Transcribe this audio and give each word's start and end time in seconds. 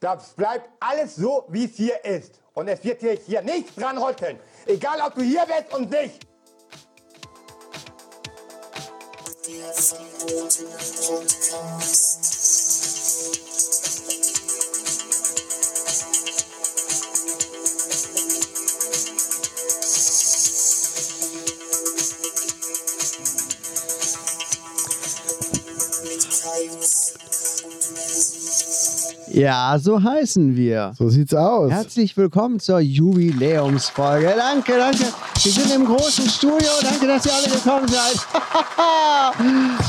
Das 0.00 0.28
bleibt 0.34 0.68
alles 0.78 1.16
so, 1.16 1.44
wie 1.48 1.64
es 1.64 1.74
hier 1.74 2.04
ist. 2.04 2.40
Und 2.54 2.68
es 2.68 2.82
wird 2.84 3.00
hier, 3.00 3.12
hier 3.12 3.42
nichts 3.42 3.74
dran 3.74 3.98
rütteln. 3.98 4.38
Egal, 4.66 5.00
ob 5.04 5.14
du 5.14 5.22
hier 5.22 5.44
bist 5.46 5.74
und 5.74 5.90
nicht. 5.90 6.26
Ja, 29.38 29.78
so 29.78 30.02
heißen 30.02 30.56
wir. 30.56 30.90
So 30.98 31.08
sieht's 31.10 31.32
aus. 31.32 31.70
Herzlich 31.70 32.16
willkommen 32.16 32.58
zur 32.58 32.80
Jubiläumsfolge. 32.80 34.34
Danke, 34.36 34.72
danke. 34.76 35.04
Wir 35.40 35.52
sind 35.52 35.72
im 35.76 35.84
großen 35.84 36.28
Studio. 36.28 36.68
Danke, 36.82 37.06
dass 37.06 37.24
ihr 37.24 37.32
alle 37.32 37.48
gekommen 37.48 37.86
seid. 37.86 38.16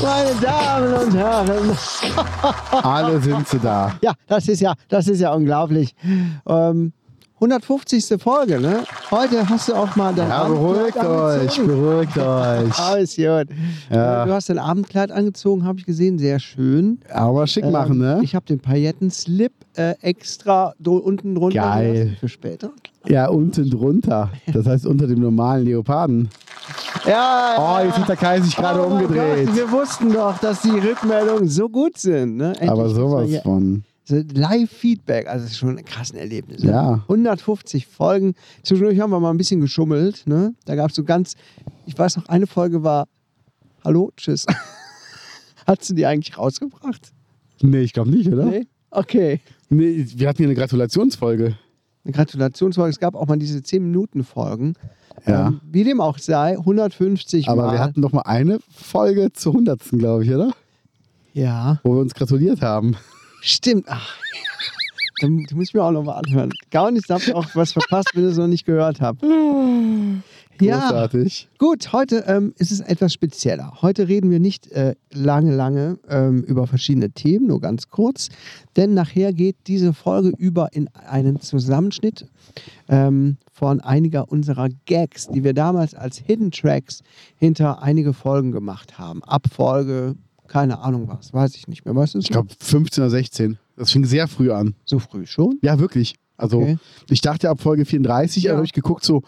Meine 0.00 0.40
Damen 0.40 0.94
und 0.94 1.16
Herren. 1.16 1.76
Alle 2.70 3.20
sind 3.20 3.48
sie 3.48 3.58
da. 3.58 3.92
Ja, 4.02 4.12
das 4.28 4.46
ist 4.46 4.60
ja, 4.60 4.74
das 4.88 5.08
ist 5.08 5.18
ja 5.18 5.32
unglaublich. 5.34 5.96
Ähm, 6.46 6.92
150. 7.40 8.20
Folge, 8.22 8.60
ne? 8.60 8.84
Heute 9.10 9.48
hast 9.48 9.68
du 9.70 9.74
auch 9.74 9.96
mal 9.96 10.12
dein 10.14 10.28
Ja, 10.28 10.42
Abendkleid 10.42 10.94
beruhigt 10.94 11.58
euch, 11.58 11.66
beruhgt 11.66 12.18
euch. 12.18 12.78
Alles 12.78 13.16
gut. 13.16 13.46
Ja. 13.90 14.26
Du 14.26 14.32
hast 14.32 14.50
dein 14.50 14.58
Abendkleid 14.58 15.10
angezogen, 15.10 15.64
habe 15.64 15.78
ich 15.78 15.86
gesehen. 15.86 16.18
Sehr 16.18 16.38
schön. 16.38 17.00
Aber 17.10 17.46
schick 17.46 17.64
machen, 17.64 17.92
Ähm, 17.94 17.98
ne? 17.98 18.20
Ich 18.22 18.34
habe 18.34 18.44
den 18.44 18.60
Paillettenslip 18.60 19.52
äh, 19.76 19.94
extra 20.02 20.74
unten 20.84 21.34
drunter 21.34 21.60
Geil. 21.60 22.16
für 22.20 22.28
später. 22.28 22.70
Ja, 23.06 23.28
unten 23.28 23.70
drunter. 23.70 24.30
Das 24.52 24.66
heißt 24.66 24.84
unter 24.84 25.06
dem 25.06 25.20
normalen 25.20 25.64
Leoparden. 25.64 26.28
Ja, 27.08 27.54
Oh, 27.56 27.84
jetzt 27.86 27.96
hat 27.98 28.08
der 28.10 28.16
Kai 28.16 28.40
sich 28.42 28.54
gerade 28.54 28.80
Oh 28.80 28.90
umgedreht. 28.92 29.46
Gott, 29.46 29.56
wir 29.56 29.72
wussten 29.72 30.12
doch, 30.12 30.36
dass 30.38 30.60
die 30.60 30.68
Rückmeldungen 30.78 31.48
so 31.48 31.70
gut 31.70 31.96
sind. 31.96 32.36
Ne? 32.36 32.48
Endlich 32.52 32.70
Aber 32.70 32.90
sowas 32.90 33.30
von. 33.42 33.82
Live-Feedback, 34.10 35.26
also 35.26 35.44
das 35.44 35.52
ist 35.52 35.58
schon 35.58 35.78
ein 35.78 35.84
krasses 35.84 36.16
Erlebnis. 36.16 36.62
Ja. 36.62 37.02
150 37.02 37.86
Folgen. 37.86 38.34
Zwischendurch 38.62 38.98
haben 39.00 39.10
wir 39.10 39.20
mal 39.20 39.30
ein 39.30 39.36
bisschen 39.38 39.60
geschummelt. 39.60 40.26
Ne? 40.26 40.54
Da 40.64 40.74
gab 40.74 40.90
es 40.90 40.96
so 40.96 41.04
ganz, 41.04 41.34
ich 41.86 41.98
weiß 41.98 42.16
noch, 42.16 42.26
eine 42.28 42.46
Folge 42.46 42.82
war 42.82 43.06
Hallo, 43.84 44.12
tschüss. 44.16 44.44
Hast 45.66 45.88
du 45.88 45.94
die 45.94 46.04
eigentlich 46.04 46.36
rausgebracht? 46.36 47.12
Nee, 47.62 47.80
ich 47.80 47.92
glaube 47.92 48.10
nicht, 48.10 48.30
oder? 48.30 48.44
Nee? 48.44 48.66
Okay. 48.90 49.40
Nee, 49.68 50.06
wir 50.16 50.28
hatten 50.28 50.38
hier 50.38 50.46
eine 50.46 50.54
Gratulationsfolge. 50.54 51.56
Eine 52.04 52.12
Gratulationsfolge. 52.12 52.90
Es 52.90 52.98
gab 52.98 53.14
auch 53.14 53.26
mal 53.26 53.38
diese 53.38 53.58
10-Minuten-Folgen. 53.60 54.74
Ja. 55.26 55.48
Ähm, 55.48 55.60
wie 55.70 55.84
dem 55.84 56.00
auch 56.00 56.18
sei, 56.18 56.52
150 56.58 57.48
Aber 57.48 57.66
Mal. 57.66 57.72
wir 57.72 57.78
hatten 57.80 58.02
doch 58.02 58.12
mal 58.12 58.22
eine 58.22 58.58
Folge 58.70 59.32
zur 59.32 59.52
100. 59.52 59.80
glaube 59.92 60.24
ich, 60.24 60.30
oder? 60.30 60.52
ja, 61.32 61.78
Wo 61.84 61.94
wir 61.94 62.00
uns 62.00 62.14
gratuliert 62.14 62.60
haben. 62.62 62.96
Stimmt. 63.40 63.86
Ach, 63.88 64.18
da, 65.20 65.26
die 65.26 65.54
muss 65.54 65.68
ich 65.68 65.74
mir 65.74 65.82
auch 65.82 65.90
noch 65.90 66.04
mal 66.04 66.14
anhören. 66.14 66.50
Gar 66.70 66.90
nicht, 66.90 67.08
da 67.08 67.14
habt 67.14 67.28
ihr 67.28 67.36
auch 67.36 67.46
was 67.54 67.72
verpasst, 67.72 68.08
wenn 68.14 68.24
ihr 68.24 68.30
es 68.30 68.38
noch 68.38 68.46
nicht 68.46 68.64
gehört 68.64 69.00
habt. 69.00 69.22
Ja, 70.60 70.80
Großartig. 70.80 71.48
gut, 71.58 71.92
heute 71.92 72.24
ähm, 72.26 72.52
ist 72.58 72.70
es 72.70 72.80
etwas 72.80 73.14
spezieller. 73.14 73.72
Heute 73.80 74.08
reden 74.08 74.30
wir 74.30 74.40
nicht 74.40 74.70
äh, 74.72 74.94
lange, 75.10 75.54
lange 75.54 75.98
ähm, 76.08 76.42
über 76.42 76.66
verschiedene 76.66 77.10
Themen, 77.10 77.46
nur 77.46 77.60
ganz 77.62 77.88
kurz. 77.88 78.28
Denn 78.76 78.92
nachher 78.92 79.32
geht 79.32 79.56
diese 79.66 79.94
Folge 79.94 80.34
über 80.36 80.68
in 80.72 80.88
einen 80.94 81.40
Zusammenschnitt 81.40 82.26
ähm, 82.88 83.38
von 83.50 83.80
einiger 83.80 84.30
unserer 84.30 84.68
Gags, 84.84 85.28
die 85.28 85.44
wir 85.44 85.54
damals 85.54 85.94
als 85.94 86.18
Hidden 86.18 86.50
Tracks 86.50 87.00
hinter 87.36 87.82
einige 87.82 88.12
Folgen 88.12 88.52
gemacht 88.52 88.98
haben. 88.98 89.24
Abfolge, 89.24 90.14
keine 90.50 90.80
Ahnung 90.80 91.06
was, 91.08 91.32
weiß 91.32 91.54
ich 91.54 91.68
nicht 91.68 91.84
mehr. 91.84 91.94
Weißt 91.94 92.14
du 92.14 92.18
Ich 92.18 92.28
glaube 92.28 92.48
15 92.60 93.02
oder 93.04 93.10
16. 93.10 93.56
Das 93.76 93.92
fing 93.92 94.04
sehr 94.04 94.26
früh 94.28 94.50
an. 94.50 94.74
So 94.84 94.98
früh 94.98 95.24
schon? 95.24 95.58
Ja, 95.62 95.78
wirklich. 95.78 96.16
Also 96.36 96.58
Okay. 96.58 96.76
ich 97.08 97.20
dachte 97.20 97.48
ab 97.48 97.60
Folge 97.60 97.84
34, 97.84 98.42
Ja. 98.42 98.50
aber 98.52 98.58
habe 98.58 98.66
ich 98.66 98.72
geguckt 98.72 99.04
so, 99.04 99.22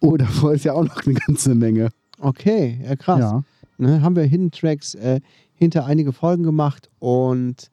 oh, 0.00 0.16
davor 0.16 0.54
ist 0.54 0.64
ja 0.64 0.72
auch 0.72 0.84
noch 0.84 1.04
eine 1.04 1.14
ganze 1.26 1.54
Menge. 1.54 1.90
Okay, 2.18 2.80
ja 2.82 2.96
krass. 2.96 3.20
Ja. 3.20 3.42
Ne, 3.76 4.00
haben 4.02 4.16
wir 4.16 4.22
Hidden 4.24 4.50
Tracks 4.52 4.94
äh, 4.94 5.20
hinter 5.52 5.84
einige 5.84 6.12
Folgen 6.12 6.44
gemacht 6.44 6.88
und 6.98 7.70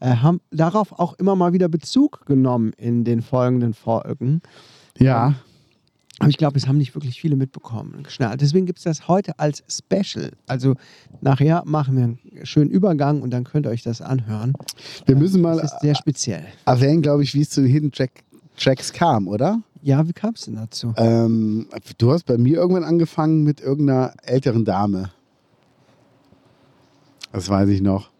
äh, 0.00 0.10
haben 0.16 0.40
darauf 0.50 0.92
auch 0.92 1.14
immer 1.14 1.34
mal 1.36 1.52
wieder 1.52 1.68
Bezug 1.68 2.24
genommen 2.26 2.72
in 2.76 3.02
den 3.04 3.20
folgenden 3.22 3.74
Folgen. 3.74 4.42
Ja. 4.98 5.34
Aber 6.20 6.28
ich 6.30 6.36
glaube, 6.36 6.56
es 6.58 6.66
haben 6.66 6.78
nicht 6.78 6.94
wirklich 6.94 7.20
viele 7.20 7.36
mitbekommen 7.36 8.02
geschnallt. 8.02 8.40
Deswegen 8.40 8.66
gibt 8.66 8.78
es 8.78 8.84
das 8.84 9.06
heute 9.06 9.38
als 9.38 9.62
Special. 9.68 10.32
Also 10.46 10.74
nachher 11.20 11.62
machen 11.64 11.96
wir 11.96 12.04
einen 12.04 12.18
schönen 12.44 12.70
Übergang 12.70 13.22
und 13.22 13.30
dann 13.30 13.44
könnt 13.44 13.66
ihr 13.66 13.70
euch 13.70 13.82
das 13.84 14.00
anhören. 14.02 14.52
Wir 15.06 15.14
müssen 15.14 15.40
mal 15.40 15.56
Das 15.58 15.72
ist 15.74 15.80
sehr 15.80 15.94
speziell. 15.94 16.44
erwähnen, 16.66 17.02
glaube 17.02 17.22
ich, 17.22 17.34
wie 17.34 17.42
es 17.42 17.50
zu 17.50 17.60
den 17.62 17.70
Hidden 17.70 17.92
Track 17.92 18.10
Tracks 18.56 18.92
kam, 18.92 19.28
oder? 19.28 19.62
Ja, 19.82 20.08
wie 20.08 20.12
kam 20.12 20.34
es 20.34 20.46
denn 20.46 20.56
dazu? 20.56 20.92
Ähm, 20.96 21.68
du 21.98 22.10
hast 22.10 22.26
bei 22.26 22.36
mir 22.36 22.56
irgendwann 22.56 22.82
angefangen 22.82 23.44
mit 23.44 23.60
irgendeiner 23.60 24.12
älteren 24.24 24.64
Dame. 24.64 25.12
Das 27.32 27.48
weiß 27.48 27.68
ich 27.68 27.80
noch. 27.80 28.10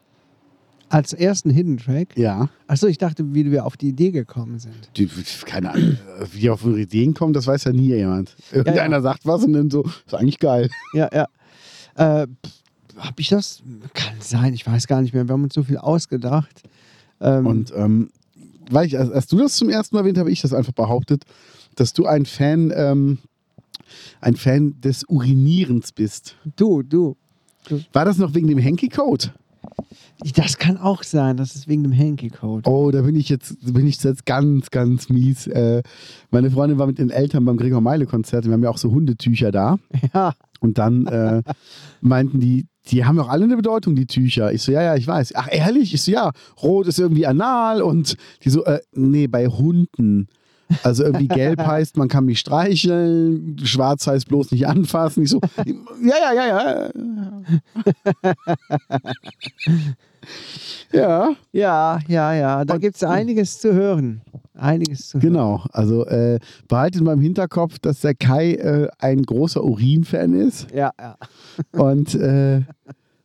Als 0.90 1.12
ersten 1.12 1.50
Hidden 1.50 1.76
Track? 1.76 2.16
Ja. 2.16 2.48
Achso, 2.66 2.86
ich 2.86 2.98
dachte, 2.98 3.34
wie 3.34 3.50
wir 3.50 3.66
auf 3.66 3.76
die 3.76 3.88
Idee 3.88 4.10
gekommen 4.10 4.58
sind. 4.58 4.74
Die, 4.96 5.08
keine 5.44 5.72
Ahnung, 5.72 5.98
wie 6.32 6.40
die 6.40 6.50
auf 6.50 6.64
Ideen 6.64 7.14
kommen, 7.14 7.32
das 7.32 7.46
weiß 7.46 7.64
ja 7.64 7.72
nie 7.72 7.88
jemand. 7.88 8.34
Irgendeiner 8.52 9.02
sagt 9.02 9.26
was 9.26 9.44
und 9.44 9.52
dann 9.52 9.70
so, 9.70 9.84
ist 10.06 10.14
eigentlich 10.14 10.38
geil. 10.38 10.70
Ja, 10.94 11.08
ja. 11.12 11.26
Äh, 12.22 12.26
hab 12.96 13.20
ich 13.20 13.28
das? 13.28 13.62
Kann 13.94 14.14
sein, 14.20 14.54
ich 14.54 14.66
weiß 14.66 14.86
gar 14.86 15.02
nicht 15.02 15.12
mehr. 15.12 15.26
Wir 15.28 15.32
haben 15.34 15.44
uns 15.44 15.54
so 15.54 15.62
viel 15.62 15.76
ausgedacht. 15.78 16.62
Ähm, 17.20 17.46
Und 17.46 17.72
ähm, 17.76 18.10
weil 18.70 18.86
ich, 18.86 18.98
als, 18.98 19.10
als 19.10 19.26
du 19.26 19.38
das 19.38 19.56
zum 19.56 19.68
ersten 19.68 19.94
Mal 19.94 20.00
erwähnt, 20.02 20.18
habe 20.18 20.30
ich 20.30 20.40
das 20.40 20.52
einfach 20.52 20.72
behauptet, 20.72 21.24
dass 21.74 21.92
du 21.92 22.06
ein 22.06 22.26
Fan, 22.26 22.72
ähm, 22.74 23.18
ein 24.20 24.36
Fan 24.36 24.80
des 24.80 25.04
Urinierens 25.08 25.92
bist. 25.92 26.36
du, 26.56 26.82
du. 26.82 27.16
War 27.92 28.04
das 28.06 28.16
noch 28.18 28.34
wegen 28.34 28.48
dem 28.48 28.58
Henky-Code? 28.58 29.32
Das 30.34 30.58
kann 30.58 30.76
auch 30.76 31.04
sein, 31.04 31.36
das 31.36 31.54
ist 31.54 31.68
wegen 31.68 31.84
dem 31.84 31.96
Hanky-Code. 31.96 32.68
Oh, 32.68 32.90
da 32.90 33.02
bin 33.02 33.14
ich 33.14 33.28
jetzt, 33.28 33.56
bin 33.72 33.86
ich 33.86 34.02
jetzt 34.02 34.26
ganz, 34.26 34.70
ganz 34.70 35.08
mies. 35.08 35.46
Äh, 35.46 35.82
meine 36.30 36.50
Freundin 36.50 36.78
war 36.78 36.86
mit 36.86 36.98
den 36.98 37.10
Eltern 37.10 37.44
beim 37.44 37.56
Gregor 37.56 37.80
Meile-Konzert. 37.80 38.44
Wir 38.44 38.52
haben 38.52 38.62
ja 38.62 38.70
auch 38.70 38.78
so 38.78 38.90
Hundetücher 38.90 39.52
da. 39.52 39.78
Ja, 40.14 40.34
Und 40.60 40.78
dann 40.78 41.06
äh, 41.06 41.42
meinten 42.00 42.40
die, 42.40 42.66
die 42.88 43.04
haben 43.04 43.16
doch 43.16 43.28
alle 43.28 43.44
eine 43.44 43.56
Bedeutung, 43.56 43.94
die 43.94 44.06
Tücher. 44.06 44.52
Ich 44.52 44.62
so, 44.62 44.72
ja, 44.72 44.82
ja, 44.82 44.96
ich 44.96 45.06
weiß. 45.06 45.32
Ach, 45.34 45.48
ehrlich? 45.50 45.94
Ich 45.94 46.02
so, 46.02 46.10
ja, 46.10 46.32
rot 46.62 46.86
ist 46.86 46.98
irgendwie 46.98 47.26
anal 47.26 47.82
und 47.82 48.16
die 48.42 48.50
so, 48.50 48.64
äh, 48.64 48.80
nee, 48.92 49.26
bei 49.26 49.46
Hunden. 49.46 50.28
Also 50.82 51.04
irgendwie 51.04 51.28
gelb 51.28 51.60
heißt, 51.66 51.96
man 51.96 52.08
kann 52.08 52.24
mich 52.24 52.40
streicheln, 52.40 53.56
schwarz 53.64 54.06
heißt 54.06 54.28
bloß 54.28 54.50
nicht 54.52 54.66
anfassen. 54.66 55.22
Ich 55.22 55.30
so, 55.30 55.40
ja, 56.02 56.32
ja, 56.32 56.46
ja, 56.46 56.46
ja. 56.48 56.90
ja, 60.92 61.30
ja, 61.52 61.98
ja, 62.08 62.34
ja. 62.34 62.64
Da 62.64 62.76
gibt 62.78 62.96
es 62.96 63.04
einiges 63.04 63.60
zu 63.60 63.72
hören. 63.72 64.20
Einiges 64.54 65.08
zu 65.08 65.18
hören. 65.18 65.32
genau. 65.32 65.64
Also 65.72 66.04
äh, 66.06 66.38
behaltet 66.68 67.02
mal 67.02 67.14
im 67.14 67.20
Hinterkopf, 67.20 67.78
dass 67.78 68.00
der 68.00 68.14
Kai 68.14 68.54
äh, 68.54 68.88
ein 68.98 69.22
großer 69.22 69.64
Urin-Fan 69.64 70.34
ist. 70.34 70.70
Ja, 70.74 70.92
ja. 71.00 71.16
Und 71.72 72.14
äh, 72.14 72.62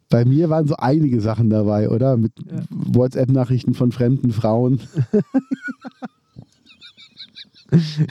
bei 0.09 0.25
mir 0.25 0.49
waren 0.51 0.67
so 0.67 0.75
einige 0.75 1.19
Sachen 1.21 1.49
dabei, 1.49 1.89
oder? 1.89 2.17
Mit 2.17 2.33
WhatsApp-Nachrichten 2.69 3.73
von 3.73 3.91
fremden 3.91 4.31
Frauen. 4.31 4.79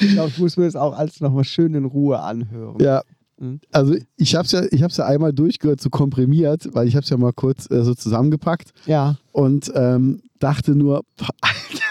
Ich 0.00 0.12
glaube, 0.12 0.29
ich 0.29 0.38
muss 0.38 0.56
mir 0.56 0.64
das 0.64 0.76
auch 0.76 0.97
alles 0.97 1.20
nochmal 1.20 1.44
schön 1.44 1.75
in 1.75 1.85
Ruhe 1.85 2.20
anhören. 2.20 2.76
Ja. 2.81 3.03
Mhm. 3.38 3.61
Also 3.70 3.97
ich 4.17 4.35
habe 4.35 4.44
es 4.47 4.53
ja, 4.53 4.62
ich 4.70 4.82
hab's 4.82 4.97
ja 4.97 5.06
einmal 5.06 5.32
durchgehört, 5.32 5.81
so 5.81 5.91
komprimiert, 5.91 6.69
weil 6.75 6.87
ich 6.88 6.94
habe 6.97 7.05
es 7.05 7.11
ja 7.11 7.17
mal 7.17 7.32
kurz 7.32 7.70
äh, 7.70 7.82
so 7.82 7.94
zusammengepackt 7.94 8.73
Ja. 8.87 9.17
und 9.32 9.70
ähm, 9.75 10.23
dachte 10.38 10.75
nur, 10.75 11.05
Alter, 11.41 11.82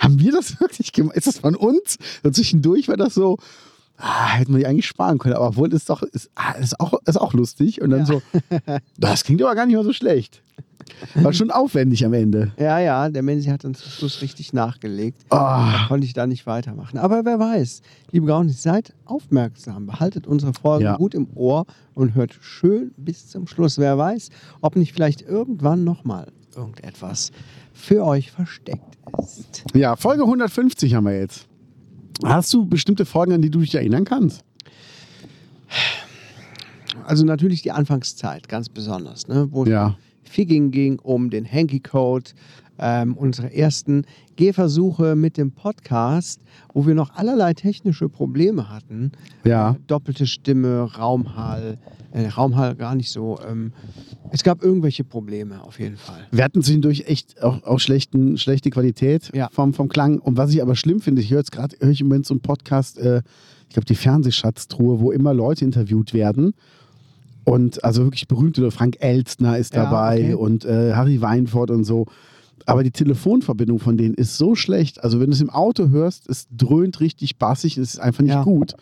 haben 0.00 0.18
wir 0.20 0.32
das 0.32 0.60
wirklich 0.60 0.92
gemacht? 0.92 1.16
Ist 1.16 1.26
das 1.26 1.38
von 1.38 1.54
uns? 1.56 1.96
Und 2.22 2.34
zwischendurch 2.34 2.88
war 2.88 2.96
das 2.96 3.14
so, 3.14 3.38
ah, 3.96 4.28
hätten 4.30 4.52
wir 4.52 4.58
die 4.60 4.66
eigentlich 4.66 4.86
sparen 4.86 5.18
können. 5.18 5.34
Aber 5.34 5.48
obwohl 5.48 5.72
ist 5.72 5.88
doch, 5.90 6.02
ist, 6.02 6.30
ah, 6.34 6.52
ist, 6.52 6.78
auch, 6.80 6.94
ist 7.06 7.20
auch 7.20 7.32
lustig. 7.32 7.80
Und 7.80 7.90
dann 7.90 8.00
Ja. 8.00 8.06
so, 8.06 8.22
das 8.98 9.24
klingt 9.24 9.42
aber 9.42 9.54
gar 9.54 9.66
nicht 9.66 9.76
mal 9.76 9.84
so 9.84 9.92
schlecht. 9.92 10.42
War 11.14 11.32
schon 11.32 11.50
aufwendig 11.50 12.04
am 12.04 12.12
Ende. 12.12 12.52
Ja, 12.58 12.78
ja, 12.78 13.08
der 13.08 13.22
Menzi 13.22 13.48
hat 13.48 13.64
dann 13.64 13.74
zum 13.74 13.90
Schluss 13.90 14.20
richtig 14.22 14.52
nachgelegt. 14.52 15.24
Da 15.30 15.84
konnte 15.88 16.04
ich 16.06 16.12
da 16.12 16.26
nicht 16.26 16.46
weitermachen. 16.46 16.98
Aber 16.98 17.24
wer 17.24 17.38
weiß, 17.38 17.82
liebe 18.10 18.26
Gaunis, 18.26 18.62
seid 18.62 18.94
aufmerksam, 19.04 19.86
behaltet 19.86 20.26
unsere 20.26 20.52
Folgen 20.54 20.84
Ja. 20.84 20.96
gut 20.96 21.14
im 21.14 21.28
Ohr 21.34 21.66
und 21.94 22.14
hört 22.14 22.36
schön 22.40 22.92
bis 22.96 23.28
zum 23.28 23.46
Schluss. 23.46 23.78
Wer 23.78 23.96
weiß, 23.98 24.30
ob 24.60 24.76
nicht 24.76 24.92
vielleicht 24.92 25.22
irgendwann 25.22 25.84
nochmal 25.84 26.32
irgendetwas 26.56 27.30
für 27.72 28.04
euch 28.04 28.30
versteckt 28.32 28.98
ist. 29.22 29.64
Ja, 29.74 29.94
Folge 29.96 30.22
150 30.24 30.94
haben 30.94 31.04
wir 31.04 31.18
jetzt. 31.18 31.46
Hast 32.24 32.52
du 32.52 32.66
bestimmte 32.66 33.04
Folgen, 33.06 33.32
an 33.32 33.42
die 33.42 33.50
du 33.50 33.60
dich 33.60 33.74
erinnern 33.76 34.04
kannst? 34.04 34.42
Also 37.04 37.24
natürlich 37.24 37.62
die 37.62 37.70
Anfangszeit, 37.72 38.48
ganz 38.48 38.68
besonders, 38.68 39.28
ne? 39.28 39.48
wo 39.50 39.64
Ja. 39.64 39.96
Viel 40.28 40.44
ging, 40.46 40.98
um 41.00 41.30
den 41.30 41.50
Hanky-Code, 41.50 42.30
ähm, 42.80 43.14
unsere 43.16 43.52
ersten 43.52 44.04
Gehversuche 44.36 45.16
mit 45.16 45.36
dem 45.36 45.50
Podcast, 45.50 46.40
wo 46.72 46.86
wir 46.86 46.94
noch 46.94 47.14
allerlei 47.16 47.52
technische 47.54 48.08
Probleme 48.08 48.70
hatten. 48.70 49.10
Ja. 49.44 49.72
Äh, 49.72 49.74
doppelte 49.88 50.28
Stimme, 50.28 50.82
Raumhall, 50.96 51.78
äh, 52.12 52.28
Raumhall 52.28 52.76
gar 52.76 52.94
nicht 52.94 53.10
so. 53.10 53.38
Ähm, 53.48 53.72
es 54.30 54.44
gab 54.44 54.62
irgendwelche 54.62 55.02
Probleme 55.02 55.60
auf 55.62 55.80
jeden 55.80 55.96
Fall. 55.96 56.26
Wir 56.30 56.44
hatten 56.44 56.62
zwischendurch 56.62 57.04
echt 57.08 57.42
auch, 57.42 57.64
auch 57.64 57.80
schlechten, 57.80 58.38
schlechte 58.38 58.70
Qualität 58.70 59.30
Ja. 59.34 59.48
vom, 59.50 59.74
vom 59.74 59.88
Klang. 59.88 60.20
Und 60.20 60.36
was 60.36 60.52
ich 60.52 60.62
aber 60.62 60.76
schlimm 60.76 61.00
finde, 61.00 61.20
ich 61.20 61.30
höre 61.32 61.38
jetzt 61.38 61.50
gerade, 61.52 61.74
höre 61.80 61.90
ich 61.90 62.00
im 62.00 62.06
Moment 62.06 62.26
so 62.26 62.34
einen 62.34 62.42
Podcast, 62.42 62.96
äh, 62.98 63.22
ich 63.68 63.74
glaube, 63.74 63.86
die 63.86 63.96
Fernsehschatztruhe, 63.96 65.00
wo 65.00 65.10
immer 65.10 65.34
Leute 65.34 65.64
interviewt 65.64 66.14
werden. 66.14 66.54
Und 67.50 67.82
also 67.84 68.04
wirklich 68.04 68.28
berühmte, 68.28 68.70
Frank 68.70 68.96
Elstner 69.00 69.56
ist 69.58 69.74
Ja, 69.74 69.84
dabei 69.84 70.20
okay. 70.22 70.34
und 70.34 70.64
äh, 70.64 70.92
Harry 70.94 71.20
Weinfurt 71.20 71.70
und 71.70 71.84
so. 71.84 72.06
Aber 72.66 72.82
die 72.84 72.90
Telefonverbindung 72.90 73.78
von 73.78 73.96
denen 73.96 74.14
ist 74.14 74.36
so 74.36 74.54
schlecht. 74.54 75.02
Also, 75.02 75.20
wenn 75.20 75.26
du 75.30 75.32
es 75.32 75.40
im 75.40 75.48
Auto 75.48 75.88
hörst, 75.88 76.28
es 76.28 76.46
dröhnt 76.54 77.00
richtig 77.00 77.38
bassig, 77.38 77.78
es 77.78 77.94
ist 77.94 78.00
einfach 78.00 78.22
nicht 78.22 78.32
Ja. 78.34 78.42
gut. 78.44 78.74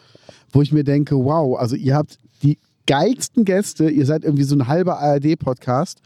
Wo 0.51 0.63
ich 0.63 0.73
mir 0.73 0.83
denke, 0.83 1.15
wow, 1.17 1.57
also 1.59 1.77
ihr 1.77 1.95
habt 1.95 2.19
die 2.43 2.59
geilsten 2.87 3.45
Gäste, 3.45 3.89
ihr 3.91 4.07
seid 4.07 4.25
irgendwie 4.25 4.43
so 4.45 4.57
ein 4.57 4.67
halber 4.67 4.99
ARD-Podcast. 4.99 6.01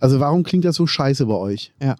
Also, 0.00 0.18
warum 0.18 0.42
klingt 0.42 0.64
das 0.64 0.76
so 0.76 0.86
scheiße 0.88 1.26
bei 1.26 1.34
euch? 1.34 1.72
Ja. 1.80 1.94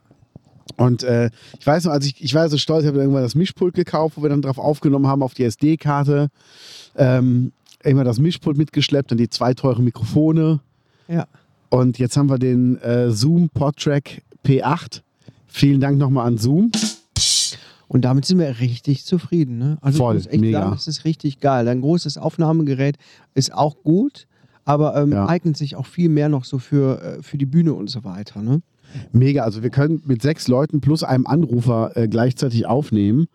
Und 0.76 1.02
äh, 1.02 1.30
ich 1.58 1.66
weiß 1.66 1.84
noch, 1.84 1.92
als 1.92 2.06
ich, 2.06 2.22
ich 2.22 2.34
war 2.34 2.48
so 2.48 2.56
stolz, 2.56 2.82
ich 2.82 2.88
habe 2.88 2.98
irgendwann 2.98 3.22
das 3.22 3.34
Mischpult 3.34 3.74
gekauft, 3.74 4.16
wo 4.16 4.22
wir 4.22 4.30
dann 4.30 4.42
drauf 4.42 4.58
aufgenommen 4.58 5.06
haben 5.06 5.22
auf 5.22 5.34
die 5.34 5.44
SD-Karte. 5.44 6.28
Ähm, 6.96 7.52
immer 7.84 8.04
das 8.04 8.18
Mischpult 8.18 8.56
mitgeschleppt, 8.58 9.10
dann 9.10 9.18
die 9.18 9.28
zwei 9.30 9.54
teuren 9.54 9.84
Mikrofone. 9.84 10.60
Ja. 11.08 11.26
Und 11.70 11.98
jetzt 11.98 12.16
haben 12.16 12.28
wir 12.30 12.38
den 12.38 12.80
äh, 12.82 13.10
Zoom 13.10 13.48
PodTrack 13.50 14.22
P8. 14.44 15.02
Vielen 15.46 15.80
Dank 15.80 15.98
nochmal 15.98 16.26
an 16.26 16.38
Zoom. 16.38 16.70
Und 17.88 18.02
damit 18.04 18.24
sind 18.24 18.38
wir 18.38 18.60
richtig 18.60 19.04
zufrieden. 19.04 19.58
Ne? 19.58 19.78
Also 19.80 19.98
Voll, 19.98 20.16
ich 20.16 20.24
muss 20.24 20.32
echt 20.32 20.40
mega. 20.40 20.60
sagen, 20.60 20.72
das 20.72 20.86
ist 20.86 21.04
richtig 21.04 21.40
geil. 21.40 21.66
Ein 21.66 21.80
großes 21.80 22.18
Aufnahmegerät 22.18 22.96
ist 23.34 23.52
auch 23.52 23.82
gut, 23.82 24.26
aber 24.64 24.96
ähm, 24.96 25.12
Ja. 25.12 25.26
eignet 25.28 25.56
sich 25.56 25.74
auch 25.74 25.86
viel 25.86 26.08
mehr 26.08 26.28
noch 26.28 26.44
so 26.44 26.58
für, 26.58 27.02
äh, 27.02 27.22
für 27.22 27.36
die 27.36 27.46
Bühne 27.46 27.74
und 27.74 27.90
so 27.90 28.04
weiter. 28.04 28.42
Ne? 28.42 28.62
Mega, 29.12 29.42
also 29.42 29.62
wir 29.64 29.70
können 29.70 30.02
mit 30.06 30.22
sechs 30.22 30.46
Leuten 30.46 30.80
plus 30.80 31.02
einem 31.02 31.26
Anrufer 31.26 31.96
äh, 31.96 32.06
gleichzeitig 32.06 32.66
aufnehmen. 32.66 33.26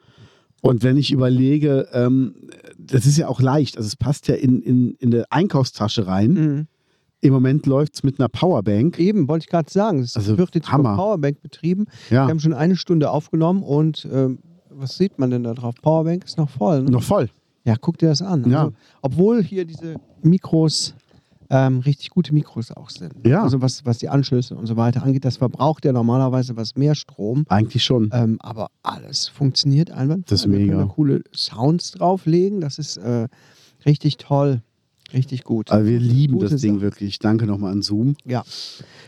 Und 0.65 0.83
wenn 0.83 0.97
ich 0.97 1.11
überlege, 1.11 1.87
ähm, 1.93 2.35
das 2.77 3.05
ist 3.05 3.17
ja 3.17 3.27
auch 3.27 3.39
leicht, 3.41 3.77
also 3.77 3.87
es 3.87 3.95
passt 3.95 4.27
ja 4.27 4.35
in, 4.35 4.61
in, 4.61 4.95
in 4.95 5.13
eine 5.13 5.31
Einkaufstasche 5.31 6.07
rein. 6.07 6.33
Mhm. 6.33 6.67
Im 7.21 7.33
Moment 7.33 7.65
läuft 7.65 7.95
es 7.95 8.03
mit 8.03 8.19
einer 8.19 8.29
Powerbank. 8.29 8.99
Eben, 8.99 9.27
wollte 9.27 9.45
ich 9.45 9.49
gerade 9.49 9.71
sagen. 9.71 9.99
Es 9.99 10.15
Also, 10.15 10.37
wird 10.37 10.53
jetzt 10.53 10.71
Hammer. 10.71 10.95
Powerbank 10.95 11.41
betrieben. 11.41 11.85
Ja. 12.09 12.25
Wir 12.25 12.29
haben 12.29 12.39
schon 12.39 12.53
eine 12.53 12.75
Stunde 12.75 13.09
aufgenommen 13.09 13.63
und 13.63 14.07
ähm, 14.11 14.39
was 14.69 14.97
sieht 14.97 15.17
man 15.17 15.31
denn 15.31 15.43
da 15.43 15.53
drauf? 15.53 15.75
Powerbank 15.81 16.25
ist 16.25 16.37
noch 16.37 16.49
voll. 16.49 16.83
Ne? 16.83 16.91
Noch 16.91 17.03
voll. 17.03 17.29
Ja, 17.63 17.75
guck 17.79 17.97
dir 17.97 18.09
das 18.09 18.21
an. 18.21 18.49
Ja. 18.49 18.65
Also, 18.65 18.73
obwohl 19.01 19.43
hier 19.43 19.65
diese 19.65 19.95
Mikros 20.21 20.93
ähm, 21.49 21.79
richtig 21.79 22.09
gute 22.09 22.33
Mikros 22.33 22.71
auch 22.71 22.89
sind. 22.89 23.13
Ja. 23.25 23.43
Also 23.43 23.61
was, 23.61 23.85
was 23.85 23.97
die 23.99 24.09
Anschlüsse 24.09 24.55
und 24.55 24.65
so 24.67 24.77
weiter 24.77 25.03
angeht, 25.03 25.25
das 25.25 25.37
verbraucht 25.37 25.85
ja 25.85 25.91
normalerweise 25.91 26.55
was 26.57 26.75
mehr 26.75 26.95
Strom. 26.95 27.45
Eigentlich 27.49 27.83
schon. 27.83 28.09
Ähm, 28.13 28.37
aber 28.41 28.69
alles 28.83 29.27
funktioniert 29.27 29.91
einfach. 29.91 30.17
Das 30.25 30.41
ist 30.41 30.47
Wir 30.51 30.57
können 30.57 30.67
mega. 30.67 30.79
da 30.81 30.85
coole 30.87 31.23
Sounds 31.33 31.91
drauflegen. 31.91 32.61
Das 32.61 32.79
ist 32.79 32.97
äh, 32.97 33.27
richtig 33.85 34.17
toll. 34.17 34.61
Richtig 35.13 35.43
gut. 35.43 35.71
Also 35.71 35.87
wir 35.87 35.99
lieben 35.99 36.33
Gute 36.33 36.49
das 36.49 36.61
Ding 36.61 36.73
Sache. 36.75 36.81
wirklich. 36.81 37.19
Danke 37.19 37.45
nochmal 37.45 37.71
an 37.71 37.83
Zoom. 37.83 38.15
Ja. 38.25 38.43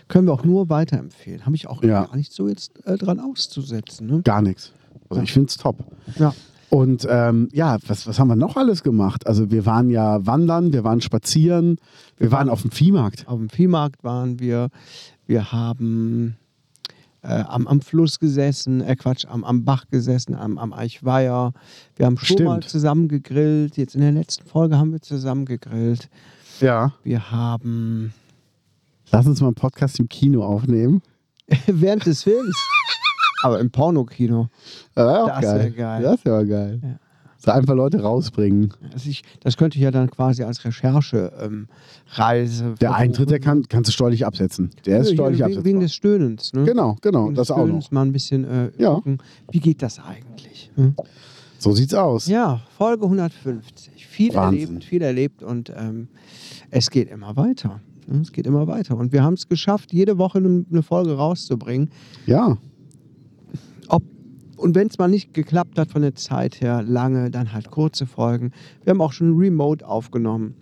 Können 0.07 0.28
wir 0.28 0.34
auch 0.34 0.44
nur 0.45 0.69
weiterempfehlen. 0.69 1.45
Habe 1.45 1.56
ich 1.56 1.68
auch 1.68 1.84
Ja. 1.84 2.06
gar 2.06 2.16
nicht 2.16 2.31
so 2.31 2.48
jetzt 2.48 2.72
äh, 2.86 2.98
dran 2.98 3.19
auszusetzen. 3.19 4.06
Ne? 4.07 4.22
Gar 4.22 4.44
nichts. 4.44 4.72
Also 5.10 5.19
Ja. 5.19 5.24
ich 5.24 5.34
finde 5.34 5.48
es 5.50 5.57
top. 5.57 5.78
Ja. 6.19 6.36
Und 6.69 7.08
ähm, 7.10 7.50
ja, 7.54 7.78
was, 7.88 8.08
was 8.08 8.19
haben 8.19 8.28
wir 8.28 8.36
noch 8.36 8.58
alles 8.58 8.84
gemacht? 8.84 9.25
Also 9.25 9.52
wir 9.52 9.66
waren 9.66 9.90
ja 9.90 10.25
wandern, 10.25 10.74
wir 10.74 10.84
waren 10.84 11.02
spazieren, 11.02 11.78
wir 12.18 12.31
waren 12.31 12.50
auf 12.50 12.62
dem 12.62 12.72
Viehmarkt. 12.72 13.28
Auf 13.28 13.38
dem 13.40 13.50
Viehmarkt 13.50 14.04
waren 14.04 14.40
wir. 14.40 14.69
Wir 15.25 15.52
haben 15.52 16.36
äh, 17.22 17.44
am, 17.48 17.68
am 17.68 17.81
Fluss 17.81 18.19
gesessen, 18.19 18.81
äh 18.81 18.96
Quatsch, 18.96 19.25
am, 19.25 19.44
am 19.44 19.64
Bach 19.64 19.86
gesessen, 19.90 20.36
am, 20.36 20.58
am 20.58 20.74
Eichweiher. 20.74 21.54
Wir 21.96 22.06
haben 22.06 22.18
schon 22.18 22.44
mal 22.44 22.58
Stimmt. 22.58 22.70
zusammen 22.70 23.08
gegrillt. 23.08 23.78
Jetzt 23.78 23.96
in 23.96 24.02
der 24.02 24.12
letzten 24.12 24.46
Folge 24.46 24.78
haben 24.78 24.92
wir 24.92 25.02
zusammen 25.02 25.46
gegrillt. 25.46 26.10
Ja. 26.60 26.94
Wir 27.04 27.31
haben 27.31 28.13
Lass 29.12 29.25
uns 29.25 29.40
mal 29.40 29.48
einen 29.48 29.56
Podcast 29.56 30.00
im 30.00 30.10
Kino 30.10 30.44
aufnehmen. 30.44 31.02
während 31.68 32.06
des 32.06 32.24
Films, 32.24 32.58
aber 33.42 33.60
im 33.60 33.69
Pornokino. 33.72 34.50
Das 34.95 35.06
wäre 35.07 35.24
auch 35.24 35.28
Das 35.28 35.42
geil. 35.42 35.60
wär 35.60 35.72
geil. 35.72 36.04
Das 36.04 36.25
wäre 36.25 36.45
geil. 36.48 36.80
Ja. 36.84 37.00
So 37.39 37.51
einfach 37.51 37.75
Leute 37.75 38.01
rausbringen. 38.01 38.74
Also 38.94 39.10
ich, 39.12 39.22
das 39.42 39.57
könnte 39.57 39.78
ich 39.78 39.84
ja 39.84 39.92
dann 39.92 40.10
quasi 40.10 40.42
als 40.44 40.66
Recherche 40.66 41.31
ähm, 41.39 41.68
Reise. 42.13 42.74
Der 42.81 42.95
Eintritt, 42.95 43.30
der 43.30 43.39
kann, 43.39 43.63
kannst 43.69 43.89
du 43.89 43.94
steuerlich 43.94 44.25
absetzen. 44.25 44.72
Der 44.88 45.01
ist 45.01 45.10
Ja, 45.10 45.13
steuerlich 45.13 45.45
wegen, 45.45 45.63
wegen 45.66 45.80
des 45.80 45.94
Stöhnens. 45.94 46.51
Ne? 46.54 46.63
Genau, 46.63 46.98
genau, 47.00 47.25
Wegen 47.25 47.36
das 47.36 47.48
des 47.48 47.51
auch 47.51 47.57
noch. 47.60 47.66
Stöhnens 47.66 47.92
mal 47.92 48.01
ein 48.06 48.12
bisschen 48.12 48.44
äh, 48.44 48.72
Ja. 48.80 48.95
gucken, 48.95 49.19
wie 49.51 49.60
geht 49.60 49.84
das 49.84 50.00
eigentlich? 50.00 50.72
Hm? 50.75 50.95
So 51.60 51.74
sieht's 51.74 51.94
aus. 51.94 52.25
Ja, 52.28 52.62
Folge 52.75 53.04
150. 53.04 54.07
Viel 54.07 54.34
Wahnsinn. 54.34 54.62
erlebt, 54.68 54.84
viel 54.84 55.01
erlebt 55.04 55.44
und 55.44 55.72
ähm, 55.78 56.07
es 56.72 56.89
geht 56.89 57.07
immer 57.10 57.36
weiter. 57.36 57.81
Es 58.22 58.31
geht 58.31 58.48
immer 58.48 58.66
weiter. 58.68 58.98
Und 58.98 59.12
wir 59.13 59.22
haben 59.22 59.34
es 59.36 59.48
geschafft, 59.48 59.94
jede 59.94 60.18
Woche 60.18 60.39
eine 60.39 60.81
Folge 60.81 61.13
rauszubringen. 61.16 61.92
Ja, 62.25 62.57
Ob, 63.89 64.04
und 64.57 64.75
wenn 64.75 64.88
es 64.88 64.98
mal 64.98 65.07
nicht 65.07 65.34
geklappt 65.34 65.78
hat 65.78 65.92
von 65.92 66.01
der 66.01 66.16
Zeit 66.16 66.62
her, 66.62 66.81
lange, 66.81 67.30
dann 67.31 67.54
halt 67.54 67.72
kurze 67.72 68.06
Folgen. 68.06 68.51
Wir 68.84 68.92
haben 68.92 69.01
auch 69.01 69.13
schon 69.13 69.38
remote 69.38 69.88
aufgenommen. 69.88 70.56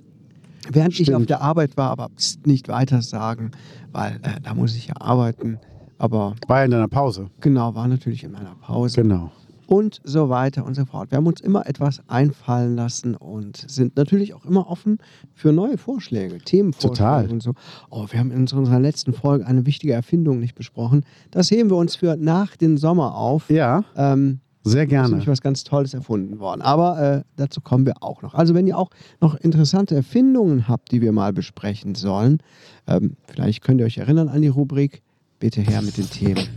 Während 0.71 0.93
ich 0.99 1.05
Stimmt. 1.05 1.17
auf 1.17 1.25
der 1.27 1.41
Arbeit 1.41 1.77
war, 1.77 1.91
aber 1.91 2.09
nicht 2.45 2.67
weiter 2.67 3.01
sagen, 3.01 3.51
weil 3.91 4.15
äh, 4.23 4.41
da 4.41 4.53
muss 4.53 4.75
ich 4.75 4.87
ja 4.87 4.95
arbeiten. 4.99 5.59
Aber 5.97 6.35
war 6.47 6.59
ja 6.59 6.65
in 6.65 6.71
deiner 6.71 6.87
Pause. 6.87 7.29
genau, 7.39 7.75
war 7.75 7.87
natürlich 7.87 8.23
in 8.23 8.31
meiner 8.31 8.55
Pause. 8.55 9.01
Genau. 9.01 9.31
Und 9.67 9.99
so 10.03 10.29
weiter 10.29 10.65
und 10.65 10.75
so 10.75 10.85
fort. 10.85 11.11
Wir 11.11 11.17
haben 11.17 11.27
uns 11.27 11.41
immer 11.41 11.67
etwas 11.67 12.01
einfallen 12.07 12.75
lassen 12.75 13.15
und 13.15 13.57
sind 13.69 13.95
natürlich 13.97 14.33
auch 14.33 14.45
immer 14.45 14.69
offen 14.69 14.99
für 15.33 15.51
neue 15.51 15.77
Vorschläge, 15.77 16.37
Themenvorschläge 16.39 16.95
Total. 16.97 17.29
und 17.31 17.41
so. 17.43 17.53
Oh, 17.89 18.05
wir 18.09 18.19
haben 18.19 18.31
in 18.31 18.41
unserer 18.41 18.79
letzten 18.79 19.13
Folge 19.13 19.45
eine 19.45 19.65
wichtige 19.65 19.93
Erfindung 19.93 20.39
nicht 20.39 20.55
besprochen. 20.55 21.05
Das 21.31 21.51
heben 21.51 21.69
wir 21.69 21.77
uns 21.77 21.95
für 21.95 22.15
nach 22.17 22.55
den 22.55 22.77
Sommer 22.77 23.15
auf. 23.15 23.49
Ja, 23.49 23.83
Ähm, 23.95 24.39
sehr 24.63 24.83
ist 24.83 24.89
gerne. 24.89 25.09
nämlich 25.09 25.27
was 25.27 25.41
ganz 25.41 25.63
Tolles 25.63 25.93
erfunden 25.93 26.39
worden. 26.39 26.63
Aber 26.63 26.99
äh, 26.99 27.21
dazu 27.35 27.61
kommen 27.61 27.85
wir 27.85 28.01
auch 28.01 28.23
noch. 28.23 28.33
Also 28.33 28.55
wenn 28.55 28.65
ihr 28.65 28.77
auch 28.77 28.89
noch 29.21 29.35
interessante 29.35 29.95
Erfindungen 29.95 30.67
habt, 30.67 30.91
die 30.91 31.01
wir 31.01 31.11
mal 31.11 31.33
besprechen 31.33 31.93
sollen, 31.93 32.39
ähm, 32.87 33.15
vielleicht 33.27 33.61
könnt 33.63 33.79
ihr 33.79 33.85
euch 33.85 33.99
erinnern 33.99 34.27
an 34.27 34.41
die 34.41 34.47
Rubrik. 34.47 35.03
Bitte 35.39 35.61
her 35.61 35.81
mit 35.83 35.97
den 35.97 36.09
Themen. 36.09 36.47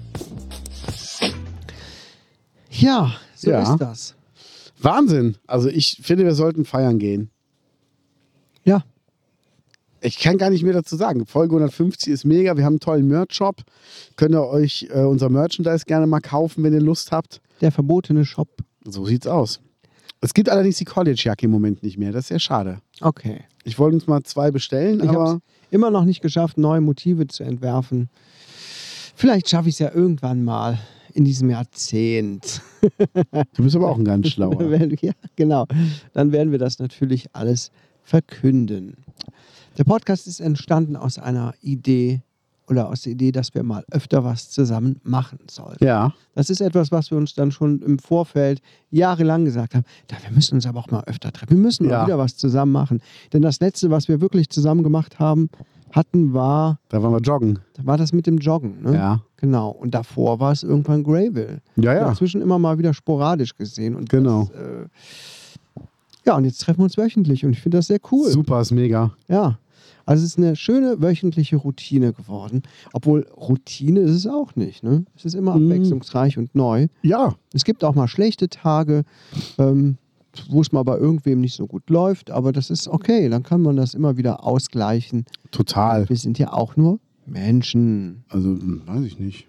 Ja, 2.70 3.14
so 3.34 3.50
Ja. 3.50 3.62
ist 3.72 3.78
das. 3.80 4.14
Wahnsinn. 4.80 5.36
Also 5.46 5.68
ich 5.68 6.00
finde, 6.02 6.24
wir 6.24 6.34
sollten 6.34 6.64
feiern 6.64 6.98
gehen. 6.98 7.30
Ja, 8.64 8.82
Ich 10.00 10.20
kann 10.20 10.38
gar 10.38 10.50
nicht 10.50 10.62
mehr 10.62 10.74
dazu 10.74 10.94
sagen. 10.94 11.26
Folge 11.26 11.54
150 11.56 12.12
ist 12.12 12.24
mega. 12.24 12.56
Wir 12.56 12.64
haben 12.64 12.74
einen 12.74 12.80
tollen 12.80 13.08
Merch-Shop. 13.08 13.62
Könnt 14.14 14.32
ihr 14.32 14.46
euch 14.46 14.86
äh, 14.94 15.00
unser 15.00 15.28
Merchandise 15.28 15.84
gerne 15.86 16.06
mal 16.06 16.20
kaufen, 16.20 16.62
wenn 16.62 16.72
ihr 16.72 16.80
Lust 16.80 17.10
habt. 17.10 17.40
der 17.60 17.72
verbotene 17.72 18.24
Shop. 18.24 18.48
So 18.84 19.04
sieht's 19.06 19.26
aus. 19.26 19.58
Es 20.20 20.34
gibt 20.34 20.48
allerdings 20.50 20.76
die 20.78 20.84
College-Jacke 20.84 21.46
im 21.46 21.50
Moment 21.50 21.82
nicht 21.82 21.98
mehr. 21.98 22.12
Das 22.12 22.22
ist 22.24 22.28
sehr 22.28 22.38
schade. 22.38 22.78
Okay. 23.00 23.40
Ich 23.64 23.78
wollte 23.80 23.96
uns 23.96 24.06
mal 24.06 24.22
zwei 24.22 24.52
bestellen, 24.52 25.00
Ich 25.00 25.08
habe 25.08 25.18
aber 25.18 25.40
immer 25.72 25.90
noch 25.90 26.04
nicht 26.04 26.20
geschafft, 26.22 26.58
neue 26.58 26.80
Motive 26.80 27.26
zu 27.26 27.42
entwerfen. 27.42 28.08
Vielleicht 29.16 29.48
schaffe 29.48 29.68
ich 29.68 29.74
es 29.74 29.78
ja 29.80 29.92
irgendwann 29.92 30.44
mal 30.44 30.78
in 31.18 31.24
diesem 31.24 31.50
Jahrzehnt. 31.50 32.62
du 33.56 33.62
bist 33.64 33.74
aber 33.74 33.90
auch 33.90 33.98
ein 33.98 34.04
ganz 34.04 34.28
schlauer. 34.28 34.62
ja, 35.02 35.12
genau. 35.34 35.66
Dann 36.12 36.30
werden 36.30 36.52
wir 36.52 36.60
das 36.60 36.78
natürlich 36.78 37.26
alles 37.32 37.72
verkünden. 38.04 38.94
Der 39.76 39.82
Podcast 39.82 40.28
ist 40.28 40.38
entstanden 40.38 40.94
aus 40.94 41.18
einer 41.18 41.54
Idee 41.60 42.22
oder 42.68 42.88
aus 42.88 43.02
der 43.02 43.14
Idee, 43.14 43.32
dass 43.32 43.52
wir 43.52 43.64
mal 43.64 43.84
öfter 43.90 44.22
was 44.22 44.50
zusammen 44.50 45.00
machen 45.02 45.40
sollten. 45.50 45.84
Ja, 45.84 46.14
Das 46.36 46.50
ist 46.50 46.60
etwas, 46.60 46.92
was 46.92 47.10
wir 47.10 47.18
uns 47.18 47.34
dann 47.34 47.50
schon 47.50 47.82
im 47.82 47.98
Vorfeld 47.98 48.60
jahrelang 48.92 49.44
gesagt 49.44 49.74
haben. 49.74 49.84
Da, 50.06 50.16
wir 50.22 50.30
müssen 50.30 50.54
uns 50.54 50.66
aber 50.66 50.78
auch 50.78 50.90
mal 50.92 51.02
öfter 51.06 51.32
treffen. 51.32 51.56
Wir 51.56 51.62
müssen 51.62 51.88
Ja. 51.88 51.98
mal 51.98 52.06
wieder 52.06 52.18
was 52.18 52.36
zusammen 52.36 52.70
machen. 52.70 53.00
Denn 53.32 53.42
das 53.42 53.58
letzte, 53.58 53.90
was 53.90 54.06
wir 54.06 54.20
wirklich 54.20 54.50
zusammen 54.50 54.84
gemacht 54.84 55.18
haben, 55.18 55.50
hatten, 55.92 56.32
war, 56.34 56.78
Da 56.88 57.02
waren 57.02 57.12
wir 57.12 57.20
joggen. 57.20 57.58
war 57.82 57.96
das 57.96 58.12
mit 58.12 58.26
dem 58.26 58.38
Joggen. 58.38 58.82
Ne? 58.82 58.94
Ja. 58.94 59.22
Genau. 59.36 59.70
Und 59.70 59.94
davor 59.94 60.40
war 60.40 60.52
es 60.52 60.62
irgendwann 60.62 61.02
Greyville. 61.04 61.60
Ja, 61.76 61.94
ja. 61.94 62.04
Dazwischen 62.08 62.40
immer 62.42 62.58
mal 62.58 62.78
wieder 62.78 62.92
sporadisch 62.94 63.56
gesehen. 63.56 63.94
Und 63.96 64.08
Genau. 64.08 64.48
Das, 64.52 64.60
äh, 64.60 64.88
ja, 66.26 66.36
und 66.36 66.44
jetzt 66.44 66.58
treffen 66.58 66.80
wir 66.80 66.84
uns 66.84 66.98
wöchentlich 66.98 67.44
und 67.44 67.52
ich 67.52 67.60
finde 67.60 67.78
das 67.78 67.86
sehr 67.86 68.00
cool. 68.12 68.28
Super, 68.30 68.60
ist 68.60 68.70
mega. 68.72 69.12
Ja. 69.28 69.58
Also 70.04 70.24
es 70.24 70.30
ist 70.30 70.38
eine 70.38 70.56
schöne 70.56 71.00
wöchentliche 71.02 71.56
Routine 71.56 72.12
geworden. 72.14 72.62
Obwohl 72.92 73.26
Routine 73.36 74.00
ist 74.00 74.12
es 74.12 74.26
auch 74.26 74.56
nicht. 74.56 74.82
Ne? 74.82 75.04
Es 75.16 75.24
ist 75.26 75.34
immer 75.34 75.54
Mm. 75.56 75.64
abwechslungsreich 75.70 76.38
und 76.38 76.54
neu. 76.54 76.88
Ja, 77.02 77.34
Es 77.52 77.64
gibt 77.64 77.84
auch 77.84 77.94
mal 77.94 78.08
schlechte 78.08 78.48
Tage, 78.48 79.04
ähm, 79.58 79.98
wo 80.48 80.60
es 80.60 80.72
mal 80.72 80.82
bei 80.82 80.96
irgendwem 80.96 81.40
nicht 81.40 81.54
so 81.54 81.66
gut 81.66 81.88
läuft, 81.90 82.30
aber 82.30 82.52
das 82.52 82.70
ist 82.70 82.88
okay. 82.88 83.28
Dann 83.28 83.42
kann 83.42 83.62
man 83.62 83.76
das 83.76 83.94
immer 83.94 84.16
wieder 84.16 84.44
ausgleichen. 84.44 85.24
total. 85.50 86.08
Wir 86.08 86.16
sind 86.16 86.38
ja 86.38 86.52
auch 86.52 86.76
nur 86.76 87.00
Menschen. 87.26 88.24
Also, 88.28 88.48
hm, 88.48 88.82
weiß 88.86 89.04
ich 89.04 89.18
nicht. 89.18 89.46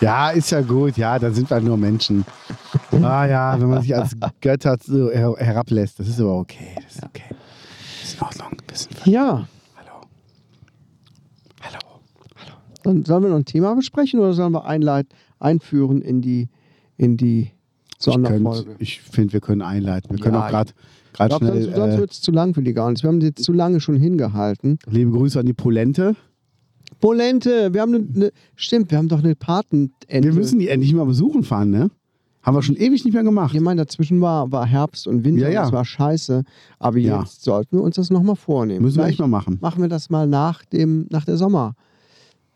Ja, 0.00 0.30
ist 0.30 0.50
ja 0.50 0.60
gut. 0.60 0.96
Ja, 0.96 1.18
da 1.18 1.30
sind 1.30 1.48
wir 1.48 1.60
nur 1.60 1.76
Menschen. 1.76 2.24
Ah 2.90 3.26
ja, 3.26 3.60
wenn 3.60 3.68
man 3.70 3.82
sich 3.82 3.94
als 3.94 4.16
Götter 4.40 4.76
so 4.80 5.10
her 5.10 5.34
herablässt, 5.38 5.98
das 5.98 6.08
ist 6.08 6.20
aber 6.20 6.38
okay. 6.38 6.74
Das 6.76 6.96
ist 6.96 7.04
okay. 7.04 7.22
Das 7.30 8.08
ist 8.10 8.14
in 8.14 8.22
Ordnung. 8.22 8.50
Ja, 9.04 9.46
Hallo. 9.76 10.00
Hallo. 11.62 12.56
dann 12.82 13.04
sollen 13.04 13.22
wir 13.22 13.30
noch 13.30 13.36
ein 13.36 13.44
Thema 13.44 13.74
besprechen 13.74 14.20
oder 14.20 14.34
sollen 14.34 14.52
wir 14.52 14.66
einleit 14.66 15.06
einführen 15.38 16.02
in 16.02 16.20
die, 16.20 16.48
in 16.96 17.16
die 17.16 17.53
Sonderfolge? 18.04 18.76
Ich, 18.78 19.00
ich 19.00 19.00
finde, 19.00 19.32
wir 19.32 19.40
können 19.40 19.62
einleiten. 19.62 20.10
Wir 20.10 20.18
können 20.18 20.34
Ja, 20.34 20.44
auch 20.46 20.50
gerade 20.50 20.72
gerade 21.12 21.34
schnell. 21.36 21.62
sonst, 21.64 21.76
sonst 21.76 21.94
Äh, 21.94 21.98
wird 21.98 22.10
es 22.12 22.20
zu 22.20 22.30
lang 22.32 22.54
für 22.54 22.62
die 22.62 22.72
gar 22.72 22.90
nicht. 22.90 23.02
Wir 23.02 23.08
haben 23.08 23.20
sie 23.20 23.28
jetzt 23.28 23.44
zu 23.44 23.52
lange 23.52 23.80
schon 23.80 23.96
hingehalten. 23.96 24.78
liebe 24.90 25.10
Grüße 25.12 25.38
an 25.40 25.46
die 25.46 25.52
Polente. 25.54 26.16
Polente, 27.00 27.72
wir 27.74 27.80
haben 27.80 27.94
eine, 27.94 28.06
eine 28.14 28.32
stimmt, 28.56 28.90
wir 28.90 28.98
haben 28.98 29.08
doch 29.08 29.22
eine 29.22 29.34
Patenente. 29.34 29.92
Wir 30.08 30.32
müssen 30.32 30.58
die 30.58 30.68
endlich 30.68 30.92
mal 30.94 31.04
besuchen 31.04 31.42
fahren, 31.42 31.70
ne? 31.70 31.90
Haben 32.42 32.56
wir 32.56 32.62
schon 32.62 32.76
ewig 32.76 33.04
nicht 33.04 33.14
mehr 33.14 33.22
gemacht. 33.24 33.54
Ich 33.54 33.60
meine, 33.62 33.80
dazwischen 33.82 34.20
war, 34.20 34.52
war 34.52 34.66
Herbst 34.66 35.06
und 35.06 35.24
Winter 35.24 35.42
Ja, 35.44 35.48
ja. 35.48 35.62
das 35.62 35.72
war 35.72 35.84
scheiße. 35.84 36.42
Aber 36.78 36.98
Ja. 36.98 37.20
jetzt 37.20 37.42
sollten 37.42 37.78
wir 37.78 37.82
uns 37.82 37.96
das 37.96 38.10
nochmal 38.10 38.36
vornehmen. 38.36 38.82
Müssen 38.84 38.98
wir 38.98 39.04
echt 39.04 39.16
Vielleicht 39.16 39.20
mal 39.30 39.38
machen. 39.38 39.58
machen 39.62 39.80
wir 39.82 39.88
das 39.88 40.10
mal 40.10 40.26
nach, 40.26 40.62
dem, 40.66 41.06
nach 41.10 41.24
der 41.24 41.38
Sommer. 41.38 41.74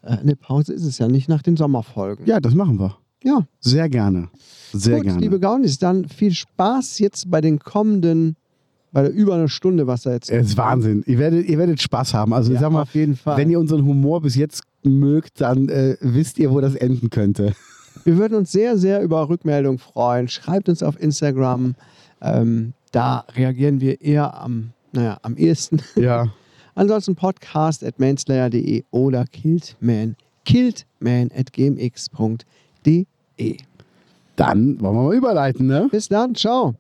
Äh, 0.03 0.19
eine 0.19 0.37
Pause 0.37 0.75
ist 0.75 0.85
es 0.85 0.99
ja 0.99 1.09
nicht 1.09 1.29
nach 1.31 1.41
den 1.43 1.57
Sommerfolgen. 1.57 2.27
Ja, 2.27 2.39
das 2.39 2.55
machen 2.55 2.79
wir. 2.79 2.99
Ja. 3.25 3.47
Sehr 3.61 3.89
gerne. 3.89 4.29
Sehr 4.73 4.97
Gut, 4.97 5.05
gerne. 5.07 5.21
liebe 5.21 5.41
Gaunis, 5.41 5.79
dann 5.79 6.07
viel 6.09 6.33
Spaß 6.33 6.99
jetzt 6.99 7.31
bei 7.31 7.41
den 7.41 7.59
kommenden, 7.59 8.37
bei 8.93 9.03
der 9.03 9.13
über 9.13 9.35
eine 9.35 9.49
Stunde, 9.49 9.87
was 9.87 10.03
da 10.03 10.13
jetzt 10.13 10.31
Es 10.31 10.49
ist 10.49 10.57
Wahnsinn. 10.57 11.03
Ihr 11.07 11.19
werdet, 11.19 11.47
ihr 11.49 11.59
werdet 11.59 11.81
Spaß 11.81 12.15
haben. 12.15 12.33
Also 12.35 12.51
ich 12.51 12.57
Ja, 12.57 12.61
sag 12.63 12.73
mal, 12.73 12.83
auf 12.83 12.95
jeden 12.95 13.17
Fall. 13.17 13.37
wenn 13.37 13.51
ihr 13.51 13.59
unseren 13.61 13.85
Humor 13.85 14.21
bis 14.23 14.35
jetzt 14.35 14.63
mögt, 14.83 15.41
dann 15.41 15.69
äh, 15.69 15.97
wisst 16.01 16.39
ihr, 16.39 16.51
wo 16.51 16.61
das 16.61 16.75
enden 16.75 17.11
könnte. 17.11 17.55
Wir 18.05 18.17
würden 18.17 18.35
uns 18.35 18.53
sehr, 18.53 18.79
sehr 18.79 19.03
über 19.03 19.29
Rückmeldung 19.29 19.79
freuen. 19.79 20.29
Schreibt 20.29 20.69
uns 20.69 20.83
auf 20.85 20.99
Instagram. 21.01 21.75
Ähm, 22.23 22.73
da 22.93 23.25
reagieren 23.35 23.81
wir 23.81 24.01
eher 24.01 24.41
am, 24.41 24.71
naja, 24.93 25.19
am 25.23 25.37
ehesten. 25.37 25.81
Ja. 25.97 26.33
Ansonsten 26.75 27.17
podcast 27.17 27.83
at 27.85 27.99
manslayer.de 27.99 28.85
oder 28.93 29.25
killedman, 29.25 30.15
killedman 30.45 31.31
at 31.37 31.53
gmx.de. 31.53 32.39
Dann 34.37 34.81
wollen 34.81 34.97
wir 34.97 35.03
mal 35.03 35.17
überleiten, 35.17 35.67
ne? 35.67 35.89
Bis 35.91 36.09
dann, 36.09 36.35
ciao. 36.35 36.75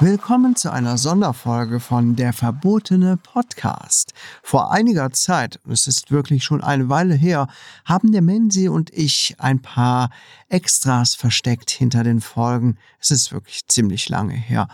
Willkommen 0.00 0.56
zu 0.56 0.72
einer 0.72 0.98
Sonderfolge 0.98 1.78
von 1.78 2.16
Der 2.16 2.32
verbotene 2.32 3.18
Podcast. 3.18 4.14
Vor 4.42 4.72
einiger 4.72 5.12
Zeit, 5.12 5.60
und 5.64 5.70
es 5.70 5.86
ist 5.86 6.10
wirklich 6.10 6.42
schon 6.42 6.60
eine 6.60 6.88
Weile 6.88 7.14
her, 7.14 7.46
haben 7.84 8.10
der 8.10 8.20
Menzi 8.20 8.68
und 8.68 8.90
ich 8.92 9.36
ein 9.38 9.62
paar 9.62 10.10
Extras 10.48 11.14
versteckt 11.14 11.70
hinter 11.70 12.02
den 12.02 12.20
Folgen. 12.20 12.78
Es 12.98 13.12
ist 13.12 13.30
wirklich 13.30 13.68
ziemlich 13.68 14.08
lange 14.08 14.34
her. 14.34 14.66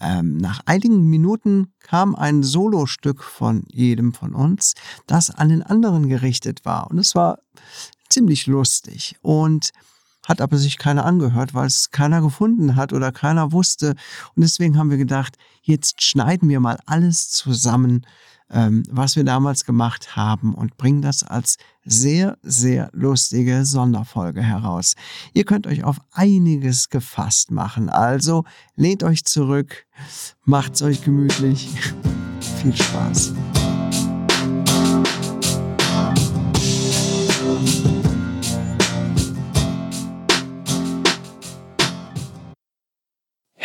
Ähm, 0.00 0.38
nach 0.38 0.62
einigen 0.64 1.10
Minuten 1.10 1.74
kam 1.80 2.14
ein 2.14 2.42
Solostück 2.42 3.22
von 3.22 3.64
jedem 3.70 4.14
von 4.14 4.34
uns, 4.34 4.72
das 5.06 5.28
an 5.28 5.50
den 5.50 5.62
anderen 5.62 6.08
gerichtet 6.08 6.64
war. 6.64 6.90
Und 6.90 6.98
es 6.98 7.14
war 7.14 7.40
ziemlich 8.10 8.46
lustig. 8.46 9.16
Und 9.22 9.70
hat 10.26 10.40
aber 10.40 10.56
sich 10.58 10.78
keiner 10.78 11.04
angehört, 11.04 11.54
weil 11.54 11.66
es 11.66 11.90
keiner 11.90 12.20
gefunden 12.20 12.76
hat 12.76 12.92
oder 12.92 13.12
keiner 13.12 13.52
wusste. 13.52 13.90
Und 14.36 14.42
deswegen 14.42 14.78
haben 14.78 14.90
wir 14.90 14.98
gedacht, 14.98 15.36
jetzt 15.62 16.02
schneiden 16.02 16.48
wir 16.48 16.60
mal 16.60 16.78
alles 16.86 17.30
zusammen, 17.30 18.06
ähm, 18.50 18.82
was 18.90 19.16
wir 19.16 19.24
damals 19.24 19.64
gemacht 19.64 20.16
haben 20.16 20.54
und 20.54 20.76
bringen 20.76 21.02
das 21.02 21.22
als 21.22 21.56
sehr, 21.84 22.36
sehr 22.42 22.90
lustige 22.92 23.64
Sonderfolge 23.64 24.42
heraus. 24.42 24.94
Ihr 25.32 25.44
könnt 25.44 25.66
euch 25.66 25.84
auf 25.84 25.98
einiges 26.12 26.88
gefasst 26.88 27.50
machen. 27.50 27.88
Also 27.88 28.44
lehnt 28.76 29.02
euch 29.02 29.24
zurück, 29.24 29.86
macht's 30.44 30.82
euch 30.82 31.02
gemütlich. 31.02 31.70
Viel 32.62 32.76
Spaß. 32.76 33.32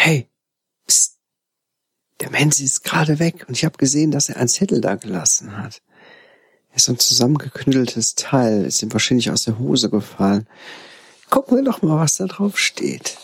Hey, 0.08 0.30
psst. 0.86 1.18
Der 2.20 2.30
Mensch 2.30 2.62
ist 2.62 2.84
gerade 2.84 3.18
weg 3.18 3.46
und 3.48 3.58
ich 3.58 3.66
habe 3.66 3.80
gesehen, 3.80 4.12
dass 4.12 4.30
er 4.30 4.38
einen 4.38 4.48
Zettel 4.48 4.80
da 4.80 4.94
gelassen 4.94 5.58
hat. 5.58 5.82
Er 6.70 6.76
ist 6.76 6.86
so 6.86 6.92
ein 6.92 7.00
zusammengeknütteltes 7.00 8.14
Teil, 8.14 8.66
ist 8.66 8.84
ihm 8.84 8.94
wahrscheinlich 8.94 9.32
aus 9.32 9.46
der 9.46 9.58
Hose 9.58 9.90
gefallen. 9.90 10.48
Gucken 11.32 11.58
wir 11.58 11.64
doch 11.64 11.82
mal, 11.82 11.98
was 11.98 12.18
da 12.18 12.26
drauf 12.26 12.60
steht. 12.60 13.18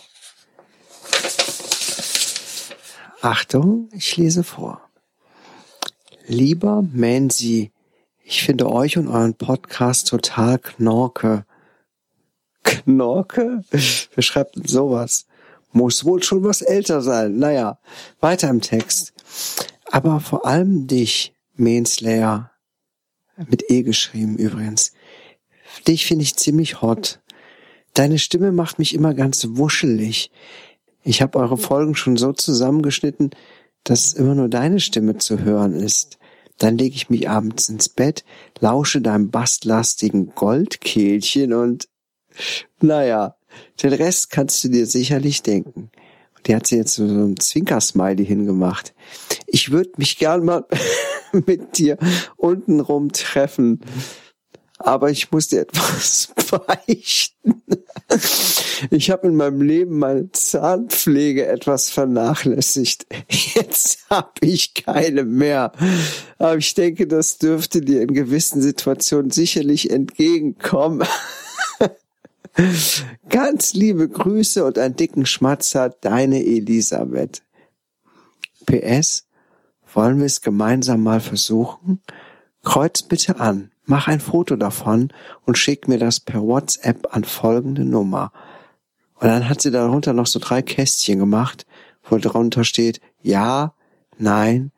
Achtung, 3.22 3.88
ich 3.92 4.18
lese 4.18 4.44
vor. 4.44 4.82
Lieber 6.26 6.82
Mansi, 6.82 7.72
ich 8.24 8.42
finde 8.42 8.72
euch 8.72 8.98
und 8.98 9.08
euren 9.08 9.36
Podcast 9.36 10.08
total 10.08 10.58
knorke. 10.58 11.46
Knorke? 12.64 13.64
Wer 13.70 14.24
schreibt 14.24 14.56
denn 14.56 14.66
sowas? 14.66 15.28
Muss 15.74 16.06
wohl 16.06 16.22
schon 16.24 16.44
was 16.44 16.62
älter 16.62 17.02
sein. 17.02 17.38
Naja, 17.38 17.80
weiter 18.20 18.50
im 18.50 18.62
Text. 18.62 19.14
Aber 19.86 20.20
vor 20.20 20.46
allem 20.46 20.88
dich, 20.88 21.34
Mainslayer, 21.56 22.52
mit 23.48 23.70
E 23.70 23.84
geschrieben 23.84 24.38
übrigens. 24.38 24.94
Dich 25.88 26.06
finde 26.06 26.24
ich 26.24 26.36
ziemlich 26.36 26.82
hot. 26.82 27.20
Deine 27.94 28.20
Stimme 28.20 28.52
macht 28.52 28.80
mich 28.80 28.94
immer 28.94 29.14
ganz 29.14 29.46
wuschelig. 29.52 30.32
Ich 31.04 31.22
habe 31.22 31.40
eure 31.40 31.58
Folgen 31.58 31.96
schon 31.96 32.18
so 32.18 32.32
zusammengeschnitten, 32.34 33.32
dass 33.84 34.06
es 34.06 34.14
immer 34.14 34.36
nur 34.36 34.50
deine 34.50 34.80
Stimme 34.80 35.18
zu 35.18 35.40
hören 35.40 35.74
ist. 35.74 36.20
Dann 36.58 36.78
lege 36.78 36.96
ich 36.96 37.10
mich 37.10 37.28
abends 37.28 37.70
ins 37.70 37.90
Bett, 37.90 38.24
lausche 38.60 39.02
deinem 39.02 39.32
bastlastigen 39.32 40.34
Goldkehlchen 40.36 41.54
und 41.54 41.88
naja, 42.80 43.36
den 43.82 43.94
Rest 43.94 44.30
kannst 44.30 44.64
du 44.64 44.70
dir 44.70 44.86
sicherlich 44.86 45.42
denken. 45.44 45.92
Und 46.36 46.48
die 46.48 46.56
hat 46.56 46.68
sie 46.68 46.78
jetzt 46.78 46.96
so 46.96 47.04
ein 47.04 47.40
Zwinkersmiley 47.40 48.26
hingemacht. 48.26 48.94
Ich 49.48 49.72
würde 49.72 49.92
mich 49.98 50.18
gern 50.18 50.46
mal 50.46 50.66
mit 51.46 51.78
dir 51.78 51.98
untenrum 52.38 53.12
treffen. 53.12 53.82
Aber 54.78 55.12
ich 55.12 55.32
muss 55.32 55.50
dir 55.50 55.62
etwas 55.62 56.34
beichten. 56.68 57.62
Ich 58.90 59.12
habe 59.12 59.28
in 59.28 59.36
meinem 59.36 59.62
Leben 59.62 60.00
meine 60.00 60.32
Zahnpflege 60.32 61.46
etwas 61.46 61.92
vernachlässigt. 61.92 63.06
Jetzt 63.30 64.10
habe 64.10 64.32
ich 64.42 64.74
keine 64.74 65.24
mehr. 65.24 65.72
Aber 66.40 66.58
ich 66.58 66.74
denke, 66.74 67.08
das 67.08 67.38
dürfte 67.38 67.82
dir 67.82 68.02
in 68.02 68.14
gewissen 68.14 68.62
Situationen 68.62 69.30
sicherlich 69.30 69.92
entgegenkommen. 69.92 71.08
Ganz 73.30 73.74
liebe 73.74 74.08
Grüße 74.10 74.66
und 74.66 74.78
einen 74.78 74.96
dicken 74.96 75.26
Schmatzer, 75.26 75.90
deine 75.90 76.44
Elisabeth. 76.44 77.44
PS, 78.66 79.28
wollen 79.94 80.20
wir 80.20 80.26
es 80.26 80.42
gemeinsam 80.42 81.04
mal 81.04 81.20
versuchen? 81.20 82.02
Kreuz 82.64 83.04
bitte 83.04 83.40
an, 83.40 83.72
mach 83.86 84.08
ein 84.08 84.20
Foto 84.20 84.56
davon 84.56 85.12
und 85.46 85.58
schick 85.58 85.88
mir 85.88 85.98
das 85.98 86.20
per 86.20 86.42
WhatsApp 86.42 87.08
an 87.12 87.24
folgende 87.24 87.86
Nummer. 87.86 88.32
Und 89.16 89.28
dann 89.28 89.48
hat 89.48 89.62
sie 89.62 89.72
darunter 89.72 90.14
noch 90.14 90.28
so 90.28 90.40
drei 90.40 90.62
Kästchen 90.62 91.20
gemacht, 91.20 91.66
wo 92.04 92.18
drunter 92.18 92.64
steht 92.64 93.02
ja, 93.22 93.74
nein 94.18 94.72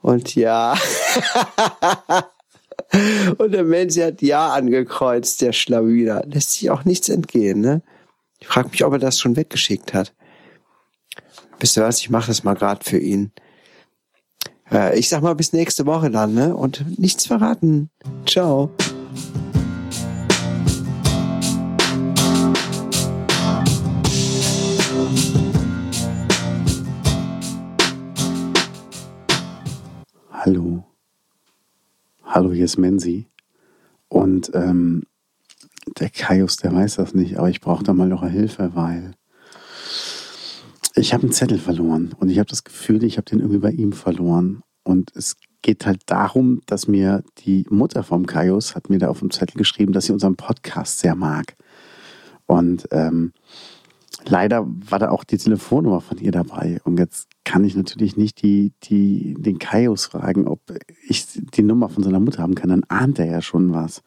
und 0.00 0.34
ja. 0.34 0.74
Und 3.38 3.52
der 3.52 3.64
Mensch 3.64 3.96
hat 3.98 4.22
Ja 4.22 4.52
angekreuzt, 4.52 5.40
der 5.40 5.52
Schlawiner. 5.52 6.22
Lässt 6.26 6.52
sich 6.52 6.70
auch 6.70 6.84
nichts 6.84 7.08
entgehen, 7.08 7.60
ne? 7.60 7.82
Ich 8.40 8.48
frage 8.48 8.68
mich, 8.70 8.84
ob 8.84 8.92
er 8.92 8.98
das 8.98 9.20
schon 9.20 9.36
weggeschickt 9.36 9.94
hat. 9.94 10.14
Wisst 11.60 11.76
ihr 11.76 11.84
was, 11.84 12.00
ich 12.00 12.10
mache 12.10 12.26
das 12.26 12.44
mal 12.44 12.54
gerade 12.54 12.84
für 12.84 12.98
ihn. 12.98 13.32
Äh, 14.70 14.98
ich 14.98 15.08
sag 15.08 15.22
mal 15.22 15.34
bis 15.34 15.52
nächste 15.52 15.86
Woche 15.86 16.10
dann, 16.10 16.34
ne? 16.34 16.56
Und 16.56 16.98
nichts 16.98 17.26
verraten. 17.26 17.90
Ciao. 18.26 18.70
Hallo. 30.32 30.81
Hallo, 32.34 32.50
hier 32.50 32.64
ist 32.64 32.78
Menzi. 32.78 33.26
Und 34.08 34.50
ähm, 34.54 35.02
der 35.98 36.08
Kaius, 36.08 36.56
der 36.56 36.72
weiß 36.72 36.94
das 36.94 37.12
nicht, 37.12 37.36
aber 37.36 37.50
ich 37.50 37.60
brauche 37.60 37.84
da 37.84 37.92
mal 37.92 38.10
eure 38.10 38.30
Hilfe, 38.30 38.70
weil 38.72 39.10
ich 40.94 41.12
habe 41.12 41.24
einen 41.24 41.32
Zettel 41.32 41.58
verloren 41.58 42.14
und 42.18 42.30
ich 42.30 42.38
habe 42.38 42.48
das 42.48 42.64
Gefühl, 42.64 43.04
ich 43.04 43.18
habe 43.18 43.26
den 43.26 43.40
irgendwie 43.40 43.58
bei 43.58 43.72
ihm 43.72 43.92
verloren. 43.92 44.62
Und 44.82 45.14
es 45.14 45.36
geht 45.60 45.84
halt 45.84 46.04
darum, 46.06 46.62
dass 46.64 46.88
mir 46.88 47.22
die 47.44 47.66
Mutter 47.68 48.02
vom 48.02 48.24
Kaius 48.24 48.74
hat 48.74 48.88
mir 48.88 48.98
da 48.98 49.08
auf 49.08 49.18
dem 49.18 49.30
Zettel 49.30 49.58
geschrieben, 49.58 49.92
dass 49.92 50.06
sie 50.06 50.14
unseren 50.14 50.36
Podcast 50.36 51.00
sehr 51.00 51.14
mag. 51.14 51.54
Und 52.46 52.88
ähm, 52.92 53.34
leider 54.24 54.66
war 54.66 54.98
da 54.98 55.10
auch 55.10 55.24
die 55.24 55.38
Telefonnummer 55.38 56.00
von 56.00 56.18
ihr 56.18 56.32
dabei. 56.32 56.80
Und 56.84 56.98
jetzt 56.98 57.28
kann 57.44 57.64
ich 57.64 57.74
natürlich 57.76 58.16
nicht 58.16 58.42
die, 58.42 58.72
die, 58.84 59.34
den 59.38 59.58
Kaius 59.58 60.06
fragen, 60.06 60.46
ob 60.46 60.60
ich 61.06 61.26
die 61.34 61.62
Nummer 61.62 61.88
von 61.88 62.02
seiner 62.02 62.20
Mutter 62.20 62.42
haben 62.42 62.54
kann. 62.54 62.70
Dann 62.70 62.84
ahnt 62.88 63.18
er 63.18 63.26
ja 63.26 63.42
schon 63.42 63.72
was. 63.72 64.02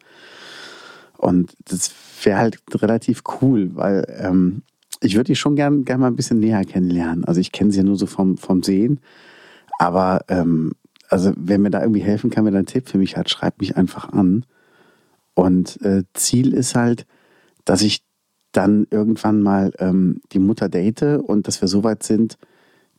Und 1.16 1.56
das 1.64 1.90
wäre 2.22 2.38
halt 2.38 2.60
relativ 2.74 3.22
cool, 3.40 3.70
weil 3.74 4.06
ähm, 4.18 4.62
ich 5.00 5.14
würde 5.14 5.28
die 5.28 5.36
schon 5.36 5.56
gern, 5.56 5.84
gern 5.84 6.00
mal 6.00 6.08
ein 6.08 6.16
bisschen 6.16 6.40
näher 6.40 6.64
kennenlernen. 6.64 7.24
Also 7.24 7.40
ich 7.40 7.52
kenne 7.52 7.70
sie 7.70 7.78
ja 7.78 7.84
nur 7.84 7.96
so 7.96 8.06
vom, 8.06 8.38
vom 8.38 8.62
Sehen. 8.62 9.00
Aber 9.78 10.20
ähm, 10.28 10.72
also 11.08 11.32
wer 11.36 11.58
mir 11.58 11.70
da 11.70 11.82
irgendwie 11.82 12.02
helfen 12.02 12.30
kann, 12.30 12.44
wenn 12.44 12.54
er 12.54 12.58
einen 12.58 12.66
Tipp 12.66 12.88
für 12.88 12.98
mich 12.98 13.16
hat, 13.16 13.30
schreibt 13.30 13.60
mich 13.60 13.76
einfach 13.76 14.10
an. 14.12 14.44
Und 15.34 15.80
äh, 15.82 16.04
Ziel 16.14 16.54
ist 16.54 16.74
halt, 16.74 17.06
dass 17.64 17.82
ich 17.82 18.05
dann 18.56 18.86
irgendwann 18.90 19.42
mal 19.42 19.72
ähm, 19.78 20.20
die 20.32 20.38
Mutter 20.38 20.68
date 20.68 21.02
und 21.02 21.46
dass 21.46 21.60
wir 21.60 21.68
so 21.68 21.84
weit 21.84 22.02
sind, 22.02 22.38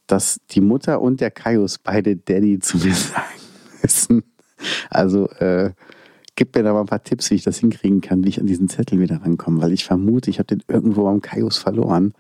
dass 0.05 0.39
die 0.51 0.61
Mutter 0.61 1.01
und 1.01 1.19
der 1.19 1.31
Kaius 1.31 1.79
beide 1.79 2.15
Daddy 2.15 2.59
zu 2.59 2.77
mir 2.77 2.93
sagen 2.93 3.41
müssen. 3.81 4.23
Also 4.89 5.29
äh, 5.31 5.71
gib 6.35 6.55
mir 6.55 6.63
da 6.63 6.73
mal 6.73 6.81
ein 6.81 6.85
paar 6.87 7.03
Tipps, 7.03 7.31
wie 7.31 7.35
ich 7.35 7.43
das 7.43 7.57
hinkriegen 7.57 8.01
kann, 8.01 8.23
wie 8.23 8.29
ich 8.29 8.39
an 8.39 8.45
diesen 8.45 8.69
Zettel 8.69 8.99
wieder 8.99 9.21
rankomme, 9.21 9.61
weil 9.61 9.73
ich 9.73 9.85
vermute, 9.85 10.29
ich 10.29 10.39
habe 10.39 10.47
den 10.47 10.63
irgendwo 10.67 11.07
am 11.07 11.21
Kaius 11.21 11.57
verloren 11.57 12.13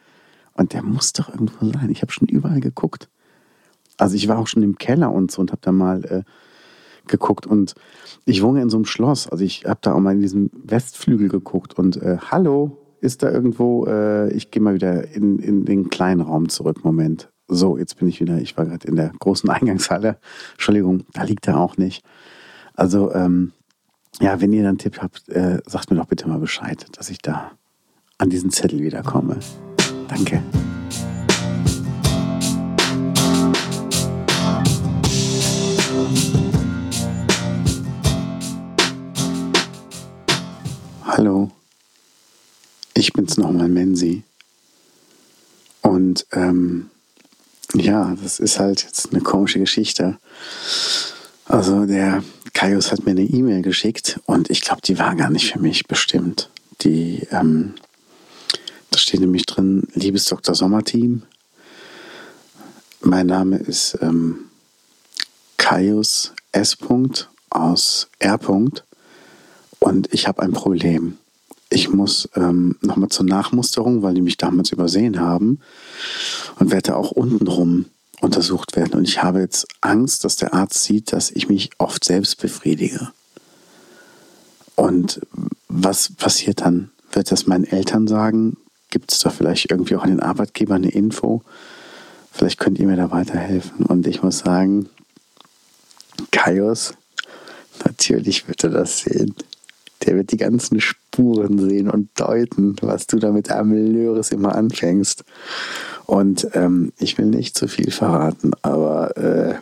und 0.53 0.73
der 0.73 0.83
muss 0.83 1.13
doch 1.13 1.29
irgendwo 1.29 1.65
sein. 1.65 1.89
Ich 1.91 2.01
habe 2.01 2.11
schon 2.11 2.27
überall 2.27 2.59
geguckt. 2.59 3.07
Also 3.97 4.15
ich 4.15 4.27
war 4.27 4.39
auch 4.39 4.47
schon 4.47 4.63
im 4.63 4.77
Keller 4.77 5.11
und 5.11 5.31
so 5.31 5.41
und 5.41 5.51
habe 5.51 5.61
da 5.61 5.71
mal 5.71 6.03
äh, 6.05 6.23
geguckt 7.07 7.45
und 7.45 7.75
ich 8.25 8.41
wohne 8.41 8.61
in 8.61 8.69
so 8.69 8.77
einem 8.77 8.85
Schloss. 8.85 9.27
Also 9.27 9.43
ich 9.43 9.65
habe 9.65 9.79
da 9.81 9.93
auch 9.93 9.99
mal 9.99 10.13
in 10.13 10.21
diesem 10.21 10.49
Westflügel 10.53 11.29
geguckt 11.29 11.77
und 11.77 11.97
äh, 11.97 12.17
hallo, 12.19 12.77
ist 13.01 13.23
da 13.23 13.31
irgendwo, 13.31 13.85
äh, 13.85 14.31
ich 14.33 14.51
gehe 14.51 14.61
mal 14.61 14.73
wieder 14.73 15.07
in, 15.13 15.39
in 15.39 15.65
den 15.65 15.89
kleinen 15.89 16.21
Raum 16.21 16.49
zurück, 16.49 16.83
Moment. 16.83 17.29
So, 17.47 17.77
jetzt 17.77 17.97
bin 17.97 18.07
ich 18.07 18.19
wieder, 18.19 18.39
ich 18.39 18.57
war 18.57 18.65
gerade 18.65 18.87
in 18.87 18.95
der 18.95 19.11
großen 19.19 19.49
Eingangshalle. 19.49 20.17
Entschuldigung, 20.53 21.03
da 21.13 21.23
liegt 21.23 21.47
er 21.47 21.59
auch 21.59 21.77
nicht. 21.77 22.03
Also, 22.73 23.13
ähm, 23.13 23.53
ja, 24.19 24.41
wenn 24.41 24.51
ihr 24.51 24.63
dann 24.63 24.69
einen 24.69 24.77
Tipp 24.79 24.99
habt, 25.01 25.29
äh, 25.29 25.59
sagt 25.65 25.91
mir 25.91 25.97
doch 25.97 26.07
bitte 26.07 26.27
mal 26.27 26.39
Bescheid, 26.39 26.85
dass 26.97 27.09
ich 27.09 27.19
da 27.19 27.51
an 28.17 28.29
diesen 28.29 28.49
Zettel 28.49 28.81
wiederkomme. 28.81 29.37
Danke. 30.07 30.41
Hallo, 41.03 41.49
ich 42.97 43.13
bin's 43.13 43.37
nochmal, 43.37 43.69
Menzi. 43.69 44.23
Und 45.81 46.25
ähm, 46.31 46.89
ja, 47.73 48.15
das 48.21 48.39
ist 48.39 48.59
halt 48.59 48.83
jetzt 48.83 49.11
eine 49.11 49.21
komische 49.21 49.59
Geschichte. 49.59 50.17
Also 51.45 51.85
der 51.85 52.23
Kaius 52.53 52.91
hat 52.91 53.05
mir 53.05 53.11
eine 53.11 53.23
E-Mail 53.23 53.61
geschickt 53.61 54.19
und 54.25 54.49
ich 54.49 54.61
glaube, 54.61 54.81
die 54.81 54.99
war 54.99 55.15
gar 55.15 55.29
nicht 55.29 55.51
für 55.51 55.59
mich 55.59 55.87
bestimmt. 55.87 56.49
Die, 56.81 57.27
ähm, 57.31 57.75
da 58.91 58.99
steht 58.99 59.19
nämlich 59.19 59.45
drin, 59.45 59.87
liebes 59.93 60.25
Dr. 60.25 60.55
Sommerteam, 60.55 61.23
mein 63.01 63.27
Name 63.27 63.57
ist 63.57 63.97
ähm, 64.01 64.39
Kaius 65.57 66.33
S. 66.51 66.77
aus 67.49 68.09
R. 68.19 68.39
und 69.79 70.13
ich 70.13 70.27
habe 70.27 70.41
ein 70.41 70.51
Problem. 70.51 71.17
Ich 71.69 71.89
muss 71.89 72.29
ähm, 72.35 72.77
nochmal 72.81 73.09
zur 73.09 73.25
Nachmusterung, 73.25 74.01
weil 74.01 74.13
die 74.13 74.21
mich 74.21 74.37
damals 74.37 74.71
übersehen 74.71 75.19
haben 75.19 75.59
und 76.59 76.71
werde 76.71 76.95
auch 76.95 77.11
untenrum 77.11 77.85
untersucht 78.21 78.75
werden. 78.75 78.93
Und 78.93 79.07
ich 79.07 79.21
habe 79.21 79.39
jetzt 79.39 79.67
Angst, 79.81 80.23
dass 80.23 80.37
der 80.37 80.53
Arzt 80.53 80.83
sieht, 80.83 81.11
dass 81.11 81.29
ich 81.29 81.49
mich 81.49 81.69
oft 81.77 82.03
selbst 82.03 82.39
befriedige. 82.41 83.11
Und 84.75 85.21
was 85.67 86.13
passiert 86.13 86.61
dann? 86.61 86.91
Wird 87.11 87.31
das 87.31 87.47
meinen 87.47 87.65
Eltern 87.65 88.07
sagen? 88.07 88.57
Gibt 88.89 89.11
es 89.11 89.19
da 89.19 89.29
vielleicht 89.29 89.69
irgendwie 89.69 89.95
auch 89.95 90.03
an 90.03 90.11
den 90.11 90.19
Arbeitgeber 90.19 90.75
eine 90.75 90.89
Info? 90.89 91.41
Vielleicht 92.31 92.59
könnt 92.59 92.79
ihr 92.79 92.87
mir 92.87 92.95
da 92.95 93.11
weiterhelfen. 93.11 93.85
Und 93.85 94.07
ich 94.07 94.23
muss 94.23 94.39
sagen, 94.39 94.89
Kaios, 96.31 96.93
natürlich 97.83 98.47
wird 98.47 98.63
er 98.63 98.69
das 98.69 98.99
sehen. 98.99 99.35
Der 100.05 100.15
wird 100.15 100.31
die 100.31 100.37
ganzen 100.37 100.79
Spuren 101.17 101.57
sehen 101.57 101.89
und 101.89 102.09
deuten, 102.19 102.75
was 102.81 103.07
du 103.07 103.17
da 103.17 103.31
mit 103.31 103.51
Amelöres 103.51 104.31
immer 104.31 104.55
anfängst. 104.55 105.23
Und 106.05 106.47
ähm, 106.53 106.93
ich 106.99 107.17
will 107.17 107.25
nicht 107.25 107.57
zu 107.57 107.67
viel 107.67 107.89
verraten, 107.89 108.51
aber 108.61 109.17
äh, 109.17 109.55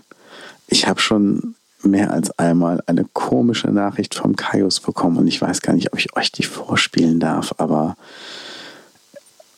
ich 0.68 0.88
habe 0.88 1.00
schon 1.00 1.56
mehr 1.82 2.12
als 2.12 2.38
einmal 2.38 2.84
eine 2.88 3.06
komische 3.14 3.70
Nachricht 3.70 4.16
vom 4.16 4.36
Kaius 4.36 4.82
bekommen 4.82 5.18
und 5.18 5.28
ich 5.28 5.42
weiß 5.42 5.62
gar 5.62 5.74
nicht, 5.74 5.94
ob 5.94 6.00
ich 6.00 6.16
euch 6.18 6.32
die 6.32 6.44
vorspielen 6.44 7.20
darf, 7.20 7.56
aber 7.58 7.96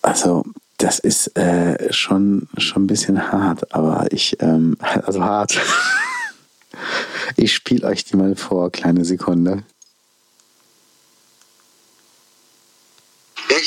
also 0.02 0.44
das 0.78 1.00
ist 1.00 1.36
äh, 1.36 1.92
schon, 1.92 2.48
schon 2.58 2.84
ein 2.84 2.88
bisschen 2.88 3.32
hart, 3.32 3.74
aber 3.74 4.08
ich, 4.12 4.38
ähm, 4.40 4.78
also 4.80 5.24
hart. 5.24 5.60
ich 7.36 7.54
spiele 7.54 7.88
euch 7.88 8.06
die 8.06 8.18
mal 8.18 8.36
vor, 8.36 8.72
kleine 8.72 9.04
Sekunde. 9.04 9.64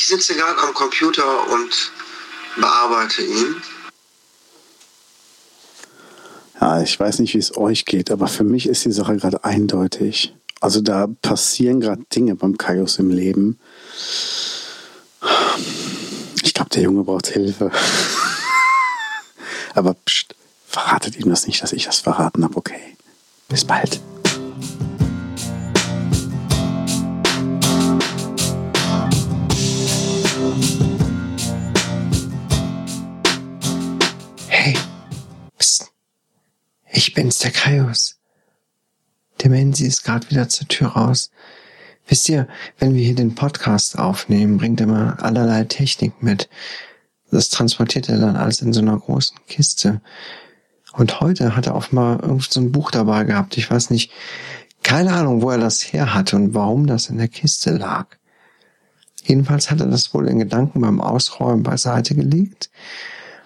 Ich 0.01 0.07
sitze 0.07 0.33
gerade 0.33 0.59
am 0.59 0.73
Computer 0.73 1.51
und 1.51 1.91
bearbeite 2.55 3.21
ihn. 3.21 3.61
Ja, 6.59 6.81
ich 6.81 6.99
weiß 6.99 7.19
nicht, 7.19 7.35
wie 7.35 7.39
es 7.39 7.55
euch 7.55 7.85
geht, 7.85 8.09
aber 8.09 8.27
für 8.27 8.43
mich 8.43 8.67
ist 8.67 8.83
die 8.83 8.91
Sache 8.91 9.15
gerade 9.17 9.43
eindeutig. 9.43 10.33
Also 10.59 10.81
da 10.81 11.07
passieren 11.21 11.81
gerade 11.81 12.01
Dinge 12.15 12.33
beim 12.33 12.57
Kaius 12.57 12.97
im 12.97 13.11
Leben. 13.11 13.59
Ich 16.41 16.55
glaube, 16.55 16.71
der 16.71 16.81
Junge 16.81 17.03
braucht 17.03 17.27
Hilfe. 17.27 17.71
aber 19.75 19.93
pst, 19.93 20.33
verratet 20.67 21.15
ihm 21.15 21.29
das 21.29 21.45
nicht, 21.45 21.61
dass 21.61 21.73
ich 21.73 21.85
das 21.85 21.99
verraten 21.99 22.43
habe, 22.43 22.57
okay? 22.57 22.97
Bis 23.49 23.65
bald. 23.65 24.01
Ich 37.03 37.15
bin's, 37.15 37.39
der 37.39 37.49
Kaius. 37.49 38.19
Der 39.41 39.49
Menzi 39.49 39.87
ist 39.87 40.03
gerade 40.03 40.29
wieder 40.29 40.49
zur 40.49 40.67
Tür 40.67 40.89
raus. 40.89 41.31
Wisst 42.07 42.29
ihr, 42.29 42.47
wenn 42.77 42.93
wir 42.93 43.03
hier 43.03 43.15
den 43.15 43.33
Podcast 43.33 43.97
aufnehmen, 43.97 44.57
bringt 44.57 44.81
er 44.81 44.85
mal 44.85 45.15
allerlei 45.15 45.63
Technik 45.63 46.21
mit. 46.21 46.47
Das 47.31 47.49
transportiert 47.49 48.07
er 48.07 48.19
dann 48.19 48.35
alles 48.35 48.61
in 48.61 48.71
so 48.71 48.81
einer 48.81 48.99
großen 48.99 49.35
Kiste. 49.47 49.99
Und 50.93 51.21
heute 51.21 51.55
hat 51.55 51.65
er 51.65 51.73
offenbar 51.73 52.21
irgend 52.21 52.43
so 52.43 52.59
ein 52.59 52.71
Buch 52.71 52.91
dabei 52.91 53.23
gehabt. 53.23 53.57
Ich 53.57 53.71
weiß 53.71 53.89
nicht, 53.89 54.11
keine 54.83 55.13
Ahnung, 55.13 55.41
wo 55.41 55.49
er 55.49 55.57
das 55.57 55.81
her 55.81 56.13
hatte 56.13 56.35
und 56.35 56.53
warum 56.53 56.85
das 56.85 57.09
in 57.09 57.17
der 57.17 57.29
Kiste 57.29 57.71
lag. 57.71 58.15
Jedenfalls 59.23 59.71
hat 59.71 59.79
er 59.79 59.87
das 59.87 60.13
wohl 60.13 60.27
in 60.27 60.37
Gedanken 60.37 60.81
beim 60.81 61.01
Ausräumen 61.01 61.63
beiseite 61.63 62.13
gelegt 62.13 62.69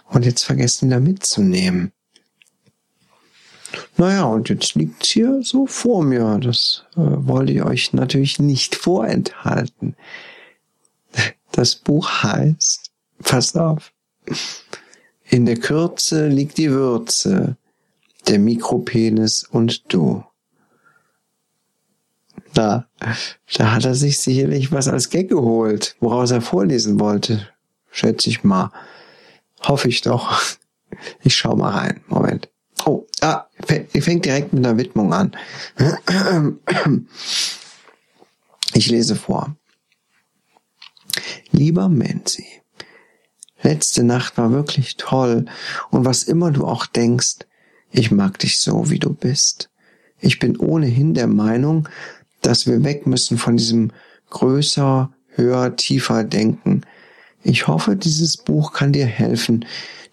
und 0.10 0.26
jetzt 0.26 0.44
vergessen 0.44 0.90
wieder 0.90 1.00
mitzunehmen. 1.00 1.94
Naja, 3.98 4.24
und 4.24 4.50
jetzt 4.50 4.76
liegt's 4.76 5.10
hier 5.10 5.42
so 5.42 5.66
vor 5.66 6.04
mir. 6.04 6.40
Das 6.42 6.86
äh, 6.96 7.02
wollte 7.02 7.54
ich 7.54 7.64
euch 7.64 7.94
natürlich 7.94 8.40
nicht 8.40 8.76
vorenthalten. 8.76 9.96
Das 11.52 11.76
Buch 11.76 12.24
heißt, 12.24 12.92
passt 13.24 13.58
auf, 13.58 13.94
in 15.30 15.46
der 15.46 15.58
Kürze 15.58 16.28
liegt 16.28 16.58
die 16.58 16.70
Würze. 16.70 17.58
Der 18.28 18.40
Mikropenis 18.40 19.44
und 19.44 19.94
du. 19.94 20.24
Da, 22.54 22.88
da 23.58 23.72
hat 23.72 23.86
er 23.86 23.94
sich 23.94 24.20
sicherlich 24.20 24.72
was 24.72 24.88
als 24.88 25.10
Gag 25.10 25.30
geholt, 25.30 25.96
woraus 26.00 26.32
er 26.32 26.42
vorlesen 26.42 27.00
wollte. 27.00 27.48
Schätze 27.92 28.30
ich 28.30 28.44
mal. 28.44 28.72
Hoffe 29.62 29.90
ich 29.90 30.02
doch. 30.02 30.42
Ich 31.22 31.36
schau 31.36 31.56
mal 31.56 31.72
rein. 31.72 32.04
Moment. 32.08 32.50
Oh, 32.86 33.08
ah, 33.22 33.48
fängt 33.66 34.26
direkt 34.26 34.54
mit 34.54 34.66
einer 34.66 34.78
Widmung 34.78 35.12
an. 35.12 35.36
Ich 38.74 38.90
lese 38.90 39.16
vor. 39.16 39.56
Lieber 41.52 41.90
Menzi, 41.90 42.46
letzte 43.62 44.04
Nacht 44.04 44.38
war 44.38 44.52
wirklich 44.52 44.98
toll 44.98 45.46
und 45.90 46.06
was 46.06 46.24
immer 46.24 46.52
du 46.52 46.66
auch 46.66 46.86
denkst, 46.86 47.40
ich 47.92 48.12
mag 48.12 48.38
dich 48.40 48.60
so, 48.60 48.90
wie 48.90 49.00
du 49.00 49.14
bist. 49.14 49.70
Ich 50.20 50.40
bin 50.40 50.58
ohnehin 50.58 51.14
der 51.14 51.28
Meinung, 51.28 51.88
dass 52.42 52.68
wir 52.68 52.84
weg 52.84 53.08
müssen 53.08 53.38
von 53.38 53.58
diesem 53.58 53.92
größer, 54.30 55.12
höher, 55.30 55.76
tiefer 55.76 56.24
Denken. 56.24 56.82
Ich 57.44 57.68
hoffe, 57.68 57.96
dieses 57.96 58.38
Buch 58.38 58.74
kann 58.74 58.92
dir 58.92 59.06
helfen, 59.06 59.66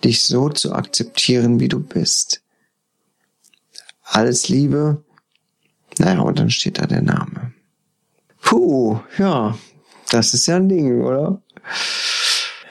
dich 0.05 0.23
so 0.23 0.49
zu 0.49 0.73
akzeptieren, 0.73 1.61
wie 1.61 1.69
du 1.69 1.81
bist. 1.81 2.42
Alles 4.12 4.51
Liebe. 4.51 5.03
Naja, 5.98 6.20
und 6.20 6.38
dann 6.38 6.51
steht 6.51 6.79
da 6.79 6.87
der 6.87 7.01
Name. 7.01 7.53
Puh, 8.42 9.01
ja, 9.16 9.57
das 10.11 10.35
ist 10.35 10.46
ja 10.46 10.57
ein 10.57 10.68
Ding, 10.68 11.01
oder? 11.01 11.40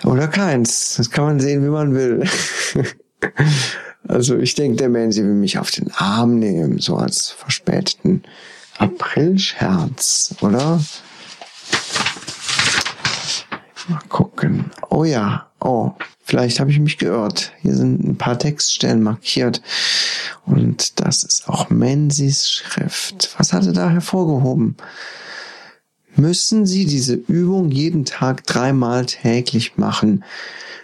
Oder 0.04 0.28
keins. 0.28 0.96
Das 0.98 1.10
kann 1.10 1.26
man 1.26 1.40
sehen, 1.40 1.64
wie 1.64 1.70
man 1.70 1.96
will. 1.96 2.28
also 4.08 4.38
ich 4.38 4.54
denke, 4.54 4.78
der 4.78 4.90
Mensch 4.90 5.18
will 5.18 5.34
mich 5.34 5.58
auf 5.58 5.72
den 5.72 5.92
Arm 5.96 6.38
nehmen, 6.38 6.78
so 6.78 6.96
als 6.96 7.30
verspäteten 7.30 8.24
Aprilscherz, 8.78 10.36
oder? 10.42 10.80
Mal 13.92 14.02
gucken. 14.10 14.72
Oh 14.90 15.04
ja, 15.04 15.50
oh, 15.60 15.92
vielleicht 16.24 16.60
habe 16.60 16.72
ich 16.72 16.80
mich 16.80 16.98
geirrt. 16.98 17.52
Hier 17.62 17.76
sind 17.76 18.04
ein 18.04 18.18
paar 18.18 18.40
Textstellen 18.40 19.04
markiert. 19.04 19.62
Und 20.46 21.00
das 21.00 21.24
ist 21.24 21.48
auch 21.48 21.70
Menzies 21.70 22.50
Schrift. 22.50 23.36
Was 23.38 23.54
hat 23.54 23.66
er 23.66 23.74
da 23.74 23.90
hervorgehoben? 23.90 24.78
Müssen 26.16 26.66
Sie 26.66 26.86
diese 26.86 27.16
Übung 27.16 27.72
jeden 27.72 28.06
Tag 28.06 28.46
dreimal 28.46 29.06
täglich 29.06 29.78
machen. 29.78 30.24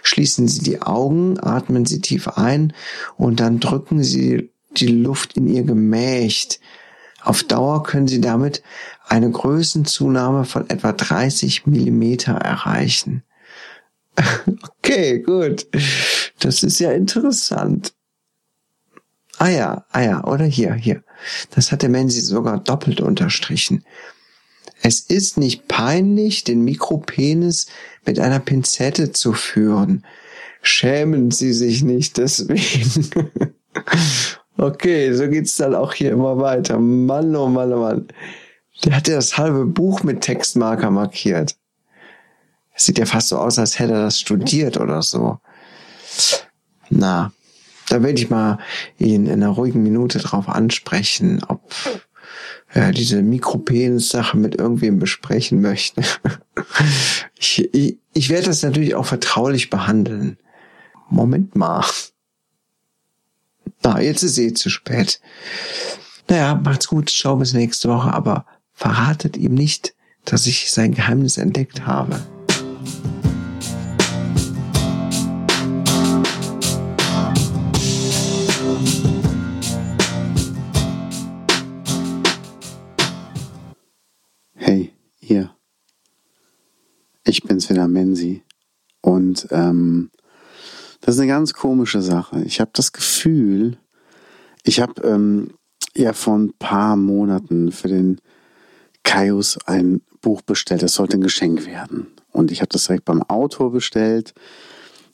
Schließen 0.02 0.48
Sie 0.48 0.60
die 0.60 0.82
Augen, 0.82 1.38
atmen 1.40 1.84
Sie 1.84 2.00
tief 2.00 2.28
ein 2.28 2.72
und 3.16 3.40
dann 3.40 3.60
drücken 3.60 4.02
Sie 4.02 4.50
die 4.76 4.86
Luft 4.86 5.36
in 5.36 5.48
Ihr 5.48 5.64
Gemächt. 5.64 6.60
Auf 7.22 7.42
Dauer 7.42 7.82
können 7.82 8.08
Sie 8.08 8.20
damit 8.20 8.62
eine 9.06 9.30
Größenzunahme 9.30 10.44
von 10.44 10.68
etwa 10.70 10.92
30 10.92 11.66
Millimeter 11.66 12.34
erreichen. 12.34 13.22
Okay, 14.80 15.20
gut. 15.20 15.66
Das 16.40 16.62
ist 16.62 16.80
ja 16.80 16.92
interessant. 16.92 17.92
Ah 19.36 19.48
ja, 19.48 19.84
ah 19.90 20.00
ja, 20.00 20.24
oder 20.24 20.46
hier, 20.46 20.72
hier. 20.74 21.04
Das 21.50 21.70
hat 21.70 21.82
der 21.82 21.90
Menzi 21.90 22.20
sogar 22.20 22.58
doppelt 22.58 23.00
unterstrichen. 23.02 23.84
Es 24.82 25.00
ist 25.00 25.36
nicht 25.36 25.68
peinlich, 25.68 26.44
den 26.44 26.62
Mikropenis 26.62 27.66
mit 28.06 28.18
einer 28.18 28.40
Pinzette 28.40 29.12
zu 29.12 29.32
führen. 29.32 30.04
Schämen 30.62 31.30
Sie 31.30 31.52
sich 31.52 31.82
nicht 31.82 32.16
deswegen. 32.16 33.30
okay, 34.58 35.12
so 35.12 35.28
geht's 35.28 35.56
dann 35.56 35.74
auch 35.74 35.94
hier 35.94 36.12
immer 36.12 36.38
weiter. 36.38 36.78
Mann, 36.78 37.34
oh 37.34 37.48
Mann, 37.48 37.72
oh 37.72 37.80
Mann. 37.80 38.08
Der 38.84 38.96
hat 38.96 39.08
ja 39.08 39.16
das 39.16 39.38
halbe 39.38 39.64
Buch 39.64 40.02
mit 40.02 40.20
Textmarker 40.20 40.90
markiert. 40.90 41.56
Es 42.74 42.86
sieht 42.86 42.98
ja 42.98 43.06
fast 43.06 43.28
so 43.28 43.38
aus, 43.38 43.58
als 43.58 43.78
hätte 43.78 43.94
er 43.94 44.02
das 44.02 44.20
studiert 44.20 44.76
oder 44.76 45.02
so. 45.02 45.38
Na, 46.90 47.32
da 47.88 48.02
werde 48.02 48.20
ich 48.20 48.30
mal 48.30 48.58
ihn 48.98 49.26
in 49.26 49.32
einer 49.32 49.48
ruhigen 49.48 49.82
Minute 49.82 50.18
drauf 50.18 50.48
ansprechen, 50.48 51.42
ob 51.48 51.74
er 52.68 52.92
diese 52.92 53.22
Mikropenis-Sache 53.22 54.36
mit 54.36 54.56
irgendwem 54.56 54.98
besprechen 54.98 55.60
möchte. 55.60 56.02
ich, 57.38 57.74
ich, 57.74 57.98
ich 58.12 58.28
werde 58.28 58.46
das 58.46 58.62
natürlich 58.62 58.94
auch 58.94 59.06
vertraulich 59.06 59.70
behandeln. 59.70 60.36
Moment 61.08 61.56
mal. 61.56 61.84
Na, 63.82 64.00
jetzt 64.00 64.22
ist 64.22 64.38
eh 64.38 64.52
zu 64.52 64.70
spät. 64.70 65.20
Naja, 66.28 66.54
macht's 66.56 66.88
gut, 66.88 67.10
ciao 67.10 67.36
bis 67.36 67.52
nächste 67.52 67.88
Woche, 67.88 68.12
aber 68.12 68.44
verratet 68.72 69.36
ihm 69.36 69.54
nicht, 69.54 69.94
dass 70.24 70.46
ich 70.46 70.70
sein 70.72 70.92
Geheimnis 70.92 71.38
entdeckt 71.38 71.86
habe. 71.86 72.20
Hey, 84.54 84.92
ihr. 85.20 85.54
Ich 87.24 87.42
bin's 87.42 87.70
wieder, 87.70 87.88
Menzi. 87.88 88.42
Und 89.00 89.48
ähm, 89.50 90.10
das 91.00 91.14
ist 91.14 91.20
eine 91.20 91.28
ganz 91.28 91.52
komische 91.52 92.02
Sache. 92.02 92.42
Ich 92.42 92.60
habe 92.60 92.70
das 92.74 92.92
Gefühl, 92.92 93.78
ich 94.64 94.80
habe 94.80 95.00
ähm, 95.02 95.54
ja 95.96 96.12
vor 96.12 96.36
ein 96.36 96.52
paar 96.58 96.96
Monaten 96.96 97.72
für 97.72 97.88
den 97.88 98.20
Kaius 99.02 99.58
ein 99.66 100.02
Buch 100.20 100.42
bestellt. 100.42 100.82
Das 100.82 100.94
sollte 100.94 101.16
ein 101.16 101.22
Geschenk 101.22 101.66
werden. 101.66 102.08
Und 102.32 102.50
ich 102.50 102.60
habe 102.60 102.68
das 102.68 102.86
direkt 102.86 103.04
beim 103.04 103.22
Autor 103.22 103.72
bestellt, 103.72 104.34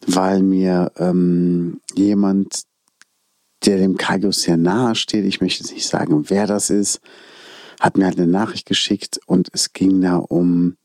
weil 0.07 0.43
mir 0.43 0.93
ähm, 0.97 1.81
jemand, 1.95 2.65
der 3.65 3.79
dem 3.79 3.97
Kaius 3.97 4.43
sehr 4.43 4.57
nahe 4.57 4.95
steht, 4.95 5.25
ich 5.25 5.41
möchte 5.41 5.63
jetzt 5.63 5.73
nicht 5.73 5.87
sagen, 5.87 6.29
wer 6.29 6.47
das 6.47 6.71
ist, 6.71 7.01
hat 7.81 7.97
mir 7.97 8.07
halt 8.07 8.19
eine 8.19 8.27
Nachricht 8.27 8.67
geschickt 8.67 9.21
und 9.27 9.49
es 9.53 9.73
ging 9.73 10.01
da 10.01 10.17
um 10.17 10.77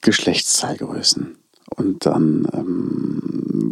Geschlechtszahlgrößen. 0.00 1.36
Und 1.74 2.06
dann 2.06 2.48
ähm, 2.52 3.70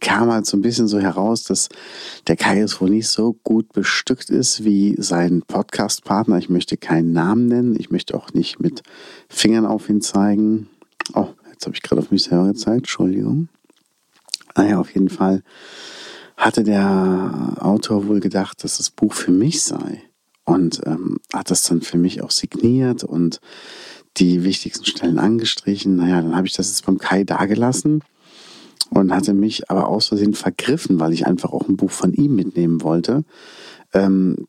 kam 0.00 0.30
halt 0.30 0.46
so 0.46 0.56
ein 0.56 0.62
bisschen 0.62 0.86
so 0.86 1.00
heraus, 1.00 1.42
dass 1.42 1.68
der 2.26 2.36
Kaius 2.36 2.80
wohl 2.80 2.90
nicht 2.90 3.08
so 3.08 3.32
gut 3.42 3.72
bestückt 3.72 4.30
ist 4.30 4.64
wie 4.64 4.94
sein 4.98 5.42
Podcast-Partner. 5.42 6.38
Ich 6.38 6.48
möchte 6.48 6.76
keinen 6.76 7.12
Namen 7.12 7.48
nennen. 7.48 7.76
Ich 7.78 7.90
möchte 7.90 8.16
auch 8.16 8.32
nicht 8.32 8.60
mit 8.60 8.82
Fingern 9.28 9.66
auf 9.66 9.88
ihn 9.88 10.00
zeigen. 10.00 10.68
Oh, 11.14 11.28
jetzt 11.50 11.66
habe 11.66 11.74
ich 11.74 11.82
gerade 11.82 12.00
auf 12.00 12.10
mich 12.10 12.24
selber 12.24 12.46
gezeigt. 12.46 12.78
Entschuldigung. 12.78 13.48
Naja, 14.56 14.78
auf 14.78 14.94
jeden 14.94 15.08
Fall 15.08 15.42
hatte 16.36 16.62
der 16.62 17.56
Autor 17.58 18.06
wohl 18.06 18.20
gedacht, 18.20 18.62
dass 18.62 18.78
das 18.78 18.90
Buch 18.90 19.12
für 19.12 19.32
mich 19.32 19.62
sei. 19.62 20.02
Und 20.44 20.80
ähm, 20.86 21.18
hat 21.34 21.50
das 21.50 21.62
dann 21.62 21.82
für 21.82 21.98
mich 21.98 22.22
auch 22.22 22.30
signiert 22.30 23.04
und 23.04 23.40
die 24.18 24.44
wichtigsten 24.44 24.86
Stellen 24.86 25.18
angestrichen. 25.18 25.96
Naja, 25.96 26.20
dann 26.20 26.36
habe 26.36 26.46
ich 26.46 26.54
das 26.54 26.68
jetzt 26.68 26.86
beim 26.86 26.98
Kai 26.98 27.24
dagelassen 27.24 28.02
und 28.90 29.12
hatte 29.12 29.34
mich 29.34 29.70
aber 29.70 29.88
aus 29.88 30.08
Versehen 30.08 30.34
vergriffen, 30.34 31.00
weil 31.00 31.12
ich 31.12 31.26
einfach 31.26 31.52
auch 31.52 31.68
ein 31.68 31.76
Buch 31.76 31.90
von 31.90 32.12
ihm 32.12 32.34
mitnehmen 32.34 32.82
wollte. 32.82 33.24
Ähm, 33.92 34.46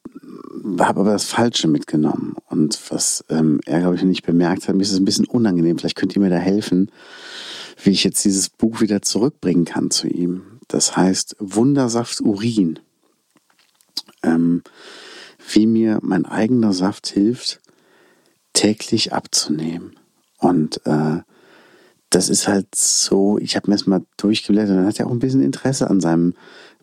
habe 0.79 1.01
aber 1.01 1.11
das 1.11 1.25
Falsche 1.25 1.67
mitgenommen. 1.67 2.35
Und 2.47 2.79
was 2.89 3.23
ähm, 3.29 3.61
er, 3.65 3.81
glaube 3.81 3.95
ich, 3.95 4.03
nicht 4.03 4.25
bemerkt 4.25 4.67
hat, 4.67 4.75
mir 4.75 4.81
ist 4.81 4.91
es 4.91 4.99
ein 4.99 5.05
bisschen 5.05 5.27
unangenehm. 5.27 5.77
Vielleicht 5.77 5.95
könnt 5.95 6.15
ihr 6.15 6.21
mir 6.21 6.29
da 6.29 6.37
helfen, 6.37 6.91
wie 7.81 7.91
ich 7.91 8.03
jetzt 8.03 8.25
dieses 8.25 8.49
Buch 8.49 8.81
wieder 8.81 9.01
zurückbringen 9.01 9.65
kann 9.65 9.91
zu 9.91 10.07
ihm. 10.07 10.41
Das 10.67 10.97
heißt 10.97 11.37
Wundersaft 11.39 12.21
Urin. 12.21 12.79
Ähm, 14.23 14.63
wie 15.53 15.65
mir 15.65 15.99
mein 16.01 16.25
eigener 16.25 16.73
Saft 16.73 17.07
hilft, 17.07 17.61
täglich 18.59 19.13
abzunehmen. 19.13 19.95
Und 20.37 20.85
äh, 20.85 21.19
das 22.09 22.27
ist 22.27 22.49
halt 22.49 22.75
so, 22.75 23.37
ich 23.37 23.55
habe 23.55 23.69
mir 23.69 23.77
das 23.77 23.87
mal 23.87 24.05
durchgeblättert, 24.17 24.75
dann 24.75 24.85
hat 24.85 24.99
er 24.99 25.07
auch 25.07 25.11
ein 25.11 25.19
bisschen 25.19 25.41
Interesse 25.41 25.89
an 25.89 26.01
seinem 26.01 26.33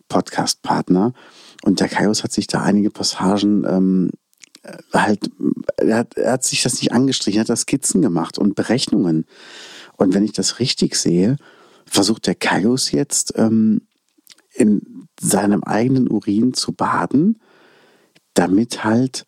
Podcast-Partner. 0.09 1.13
Und 1.63 1.79
der 1.79 1.87
Kaius 1.87 2.23
hat 2.23 2.31
sich 2.31 2.47
da 2.47 2.63
einige 2.63 2.89
Passagen 2.89 3.63
ähm, 3.65 4.09
äh, 4.63 4.75
halt, 4.91 5.29
er 5.77 5.97
hat, 5.97 6.17
er 6.17 6.31
hat 6.31 6.43
sich 6.45 6.63
das 6.63 6.81
nicht 6.81 6.93
angestrichen, 6.93 7.37
er 7.37 7.41
hat 7.41 7.49
da 7.49 7.55
Skizzen 7.55 8.01
gemacht 8.01 8.39
und 8.39 8.55
Berechnungen. 8.55 9.25
Und 9.97 10.15
wenn 10.15 10.23
ich 10.23 10.33
das 10.33 10.57
richtig 10.57 10.95
sehe, 10.95 11.35
versucht 11.85 12.25
der 12.25 12.35
Kaius 12.35 12.91
jetzt 12.91 13.33
ähm, 13.37 13.81
in 14.51 15.07
seinem 15.19 15.63
eigenen 15.63 16.09
Urin 16.09 16.55
zu 16.55 16.71
baden, 16.71 17.37
damit 18.33 18.83
halt 18.83 19.27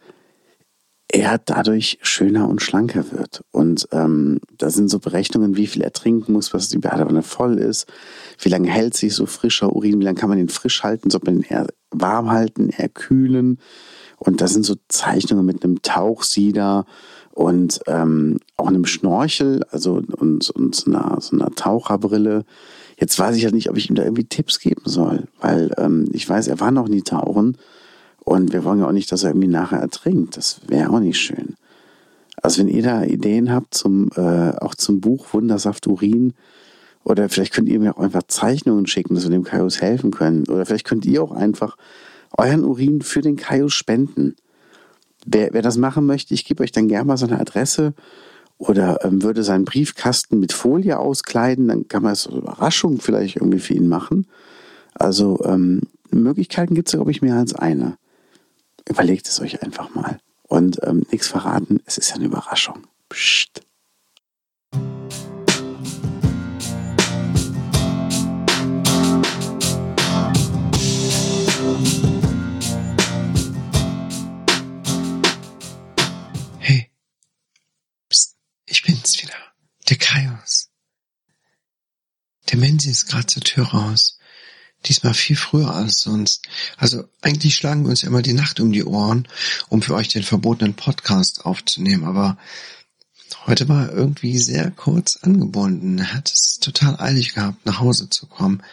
er 1.12 1.39
dadurch 1.39 1.98
schöner 2.02 2.48
und 2.48 2.62
schlanker 2.62 3.12
wird. 3.12 3.43
Und 3.52 3.88
ähm, 3.91 4.39
da 4.58 4.69
sind 4.69 4.89
so 4.89 5.00
Berechnungen, 5.00 5.58
wie 5.58 5.67
viel 5.67 5.82
er 5.82 5.91
trinken 5.91 6.34
muss, 6.34 6.54
was 6.54 6.69
die 6.69 6.78
Badewanne 6.78 7.24
voll 7.24 7.58
ist, 7.58 7.88
wie 8.39 8.50
lange 8.50 8.69
hält 8.69 8.95
sich 8.95 9.15
so 9.15 9.26
frischer 9.26 9.76
Urin, 9.76 10.00
wie 10.00 10.04
lange 10.04 10.19
kann 10.19 10.30
man 10.30 10.38
den 10.38 10.50
frisch 10.50 10.84
halten, 10.84 11.10
soll 11.10 11.22
man 11.26 11.41
den 11.41 11.50
eher 11.50 11.67
warm 11.89 12.30
halten, 12.30 12.69
eher 12.69 12.89
kühlen. 12.89 13.60
Und 14.17 14.41
da 14.41 14.48
sind 14.48 14.65
so 14.65 14.76
Zeichnungen 14.88 15.45
mit 15.45 15.63
einem 15.63 15.82
Tauchsieder 15.82 16.86
und 17.32 17.80
ähm, 17.88 18.39
auch 18.58 18.67
einem 18.67 18.86
Schnorchel, 18.86 19.63
also 19.72 19.93
und, 19.95 20.50
und 20.52 20.76
so, 20.76 20.91
einer, 20.91 21.17
so 21.22 21.36
einer 21.36 21.50
Taucherbrille. 21.56 22.45
Jetzt 23.00 23.17
weiß 23.17 23.36
ich 23.36 23.45
halt 23.45 23.56
nicht, 23.56 23.69
ob 23.69 23.78
ich 23.78 23.89
ihm 23.89 23.95
da 23.95 24.04
irgendwie 24.04 24.26
Tipps 24.26 24.60
geben 24.60 24.84
soll, 24.86 25.28
weil 25.39 25.72
ähm, 25.78 26.08
ich 26.12 26.28
weiß, 26.30 26.50
er 26.50 26.60
war 26.60 26.69
noch 26.69 26.88
nie 26.88 27.02
tauchen 27.02 27.58
und 28.30 28.54
wir 28.54 28.63
wollen 28.63 28.78
ja 28.78 28.88
auch 28.88 28.92
nicht, 28.92 29.12
dass 29.12 29.24
er 29.24 29.32
irgendwie 29.32 29.48
nachher 29.48 29.80
ertrinkt. 29.80 30.38
Das 30.38 30.62
wäre 30.68 30.92
auch 30.92 31.00
nicht 31.00 31.18
schön. 31.18 31.56
Also 32.39 32.60
wenn 32.60 32.68
ihr 32.68 32.84
da 32.84 33.02
Ideen 33.02 33.52
habt 33.52 33.74
zum 33.74 34.12
äh, 34.15 34.52
auch 34.52 34.76
zum 34.76 35.02
Buch 35.02 35.34
Wundersaft 35.34 35.88
Urin 35.88 36.36
oder 37.04 37.28
vielleicht 37.28 37.54
könnt 37.54 37.68
ihr 37.68 37.80
mir 37.80 37.98
auch 37.98 38.02
einfach 38.02 38.22
Zeichnungen 38.28 38.86
schicken, 38.86 39.15
dass 39.15 39.24
wir 39.24 39.32
dem 39.32 39.46
Kaius 39.46 39.82
helfen 39.82 40.12
können. 40.12 40.48
Oder 40.48 40.68
vielleicht 40.68 40.86
könnt 40.86 41.08
ihr 41.08 41.24
auch 41.24 41.32
einfach 41.32 41.76
euren 42.38 42.65
Urin 42.65 43.02
für 43.02 43.22
den 43.22 43.36
Kaius 43.36 43.74
spenden. 43.74 44.36
Wer, 45.26 45.52
wer 45.54 45.63
das 45.63 45.78
machen 45.78 46.06
möchte, 46.06 46.36
ich 46.36 46.46
gebe 46.46 46.62
euch 46.62 46.72
dann 46.72 46.88
gerne 46.88 47.06
mal 47.06 47.18
seine 47.18 47.39
Adresse 47.39 47.96
oder 48.60 49.04
ähm, 49.04 49.24
würde 49.24 49.44
seinen 49.44 49.65
Briefkasten 49.65 50.39
mit 50.39 50.54
Folie 50.54 51.00
auskleiden, 51.00 51.68
dann 51.68 51.88
kann 51.88 52.04
man 52.04 52.13
es 52.13 52.28
als 52.28 52.36
Überraschung 52.36 53.00
vielleicht 53.00 53.38
irgendwie 53.38 53.58
für 53.58 53.74
ihn 53.74 53.88
machen. 53.88 54.28
Also 54.94 55.44
ähm, 55.46 55.82
Möglichkeiten 56.12 56.76
gibt 56.76 56.89
es, 56.89 56.94
glaube 56.94 57.10
ich, 57.10 57.24
mehr 57.24 57.36
als 57.36 57.56
eine. 57.56 57.98
Überlegt 58.88 59.28
es 59.28 59.39
euch 59.39 59.62
einfach 59.63 59.94
mal. 59.94 60.20
Und 60.44 60.80
ähm, 60.84 61.06
nichts 61.12 61.28
verraten, 61.28 61.82
es 61.86 61.98
ist 61.98 62.10
ja 62.10 62.15
eine 62.15 62.26
Überraschung. 62.26 62.88
Psst. 63.10 63.62
Hey. 76.60 76.92
Psst, 78.10 78.38
ich 78.65 78.84
bin's 78.84 79.22
wieder. 79.22 79.34
Der 79.89 79.98
Kaios. 79.98 80.70
Der 82.52 82.58
Menzi 82.58 82.89
ist 82.89 83.08
gerade 83.08 83.28
zur 83.28 83.44
Tür 83.44 83.68
raus. 83.68 84.19
Diesmal 84.86 85.13
viel 85.13 85.36
früher 85.36 85.74
als 85.74 86.02
sonst. 86.02 86.48
Also 86.78 87.04
eigentlich 87.22 87.56
schlagen 87.56 87.84
wir 87.84 87.89
uns 87.89 88.02
ja 88.02 88.08
immer 88.08 88.22
die 88.22 88.34
Nacht 88.34 88.60
um 88.60 88.72
die 88.72 88.86
Ohren, 88.86 89.28
um 89.68 89.82
für 89.82 89.96
euch 89.96 90.08
den 90.08 90.24
verbotenen 90.24 90.74
Podcast 90.74 91.46
aufzunehmen, 91.46 92.06
aber 92.06 92.38
heute 93.46 93.68
war 93.68 93.88
er 93.88 93.94
irgendwie 93.94 94.38
sehr 94.39 94.72
kurz 94.72 95.18
angebunden. 95.22 96.00
Er 96.00 96.13
hat 96.13 96.32
es 96.32 96.60
total 96.60 97.00
eilig 97.00 97.34
gehabt, 97.34 97.65
nach 97.65 97.80
Hause 97.80 98.10
zu 98.10 98.26
kommen. 98.26 98.63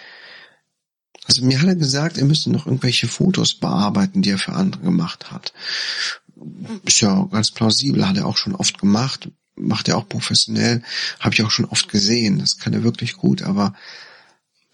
Also 1.27 1.45
mir 1.45 1.61
hat 1.61 1.69
er 1.69 1.75
gesagt, 1.75 2.19
er 2.19 2.25
müsste 2.25 2.51
noch 2.51 2.67
irgendwelche 2.67 3.09
Fotos 3.09 3.55
bearbeiten, 3.55 4.23
die 4.23 4.31
er 4.31 4.39
für 4.39 4.53
andere 4.53 4.83
gemacht 4.83 5.33
hat. 5.33 5.53
Ist 6.85 7.01
ja 7.01 7.29
ganz 7.33 7.51
plausibel, 7.51 8.07
hat 8.07 8.17
er 8.17 8.27
auch 8.27 8.37
schon 8.37 8.55
oft 8.55 8.79
gemacht, 8.79 9.29
macht 9.57 9.89
er 9.89 9.97
auch 9.97 10.09
professionell, 10.09 10.83
habe 11.19 11.35
ich 11.35 11.43
auch 11.43 11.51
schon 11.51 11.65
oft 11.65 11.89
gesehen. 11.89 12.39
Das 12.39 12.59
kann 12.59 12.75
er 12.75 12.85
wirklich 12.85 13.17
gut, 13.17 13.43
aber 13.43 13.75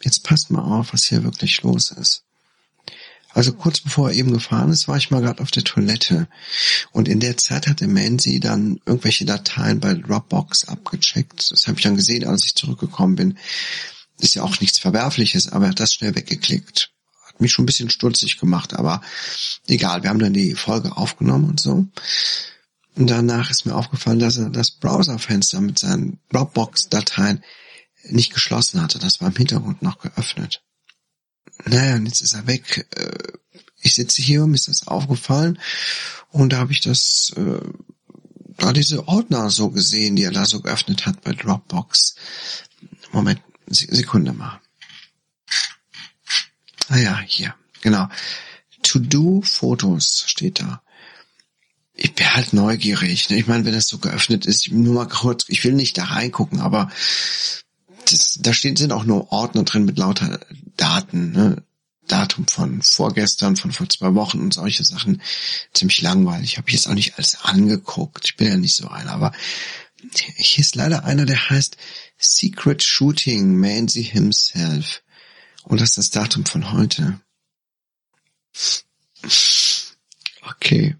jetzt 0.05 0.25
passt 0.25 0.51
mal 0.51 0.63
auf, 0.63 0.93
was 0.93 1.05
hier 1.05 1.25
wirklich 1.25 1.63
los 1.63 1.91
ist. 1.91 2.25
Also 3.35 3.53
kurz 3.53 3.81
bevor 3.81 4.11
er 4.11 4.17
eben 4.17 4.33
gefahren 4.33 4.71
ist, 4.71 4.89
war 4.89 4.97
ich 4.99 5.11
mal 5.11 5.23
gerade 5.23 5.43
auf 5.43 5.51
der 5.51 5.65
Toilette. 5.65 6.29
Und 6.91 7.09
in 7.09 7.21
der 7.21 7.37
Zeit 7.39 7.67
hat 7.67 7.81
der 7.81 7.89
Mansi 7.89 8.41
dann 8.41 8.79
irgendwelche 8.85 9.25
Dateien 9.25 9.81
bei 9.81 9.95
Dropbox 9.95 10.69
abgecheckt. 10.69 11.51
Das 11.51 11.67
habe 11.67 11.79
ich 11.79 11.85
dann 11.85 11.97
gesehen, 11.97 12.27
als 12.27 12.45
ich 12.45 12.55
zurückgekommen 12.55 13.17
bin. 13.17 13.39
Ist 14.19 14.35
ja 14.35 14.43
auch 14.43 14.61
nichts 14.61 14.79
Verwerfliches, 14.79 15.49
aber 15.49 15.65
er 15.65 15.71
hat 15.71 15.81
das 15.81 15.95
schnell 15.95 16.15
weggeklickt. 16.15 16.91
Hat 17.27 17.41
mich 17.41 17.53
schon 17.53 17.63
ein 17.63 17.67
bisschen 17.67 17.91
stutzig 17.91 18.39
gemacht, 18.39 18.75
aber 18.75 19.01
egal, 19.67 20.03
wir 20.03 20.11
haben 20.11 20.19
dann 20.19 20.35
die 20.35 20.55
Folge 20.55 20.97
aufgenommen 20.97 21.49
und 21.49 21.61
so. 21.61 21.87
Und 22.95 23.07
danach 23.09 23.51
ist 23.51 23.65
mir 23.65 23.75
aufgefallen, 23.75 24.19
dass 24.19 24.37
er 24.37 24.51
das 24.51 24.71
Browserfenster 24.73 25.63
mit 25.63 25.79
seinen 25.79 26.21
Dropbox-Dateien 26.31 27.43
nicht 28.05 28.33
geschlossen 28.33 28.83
hatte. 28.83 28.99
Das 28.99 29.21
war 29.21 29.29
im 29.29 29.37
Hintergrund 29.37 29.83
noch 29.83 29.99
geöffnet. 29.99 30.63
Naja, 31.65 31.97
und 31.97 32.07
jetzt 32.07 32.21
ist 32.21 32.35
er 32.35 32.47
weg. 32.47 32.87
Äh, 32.97 33.39
ich 33.81 33.95
sitze 33.95 34.23
hier, 34.23 34.47
mir 34.47 34.55
ist 34.55 34.69
das 34.69 34.87
aufgefallen 34.87 35.59
und 36.31 36.53
da 36.53 36.59
habe 36.59 36.73
ich 36.73 36.81
das, 36.81 37.33
äh, 37.37 37.61
da 38.57 38.73
diese 38.73 39.09
Ordner 39.09 39.51
so 39.51 39.71
gesehen, 39.71 40.17
die 40.17 40.25
er 40.25 40.31
da 40.31 40.47
so 40.47 40.61
geöffnet 40.61 41.05
hat 41.05 41.23
bei 41.23 41.33
Dropbox. 41.33 42.15
Moment, 43.13 43.41
Sekunde 43.67 44.33
mal. 44.33 44.61
Ah 46.89 46.99
ja, 46.99 47.21
hier, 47.21 47.55
genau. 47.81 48.09
To-Do-Fotos 48.83 50.25
steht 50.27 50.61
da. 50.61 50.83
Ich 51.95 52.15
bin 52.15 52.35
halt 52.35 52.53
neugierig. 52.53 53.31
Ne? 53.31 53.39
Ich 53.39 53.47
meine, 53.47 53.65
wenn 53.65 53.75
das 53.75 53.87
so 53.87 53.99
geöffnet 53.99 54.47
ist, 54.47 54.71
nur 54.71 54.95
mal 54.95 55.09
kurz, 55.09 55.45
ich 55.49 55.63
will 55.65 55.73
nicht 55.73 55.99
da 55.99 56.05
reingucken, 56.05 56.61
aber 56.61 56.91
das, 58.13 58.39
da 58.41 58.53
stehen, 58.53 58.77
sind 58.77 58.93
auch 58.93 59.05
nur 59.05 59.33
Ordner 59.33 59.65
drin 59.65 59.85
mit 59.85 59.99
lauter 59.99 60.41
Daten, 60.77 61.33
ne? 61.33 61.63
Datum 62.09 62.49
von 62.49 62.83
vorgestern, 62.83 63.57
von 63.57 63.73
vor 63.73 63.89
zwei 63.89 64.15
Wochen 64.15 64.41
und 64.41 64.53
solche 64.53 64.85
Sachen. 64.85 65.23
Ziemlich 65.73 66.03
langweilig. 66.03 66.59
Habe 66.59 66.69
ich 66.69 66.75
jetzt 66.75 66.89
auch 66.89 66.95
nicht 66.95 67.17
alles 67.17 67.39
angeguckt. 67.43 68.25
Ich 68.25 68.37
bin 68.37 68.49
ja 68.49 68.57
nicht 68.57 68.75
so 68.75 68.89
einer, 68.89 69.13
aber 69.13 69.33
hier 70.37 70.63
ist 70.63 70.75
leider 70.75 71.05
einer, 71.05 71.27
der 71.27 71.51
heißt 71.51 71.77
Secret 72.19 72.83
Shooting 72.83 73.57
Mansi 73.57 74.05
Himself. 74.05 75.03
Und 75.63 75.81
das 75.81 75.91
ist 75.91 75.99
das 75.99 76.11
Datum 76.11 76.45
von 76.45 76.73
heute. 76.73 77.21
Okay. 80.43 80.97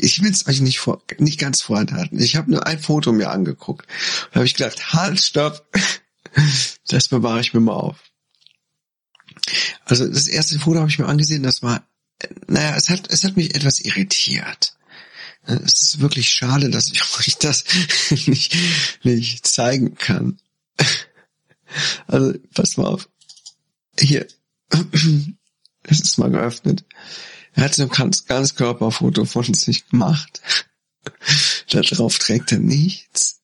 Ich 0.00 0.22
will 0.22 0.30
es 0.30 0.46
euch 0.46 0.60
nicht 0.60 0.78
vor, 0.78 1.02
nicht 1.18 1.40
ganz 1.40 1.60
vorenthalten. 1.60 2.20
Ich 2.20 2.36
habe 2.36 2.50
nur 2.50 2.66
ein 2.66 2.78
Foto 2.78 3.12
mir 3.12 3.30
angeguckt. 3.30 3.86
Da 4.30 4.36
habe 4.36 4.46
ich 4.46 4.54
gedacht, 4.54 4.92
halt, 4.92 5.20
stopp. 5.20 5.66
Das 6.88 7.08
bewahre 7.08 7.40
ich 7.40 7.52
mir 7.52 7.60
mal 7.60 7.74
auf. 7.74 7.98
Also 9.84 10.08
das 10.08 10.26
erste 10.26 10.58
Foto 10.58 10.80
habe 10.80 10.88
ich 10.88 10.98
mir 10.98 11.06
angesehen, 11.06 11.42
das 11.42 11.62
war, 11.62 11.86
naja, 12.46 12.76
es 12.76 12.88
hat, 12.88 13.10
es 13.12 13.24
hat 13.24 13.36
mich 13.36 13.54
etwas 13.54 13.80
irritiert. 13.80 14.74
Es 15.42 15.80
ist 15.80 16.00
wirklich 16.00 16.30
schade, 16.30 16.70
dass 16.70 16.90
ich 16.90 17.02
euch 17.18 17.36
das 17.38 17.64
nicht, 18.10 18.56
nicht 19.02 19.46
zeigen 19.46 19.94
kann. 19.96 20.40
Also, 22.06 22.32
passt 22.54 22.78
mal 22.78 22.86
auf. 22.86 23.10
Hier. 23.98 24.26
Das 25.82 26.00
ist 26.00 26.18
mal 26.18 26.30
geöffnet. 26.30 26.84
Er 27.52 27.64
hat 27.64 27.74
so 27.74 27.82
ein 27.82 27.88
ganz, 27.88 28.54
Körperfoto 28.54 29.24
von 29.24 29.54
sich 29.54 29.88
gemacht. 29.88 30.42
Da 31.70 31.80
drauf 31.80 32.18
trägt 32.18 32.52
er 32.52 32.58
nichts. 32.58 33.40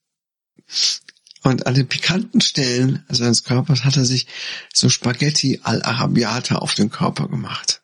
Und 1.45 1.67
an 1.67 1.75
den 1.75 1.87
pikanten 1.87 2.41
Stellen 2.41 3.05
seines 3.11 3.45
Körpers 3.45 3.85
hat 3.85 3.99
er 3.99 4.07
sich 4.07 4.27
so 4.73 4.89
Spaghetti 4.89 5.61
al-Arabiata 5.63 6.57
auf 6.57 6.75
den 6.75 6.91
Körper 6.91 7.29
gemacht. 7.29 7.83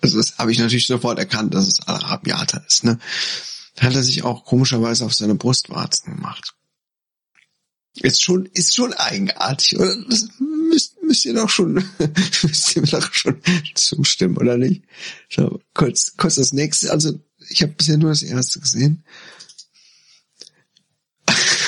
Also 0.00 0.16
das 0.16 0.38
habe 0.38 0.52
ich 0.52 0.58
natürlich 0.58 0.86
sofort 0.86 1.18
erkannt, 1.18 1.52
dass 1.52 1.68
es 1.68 1.80
al-Arabiata 1.80 2.64
ist. 2.66 2.84
Ne? 2.84 2.98
Hat 3.78 3.94
er 3.94 4.02
sich 4.02 4.24
auch 4.24 4.46
komischerweise 4.46 5.04
auf 5.04 5.12
seine 5.12 5.34
Brustwarzen 5.34 6.14
gemacht. 6.14 6.54
Ist 8.00 8.24
schon, 8.24 8.46
ist 8.46 8.74
schon 8.74 8.94
eigenartig, 8.94 9.78
oder? 9.78 9.94
Das 10.08 10.28
müsst, 10.38 11.02
müsst 11.02 11.26
ihr 11.26 11.34
doch 11.34 11.50
schon, 11.50 11.74
müsst 12.42 12.74
ihr 12.74 12.82
doch 12.82 13.12
schon 13.12 13.38
zustimmen, 13.74 14.38
oder 14.38 14.56
nicht? 14.56 14.84
So, 15.28 15.60
kurz, 15.74 16.16
kurz 16.16 16.36
das 16.36 16.54
nächste. 16.54 16.90
Also, 16.90 17.20
ich 17.50 17.62
habe 17.62 17.72
bisher 17.72 17.98
nur 17.98 18.10
das 18.10 18.22
erste 18.22 18.60
gesehen. 18.60 19.04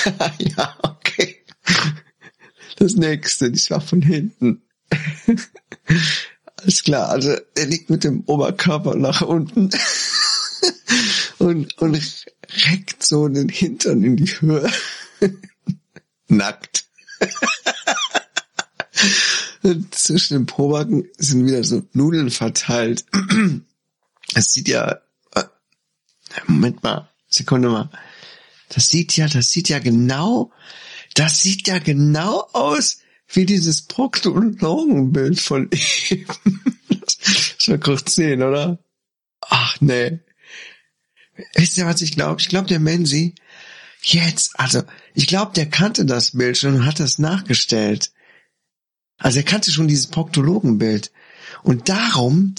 ja, 0.39 0.77
okay. 0.83 1.37
Das 2.77 2.95
nächste, 2.95 3.51
das 3.51 3.69
war 3.69 3.81
von 3.81 4.01
hinten. 4.01 4.61
Alles 6.57 6.83
klar, 6.83 7.09
also 7.09 7.35
er 7.55 7.65
liegt 7.65 7.89
mit 7.89 8.03
dem 8.03 8.21
Oberkörper 8.25 8.95
nach 8.95 9.21
unten 9.21 9.69
und, 11.39 11.77
und 11.79 12.25
reckt 12.67 13.03
so 13.03 13.27
den 13.27 13.49
Hintern 13.49 14.03
in 14.03 14.15
die 14.15 14.27
Höhe. 14.27 14.71
Nackt. 16.27 16.85
und 19.63 19.93
zwischen 19.93 20.33
den 20.35 20.45
Probacken 20.45 21.07
sind 21.17 21.45
wieder 21.45 21.63
so 21.63 21.83
Nudeln 21.93 22.29
verteilt. 22.29 23.05
Es 24.33 24.53
sieht 24.53 24.69
ja, 24.69 25.01
äh, 25.35 25.43
Moment 26.47 26.83
mal, 26.83 27.09
Sekunde 27.27 27.67
mal. 27.67 27.89
Das 28.73 28.89
sieht 28.89 29.17
ja, 29.17 29.27
das 29.27 29.49
sieht 29.49 29.67
ja 29.67 29.79
genau, 29.79 30.51
das 31.13 31.41
sieht 31.41 31.67
ja 31.67 31.79
genau 31.79 32.47
aus 32.53 32.99
wie 33.27 33.45
dieses 33.45 33.81
Proktologenbild 33.83 35.39
von 35.39 35.69
ihm. 35.71 36.25
Schon 37.57 37.79
kurz 37.79 38.15
sehen, 38.15 38.41
oder? 38.43 38.79
Ach 39.41 39.75
nee. 39.81 40.19
wisst 41.55 41.77
ihr, 41.77 41.85
was 41.85 42.01
ich 42.01 42.13
glaube? 42.13 42.39
Ich 42.39 42.47
glaube, 42.47 42.67
der 42.67 42.79
Menzi, 42.79 43.35
jetzt, 44.01 44.57
also, 44.59 44.83
ich 45.13 45.27
glaube, 45.27 45.53
der 45.53 45.69
kannte 45.69 46.05
das 46.05 46.31
Bild 46.31 46.57
schon 46.57 46.75
und 46.75 46.85
hat 46.85 46.99
das 46.99 47.19
nachgestellt. 47.19 48.11
Also 49.17 49.39
er 49.39 49.43
kannte 49.43 49.71
schon 49.71 49.87
dieses 49.87 50.07
Proktologenbild. 50.07 51.11
Und 51.63 51.89
darum, 51.89 52.55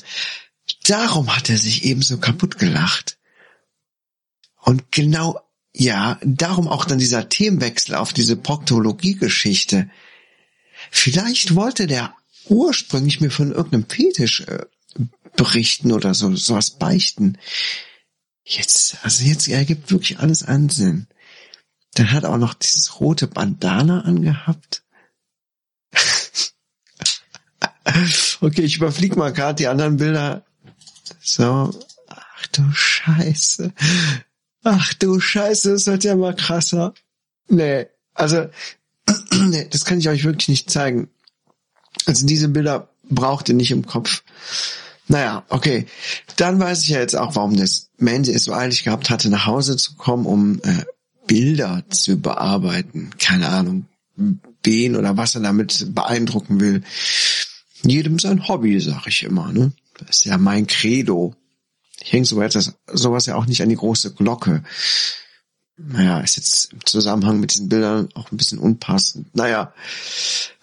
darum 0.87 1.35
hat 1.35 1.49
er 1.51 1.59
sich 1.59 1.85
eben 1.85 2.03
so 2.03 2.19
kaputt 2.19 2.59
gelacht. 2.59 3.19
Und 4.61 4.93
genau, 4.93 5.41
ja, 5.75 6.19
darum 6.23 6.69
auch 6.69 6.85
dann 6.85 6.99
dieser 6.99 7.29
Themenwechsel 7.29 7.95
auf 7.95 8.13
diese 8.13 8.37
Proktologie-Geschichte. 8.37 9.89
Vielleicht 10.91 11.55
wollte 11.55 11.87
der 11.87 12.15
ursprünglich 12.47 13.21
mir 13.21 13.31
von 13.31 13.53
irgendeinem 13.53 13.89
Fetisch 13.89 14.41
äh, 14.43 14.67
berichten 15.37 15.93
oder 15.93 16.15
so, 16.15 16.35
sowas 16.37 16.73
beichten. 16.73 17.39
Jetzt, 18.45 18.99
also 19.03 19.25
jetzt 19.25 19.49
ergibt 19.49 19.91
wirklich 19.91 20.19
alles 20.19 20.43
einen 20.43 20.69
Sinn. 20.69 21.07
Dann 21.95 22.13
hat 22.13 22.25
er 22.25 22.31
auch 22.31 22.39
noch 22.39 22.55
dieses 22.55 23.01
rote 23.01 23.27
Bandana 23.27 24.01
angehabt. 24.03 24.83
okay, 28.41 28.63
ich 28.63 28.77
überfliege 28.77 29.17
mal 29.17 29.33
gerade 29.33 29.57
die 29.57 29.69
anderen 29.69 29.97
Bilder. 29.99 30.45
So. 31.21 31.71
Ach 32.09 32.47
du 32.49 32.71
Scheiße. 32.73 33.73
Ach 34.65 34.95
du 34.95 35.21
Scheiße, 35.21 35.73
das 35.73 35.87
wird 35.87 36.05
ja 36.05 36.15
mal 36.17 36.35
krasser. 36.35 36.95
Nee, 37.49 37.87
also, 38.15 38.49
nee, 39.33 39.67
das 39.71 39.85
kann 39.85 39.99
ich 39.99 40.09
euch 40.09 40.25
wirklich 40.25 40.49
nicht 40.49 40.71
zeigen. 40.71 41.09
Also 42.07 42.27
diese 42.27 42.49
Bilder 42.49 42.89
braucht 43.09 43.49
ihr 43.49 43.55
nicht 43.55 43.71
im 43.71 43.87
Kopf. 43.87 44.23
Naja, 45.09 45.45
okay. 45.49 45.87
Dann 46.37 46.59
weiß 46.59 46.83
ich 46.83 46.89
ja 46.89 47.01
jetzt 47.01 47.17
auch, 47.17 47.35
warum 47.35 47.57
das 47.57 47.91
Mandy 47.99 48.33
es 48.33 48.45
so 48.45 48.53
eilig 48.53 48.85
gehabt 48.85 49.11
hatte, 49.11 49.29
nach 49.29 49.47
Hause 49.47 49.77
zu 49.77 49.95
kommen, 49.97 50.27
um 50.27 50.61
äh, 50.63 50.85
Bilder 51.27 51.85
zu 51.91 52.21
bearbeiten. 52.21 53.11
Keine 53.19 53.49
Ahnung, 53.49 53.87
wen 54.63 54.97
oder 54.97 55.17
was 55.17 55.35
er 55.35 55.43
damit 55.43 55.95
beeindrucken 55.95 56.61
will. 56.61 56.83
Jedem 57.83 58.19
sein 58.19 58.49
Hobby, 58.49 58.79
sag 58.81 59.07
ich 59.07 59.25
immer. 59.25 59.53
Ne? 59.53 59.73
Das 59.99 60.19
ist 60.19 60.25
ja 60.25 60.39
mein 60.39 60.67
Credo. 60.67 61.35
Ich 62.05 62.13
hänge 62.13 62.25
sowas, 62.25 62.73
sowas 62.93 63.27
ja 63.27 63.37
auch 63.37 63.47
nicht 63.47 63.63
an 63.63 63.69
die 63.69 63.77
große 63.77 64.15
Glocke. 64.15 64.63
Naja, 65.77 66.21
ist 66.21 66.37
jetzt 66.37 66.73
im 66.73 66.85
Zusammenhang 66.85 67.41
mit 67.41 67.55
diesen 67.55 67.69
Bildern 67.69 68.09
auch 68.15 68.31
ein 68.31 68.37
bisschen 68.37 68.59
unpassend. 68.59 69.35
Naja, 69.35 69.73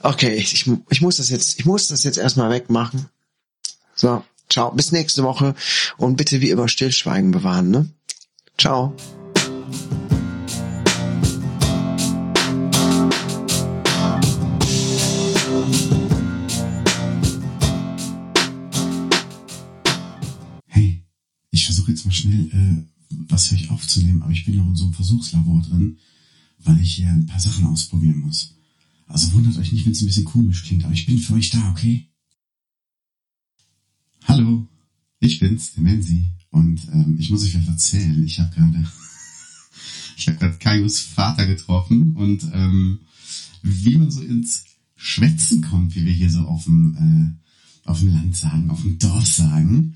okay, 0.02 0.36
ich, 0.36 0.70
ich 0.90 1.02
muss 1.02 1.18
das 1.18 1.30
jetzt, 1.30 1.60
ich 1.60 1.66
muss 1.66 1.88
das 1.88 2.04
jetzt 2.04 2.18
erstmal 2.18 2.52
wegmachen. 2.52 3.10
So, 3.96 4.24
ciao, 4.50 4.72
bis 4.72 4.92
nächste 4.92 5.24
Woche 5.24 5.56
und 5.98 6.16
bitte 6.16 6.42
wie 6.42 6.52
immer 6.52 6.68
Stillschweigen 6.68 7.32
bewahren, 7.32 7.72
ne? 7.72 7.90
Ciao. 8.58 8.96
Versuche 21.90 21.92
jetzt 21.92 22.06
mal 22.06 22.12
schnell 22.12 22.50
äh, 22.52 23.16
was 23.28 23.48
für 23.48 23.56
euch 23.56 23.70
aufzunehmen, 23.70 24.22
aber 24.22 24.32
ich 24.32 24.46
bin 24.46 24.56
noch 24.56 24.68
in 24.68 24.76
so 24.76 24.86
einem 24.86 24.94
Versuchslabor 24.94 25.62
drin, 25.62 25.98
weil 26.60 26.80
ich 26.80 26.96
hier 26.96 27.10
ein 27.10 27.26
paar 27.26 27.40
Sachen 27.40 27.66
ausprobieren 27.66 28.20
muss. 28.20 28.56
Also 29.08 29.34
wundert 29.34 29.58
euch 29.58 29.72
nicht, 29.72 29.86
wenn 29.86 29.94
es 29.94 30.02
ein 30.02 30.06
bisschen 30.06 30.26
komisch 30.26 30.64
klingt, 30.64 30.84
aber 30.84 30.94
ich 30.94 31.06
bin 31.06 31.18
für 31.18 31.34
euch 31.34 31.50
da, 31.50 31.72
okay? 31.72 32.08
Hallo, 34.26 34.68
ich 35.20 35.40
bin's, 35.40 35.74
der 35.74 35.84
Menzi. 35.84 36.26
Und 36.52 36.88
ähm, 36.92 37.18
ich 37.20 37.30
muss 37.30 37.44
euch 37.44 37.56
was 37.56 37.68
erzählen. 37.68 38.24
Ich 38.24 38.40
habe 38.40 38.54
gerade 38.56 38.88
ich 40.18 40.60
Kaius 40.60 41.00
Vater 41.00 41.48
getroffen 41.48 42.16
und 42.16 42.44
ähm, 42.54 43.00
wie 43.64 43.98
man 43.98 44.12
so 44.12 44.22
ins 44.22 44.66
Schwätzen 44.96 45.62
kommt, 45.62 45.96
wie 45.96 46.06
wir 46.06 46.14
hier 46.14 46.30
so 46.30 46.42
auf 46.42 46.66
dem, 46.66 47.38
äh, 47.86 47.90
auf 47.90 48.00
dem 48.00 48.10
Land 48.10 48.36
sagen, 48.36 48.70
auf 48.70 48.82
dem 48.82 49.00
Dorf 49.00 49.26
sagen, 49.26 49.96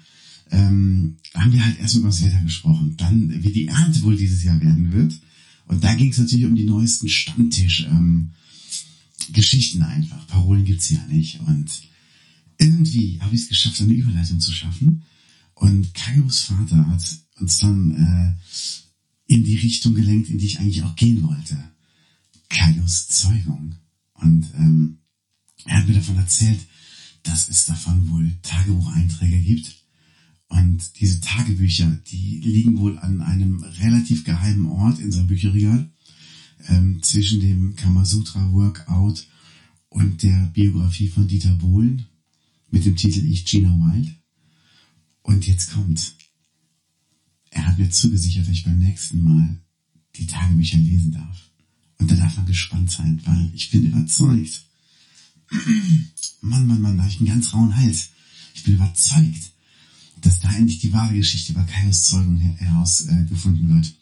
ähm, 0.51 1.17
haben 1.33 1.51
wir 1.51 1.65
halt 1.65 1.79
erst 1.79 1.95
über 1.95 2.09
Wetter 2.09 2.41
gesprochen. 2.41 2.95
Dann, 2.97 3.43
wie 3.43 3.51
die 3.51 3.67
Ernte 3.67 4.01
wohl 4.03 4.15
dieses 4.15 4.43
Jahr 4.43 4.59
werden 4.61 4.91
wird. 4.91 5.13
Und 5.65 5.83
da 5.83 5.93
ging 5.95 6.11
es 6.11 6.17
natürlich 6.17 6.45
um 6.45 6.55
die 6.55 6.65
neuesten 6.65 7.09
Stammtisch 7.09 7.85
ähm, 7.89 8.31
Geschichten 9.31 9.81
einfach. 9.81 10.27
Parolen 10.27 10.65
gibt's 10.65 10.89
ja 10.89 11.05
nicht. 11.07 11.39
Und 11.41 11.71
irgendwie 12.57 13.19
habe 13.21 13.35
ich 13.35 13.43
es 13.43 13.49
geschafft, 13.49 13.81
eine 13.81 13.93
Überleitung 13.93 14.39
zu 14.39 14.51
schaffen. 14.51 15.03
Und 15.55 15.93
Kaios 15.93 16.41
Vater 16.41 16.87
hat 16.87 17.03
uns 17.39 17.59
dann 17.59 17.91
äh, 17.91 19.33
in 19.33 19.43
die 19.43 19.57
Richtung 19.57 19.95
gelenkt, 19.95 20.29
in 20.29 20.37
die 20.37 20.45
ich 20.45 20.59
eigentlich 20.59 20.83
auch 20.83 20.95
gehen 20.95 21.23
wollte. 21.23 21.57
Kaios 22.49 23.07
Zeugung. 23.07 23.75
Und 24.13 24.45
ähm, 24.55 24.99
er 25.65 25.77
hat 25.77 25.87
mir 25.87 25.95
davon 25.95 26.17
erzählt, 26.17 26.59
dass 27.23 27.49
es 27.49 27.65
davon 27.65 28.09
wohl 28.09 28.31
Tagebucheinträge 28.41 29.39
gibt. 29.39 29.82
Und 30.53 30.99
diese 30.99 31.19
Tagebücher, 31.19 31.89
die 32.11 32.37
liegen 32.37 32.77
wohl 32.77 32.99
an 32.99 33.21
einem 33.21 33.63
relativ 33.63 34.23
geheimen 34.23 34.67
Ort 34.67 34.99
in 34.99 35.11
seinem 35.11 35.25
Bücherregal, 35.25 35.89
ähm, 36.67 37.01
zwischen 37.01 37.39
dem 37.39 37.75
Kamasutra 37.75 38.51
Workout 38.51 39.25
und 39.89 40.21
der 40.21 40.51
Biografie 40.53 41.07
von 41.07 41.27
Dieter 41.27 41.55
Bohlen 41.55 42.05
mit 42.69 42.85
dem 42.85 42.95
Titel 42.95 43.25
Ich 43.25 43.45
Gina 43.45 43.71
Wild. 43.71 44.13
Und 45.23 45.47
jetzt 45.47 45.71
kommt. 45.71 46.13
Er 47.49 47.65
hat 47.65 47.79
mir 47.79 47.89
zugesichert, 47.89 48.47
dass 48.47 48.53
ich 48.53 48.63
beim 48.63 48.77
nächsten 48.77 49.23
Mal 49.23 49.57
die 50.15 50.27
Tagebücher 50.27 50.77
lesen 50.77 51.13
darf. 51.13 51.49
Und 51.97 52.11
da 52.11 52.15
darf 52.15 52.37
man 52.37 52.45
gespannt 52.45 52.91
sein, 52.91 53.19
weil 53.25 53.51
ich 53.55 53.71
bin 53.71 53.87
überzeugt. 53.87 54.65
Mann, 56.41 56.67
Mann, 56.67 56.81
Mann, 56.81 56.97
da 56.97 57.03
habe 57.03 57.11
ich 57.11 57.17
einen 57.17 57.29
ganz 57.29 57.53
rauen 57.53 57.75
Hals. 57.75 58.09
Ich 58.53 58.63
bin 58.63 58.75
überzeugt, 58.75 59.52
dass 60.23 60.39
da 60.39 60.51
endlich 60.51 60.79
die 60.79 60.93
wahre 60.93 61.13
Geschichte 61.13 61.51
über 61.51 61.63
Kaios 61.65 62.03
Zeugung 62.03 62.39
herausgefunden 62.39 63.69
äh, 63.69 63.73
wird. 63.75 63.93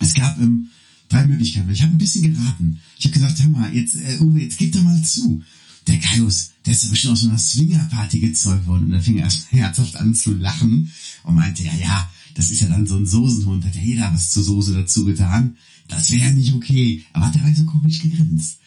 Es 0.00 0.14
gab 0.14 0.38
ähm, 0.40 0.68
drei 1.08 1.26
Möglichkeiten. 1.26 1.70
Ich 1.70 1.82
habe 1.82 1.92
ein 1.92 1.98
bisschen 1.98 2.22
geraten. 2.22 2.80
Ich 2.98 3.04
habe 3.06 3.14
gesagt, 3.14 3.40
hör 3.42 3.48
mal, 3.48 3.74
jetzt, 3.74 3.94
äh, 3.94 4.18
Uwe, 4.20 4.40
jetzt 4.40 4.58
gib 4.58 4.72
doch 4.72 4.82
mal 4.82 5.00
zu. 5.02 5.42
Der 5.86 5.98
Kaius, 5.98 6.50
der 6.66 6.72
ist 6.72 6.84
ja 6.84 6.90
bestimmt 6.90 7.12
aus 7.12 7.20
so 7.20 7.28
einer 7.28 7.38
Swingerparty 7.38 8.18
gezeugt 8.18 8.66
worden. 8.66 8.84
Und 8.84 8.90
dann 8.90 9.02
fing 9.02 9.18
er 9.18 9.24
erst 9.24 9.46
herzhaft 9.52 9.96
an 9.96 10.14
zu 10.14 10.34
lachen 10.34 10.90
und 11.22 11.34
meinte, 11.34 11.62
ja, 11.62 11.74
ja, 11.74 12.10
das 12.34 12.50
ist 12.50 12.60
ja 12.60 12.68
dann 12.68 12.86
so 12.86 12.96
ein 12.96 13.06
Soßenhund, 13.06 13.64
hat 13.64 13.76
ja 13.76 13.82
jeder 13.82 14.12
was 14.12 14.30
zur 14.30 14.42
Soße 14.42 14.72
dazu 14.74 15.04
getan. 15.04 15.56
Das 15.88 16.10
wäre 16.10 16.26
ja 16.26 16.32
nicht 16.32 16.54
okay. 16.54 17.04
Aber 17.12 17.26
hat 17.26 17.36
dabei 17.36 17.52
so 17.54 17.64
komisch 17.64 18.00
gegrinst. 18.00 18.58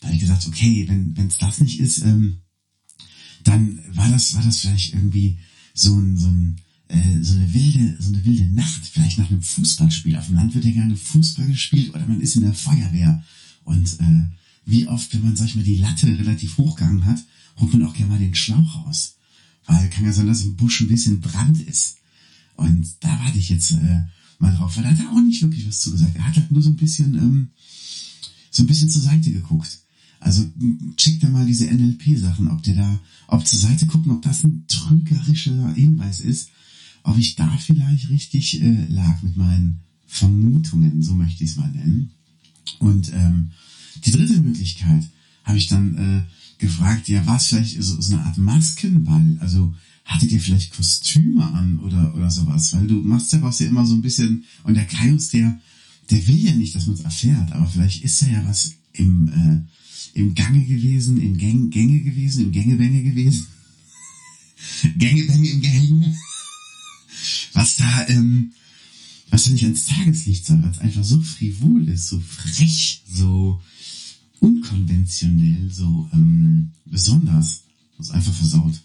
Da 0.00 0.08
habe 0.08 0.16
ich 0.16 0.20
gesagt, 0.20 0.46
okay, 0.46 0.86
wenn 0.88 1.26
es 1.26 1.38
das 1.38 1.60
nicht 1.60 1.78
ist, 1.78 2.02
ähm, 2.02 2.38
dann 3.44 3.80
war 3.94 4.08
das, 4.08 4.34
war 4.34 4.42
das 4.42 4.58
vielleicht 4.58 4.94
irgendwie 4.94 5.38
so 5.74 5.94
ein, 5.96 6.16
so 6.16 6.28
ein 6.28 6.56
äh, 6.90 7.22
so 7.22 7.34
eine 7.34 7.52
wilde, 7.54 7.96
so 8.00 8.08
eine 8.08 8.24
wilde 8.24 8.46
Nacht, 8.52 8.84
vielleicht 8.84 9.18
nach 9.18 9.30
einem 9.30 9.42
Fußballspiel. 9.42 10.16
Auf 10.16 10.26
dem 10.26 10.34
Land 10.34 10.54
wird 10.54 10.64
ja 10.64 10.72
gerne 10.72 10.96
Fußball 10.96 11.46
gespielt 11.46 11.94
oder 11.94 12.06
man 12.06 12.20
ist 12.20 12.36
in 12.36 12.42
der 12.42 12.54
Feuerwehr. 12.54 13.22
Und 13.64 14.00
äh, 14.00 14.24
wie 14.66 14.88
oft, 14.88 15.14
wenn 15.14 15.22
man, 15.22 15.36
sag 15.36 15.46
ich 15.46 15.56
mal, 15.56 15.64
die 15.64 15.76
Latte 15.76 16.06
relativ 16.06 16.58
hochgegangen 16.58 17.04
hat, 17.04 17.18
holt 17.58 17.72
man 17.72 17.84
auch 17.84 17.94
gerne 17.94 18.12
mal 18.12 18.18
den 18.18 18.34
Schlauch 18.34 18.86
raus. 18.86 19.14
Weil 19.66 19.88
kann 19.90 20.04
ja 20.04 20.12
sein, 20.12 20.26
dass 20.26 20.42
im 20.42 20.56
Busch 20.56 20.80
ein 20.80 20.88
bisschen 20.88 21.20
Brand 21.20 21.60
ist. 21.60 21.98
Und 22.56 22.88
da 23.00 23.08
warte 23.20 23.38
ich 23.38 23.50
jetzt 23.50 23.72
äh, 23.72 24.02
mal 24.38 24.54
drauf, 24.54 24.76
weil 24.76 24.84
er 24.84 24.98
hat 24.98 25.06
auch 25.06 25.20
nicht 25.20 25.42
wirklich 25.42 25.66
was 25.68 25.80
zugesagt. 25.80 26.16
Er 26.16 26.26
hat 26.26 26.36
halt 26.36 26.50
nur 26.50 26.62
so 26.62 26.70
ein 26.70 26.76
bisschen, 26.76 27.14
ähm, 27.14 27.50
so 28.50 28.64
ein 28.64 28.66
bisschen 28.66 28.90
zur 28.90 29.02
Seite 29.02 29.30
geguckt. 29.30 29.78
Also 30.20 30.46
check 30.96 31.18
da 31.20 31.28
mal 31.28 31.46
diese 31.46 31.66
NLP-Sachen, 31.66 32.48
ob 32.48 32.62
der 32.62 32.74
da, 32.74 33.00
ob 33.26 33.46
zur 33.46 33.58
Seite 33.58 33.86
gucken, 33.86 34.12
ob 34.12 34.22
das 34.22 34.44
ein 34.44 34.64
trügerischer 34.68 35.72
Hinweis 35.72 36.20
ist, 36.20 36.50
ob 37.02 37.16
ich 37.18 37.36
da 37.36 37.56
vielleicht 37.56 38.10
richtig 38.10 38.62
äh, 38.62 38.86
lag 38.88 39.22
mit 39.22 39.36
meinen 39.36 39.80
Vermutungen, 40.06 41.02
so 41.02 41.14
möchte 41.14 41.42
ich 41.42 41.50
es 41.50 41.56
mal 41.56 41.70
nennen. 41.70 42.10
Und 42.78 43.12
ähm, 43.14 43.50
die 44.04 44.10
dritte 44.10 44.40
Möglichkeit 44.42 45.08
habe 45.44 45.56
ich 45.56 45.68
dann 45.68 45.94
äh, 45.96 46.22
gefragt, 46.58 47.08
ja, 47.08 47.26
war 47.26 47.36
es 47.36 47.46
vielleicht 47.46 47.82
so, 47.82 48.00
so 48.00 48.14
eine 48.14 48.24
Art 48.24 48.36
Maskenball? 48.36 49.38
Also 49.40 49.74
hattet 50.04 50.32
ihr 50.32 50.40
vielleicht 50.40 50.74
Kostüme 50.74 51.44
an 51.52 51.78
oder, 51.78 52.14
oder 52.14 52.30
sowas? 52.30 52.74
Weil 52.74 52.86
du 52.86 52.96
machst 52.96 53.32
daraus 53.32 53.58
ja 53.60 53.68
immer 53.68 53.86
so 53.86 53.94
ein 53.94 54.02
bisschen, 54.02 54.44
und 54.64 54.74
der 54.74 54.86
Kaius, 54.86 55.30
der, 55.30 55.58
der 56.10 56.26
will 56.26 56.36
ja 56.36 56.54
nicht, 56.54 56.74
dass 56.74 56.86
man 56.86 56.96
es 56.96 57.02
erfährt, 57.02 57.52
aber 57.52 57.66
vielleicht 57.66 58.02
ist 58.02 58.20
da 58.22 58.26
ja 58.26 58.44
was 58.46 58.72
im, 58.92 59.28
äh, 59.28 59.79
im 60.14 60.34
Gange 60.34 60.64
gewesen, 60.64 61.20
im 61.20 61.38
Gang, 61.38 61.70
Gänge 61.70 62.00
gewesen, 62.00 62.44
im 62.44 62.52
Gängebänge 62.52 63.02
gewesen. 63.02 63.46
Gängebänge 64.96 65.48
im 65.48 65.60
Gänge. 65.60 66.16
Was 67.52 67.76
da, 67.76 68.08
ähm, 68.08 68.52
was 69.30 69.44
da 69.44 69.50
nicht 69.50 69.64
ans 69.64 69.86
Tageslicht 69.86 70.46
soll, 70.46 70.62
es 70.70 70.78
einfach 70.78 71.04
so 71.04 71.20
frivol 71.20 71.88
ist, 71.88 72.08
so 72.08 72.20
frech, 72.20 73.02
so 73.10 73.60
unkonventionell, 74.40 75.70
so 75.70 76.08
ähm, 76.12 76.70
besonders. 76.86 77.62
Ist 77.98 78.12
einfach 78.12 78.32
versaut. 78.32 78.80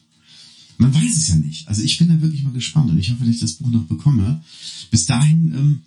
man 0.77 0.93
weiß 0.93 1.15
es 1.15 1.29
ja 1.29 1.35
nicht. 1.35 1.67
Also 1.69 1.81
ich 1.83 1.97
bin 1.97 2.09
da 2.09 2.21
wirklich 2.21 2.43
mal 2.43 2.51
gespannt 2.51 2.91
und 2.91 2.97
ich 2.97 3.11
hoffe, 3.11 3.23
dass 3.25 3.35
ich 3.35 3.41
das 3.41 3.53
Buch 3.53 3.69
noch 3.69 3.85
bekomme. 3.85 4.43
Bis 4.91 5.05
dahin 5.05 5.53
ähm, 5.55 5.81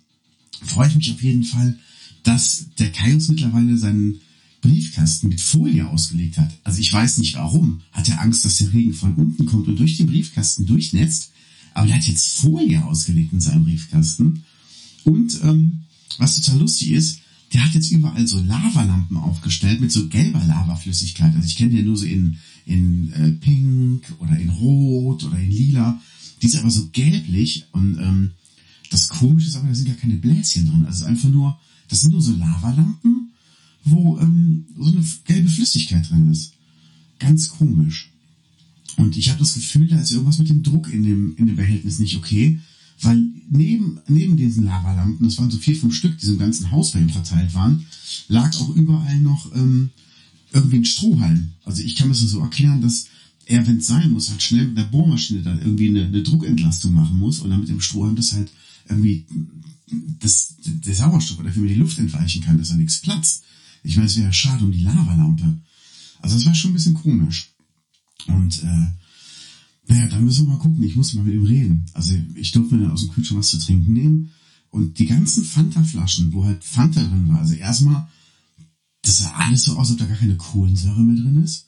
freue 0.63 0.87
ich 0.87 0.95
mich 0.95 1.11
auf 1.11 1.21
jeden 1.21 1.43
Fall, 1.43 1.77
dass 2.23 2.65
der 2.79 2.91
Kaius 2.91 3.27
mittlerweile 3.27 3.77
seinen 3.77 4.19
Briefkasten 4.61 5.29
mit 5.29 5.41
Folie 5.41 5.87
ausgelegt 5.87 6.37
hat. 6.37 6.51
Also 6.63 6.79
ich 6.79 6.91
weiß 6.91 7.17
nicht 7.19 7.35
warum. 7.35 7.81
Hat 7.91 8.09
er 8.09 8.21
Angst, 8.21 8.43
dass 8.45 8.57
der 8.57 8.73
Regen 8.73 8.93
von 8.93 9.15
unten 9.15 9.45
kommt 9.45 9.67
und 9.67 9.79
durch 9.79 9.97
den 9.97 10.07
Briefkasten 10.07 10.65
durchnetzt? 10.65 11.31
Aber 11.73 11.87
der 11.87 11.95
hat 11.95 12.07
jetzt 12.07 12.39
Folie 12.39 12.83
ausgelegt 12.83 13.31
in 13.31 13.39
seinem 13.39 13.63
Briefkasten. 13.63 14.43
Und 15.03 15.39
ähm, 15.43 15.81
was 16.17 16.39
total 16.39 16.59
lustig 16.59 16.91
ist, 16.91 17.19
der 17.53 17.63
hat 17.63 17.73
jetzt 17.73 17.91
überall 17.91 18.27
so 18.27 18.39
Lavalampen 18.39 19.17
aufgestellt 19.17 19.81
mit 19.81 19.91
so 19.91 20.07
gelber 20.07 20.43
Lavaflüssigkeit. 20.43 21.35
Also 21.35 21.47
ich 21.47 21.55
kenne 21.55 21.77
ja 21.77 21.83
nur 21.83 21.97
so 21.97 22.05
in, 22.05 22.37
in 22.65 23.11
äh, 23.13 23.31
Pink 23.31 24.03
oder 24.19 24.37
in 24.37 24.49
Rot 24.49 25.23
oder 25.23 25.39
in 25.39 25.49
Lila. 25.49 25.99
Die 26.41 26.47
ist 26.47 26.55
aber 26.55 26.69
so 26.69 26.89
gelblich 26.91 27.65
und 27.71 27.97
ähm, 27.99 28.31
das 28.91 29.07
Komische 29.07 29.47
ist 29.47 29.55
aber, 29.55 29.67
da 29.67 29.75
sind 29.75 29.87
gar 29.87 29.95
keine 29.95 30.15
Bläschen 30.15 30.67
drin. 30.67 30.85
Also 30.85 30.89
es 30.89 31.01
ist 31.01 31.07
einfach 31.07 31.29
nur, 31.29 31.59
das 31.87 32.01
sind 32.01 32.11
nur 32.11 32.21
so 32.21 32.33
Lavalampen, 32.35 33.31
wo 33.83 34.17
ähm, 34.19 34.65
so 34.77 34.91
eine 34.91 35.05
gelbe 35.25 35.49
Flüssigkeit 35.49 36.09
drin 36.09 36.31
ist. 36.31 36.53
Ganz 37.19 37.49
komisch. 37.49 38.11
Und 38.97 39.17
ich 39.17 39.29
habe 39.29 39.39
das 39.39 39.53
Gefühl, 39.53 39.87
da 39.87 39.99
ist 39.99 40.11
irgendwas 40.11 40.39
mit 40.39 40.49
dem 40.49 40.63
Druck 40.63 40.91
in 40.91 41.03
dem, 41.03 41.35
in 41.37 41.47
dem 41.47 41.55
Behältnis 41.55 41.99
nicht 41.99 42.17
okay. 42.17 42.59
Weil 43.01 43.23
neben, 43.49 43.99
neben 44.07 44.35
diesen 44.35 44.65
Lavalampen, 44.65 45.25
das 45.25 45.37
waren 45.37 45.49
so 45.49 45.57
vier, 45.57 45.75
fünf 45.75 45.95
Stück, 45.95 46.17
die 46.17 46.25
so 46.25 46.33
im 46.33 46.39
ganzen 46.39 46.71
Haus 46.71 46.91
bei 46.91 46.99
ihm 46.99 47.09
verteilt 47.09 47.53
waren, 47.53 47.85
lag 48.27 48.53
auch 48.59 48.75
überall 48.75 49.19
noch 49.21 49.55
ähm, 49.55 49.91
irgendwie 50.51 50.77
ein 50.77 50.85
Strohhalm. 50.85 51.51
Also 51.63 51.81
ich 51.81 51.95
kann 51.95 52.09
mir 52.09 52.13
das 52.13 52.21
so 52.23 52.41
erklären, 52.41 52.81
dass 52.81 53.07
er, 53.45 53.65
wenn 53.65 53.77
es 53.77 53.87
sein 53.87 54.11
muss, 54.11 54.29
halt 54.29 54.43
schnell 54.43 54.67
mit 54.67 54.77
der 54.77 54.83
Bohrmaschine 54.83 55.41
da 55.41 55.57
irgendwie 55.57 55.89
eine, 55.89 56.05
eine 56.05 56.23
Druckentlastung 56.23 56.93
machen 56.93 57.17
muss 57.17 57.39
und 57.39 57.49
dann 57.49 57.61
mit 57.61 57.69
dem 57.69 57.81
Strohhalm 57.81 58.15
das 58.15 58.33
halt 58.33 58.51
irgendwie 58.87 59.25
das, 60.19 60.55
der 60.63 60.93
Sauerstoff 60.93 61.39
oder 61.39 61.51
für 61.51 61.61
mir 61.61 61.69
die 61.69 61.75
Luft 61.75 61.97
entweichen 61.99 62.43
kann, 62.43 62.57
dass 62.57 62.69
da 62.69 62.75
nichts 62.75 62.99
platzt. 62.99 63.43
Ich 63.89 63.95
meine, 63.95 64.05
es 64.05 64.17
wäre 64.17 64.31
schade 64.31 64.63
um 64.63 64.71
die 64.71 64.81
Lavalampe. 64.81 65.57
Also 66.21 66.35
das 66.35 66.45
war 66.45 66.53
schon 66.53 66.69
ein 66.71 66.73
bisschen 66.75 66.93
komisch. 66.93 67.49
Und 68.27 68.61
äh, 68.61 68.87
naja, 69.87 70.07
dann 70.09 70.23
müssen 70.23 70.45
wir 70.45 70.53
mal 70.53 70.59
gucken. 70.59 70.83
Ich 70.83 70.95
muss 70.95 71.15
mal 71.15 71.23
mit 71.23 71.33
ihm 71.33 71.43
reden. 71.43 71.85
Also 71.93 72.13
ich 72.35 72.51
durfte 72.51 72.75
mir 72.75 72.83
dann 72.83 72.91
aus 72.91 73.01
dem 73.01 73.09
Kühlschrank 73.09 73.39
was 73.39 73.49
zu 73.49 73.57
trinken 73.57 73.93
nehmen. 73.93 74.29
Und 74.69 74.99
die 74.99 75.07
ganzen 75.07 75.43
Fanta-Flaschen, 75.43 76.31
wo 76.33 76.45
halt 76.45 76.63
Fanta 76.63 77.01
drin 77.01 77.29
war, 77.29 77.39
also 77.39 77.55
erstmal, 77.55 78.07
das 79.01 79.17
sah 79.17 79.31
alles 79.31 79.63
so 79.63 79.71
aus, 79.71 79.89
als 79.89 79.91
ob 79.93 79.97
da 79.97 80.05
gar 80.05 80.17
keine 80.17 80.37
Kohlensäure 80.37 81.01
mehr 81.01 81.15
drin 81.15 81.41
ist. 81.43 81.65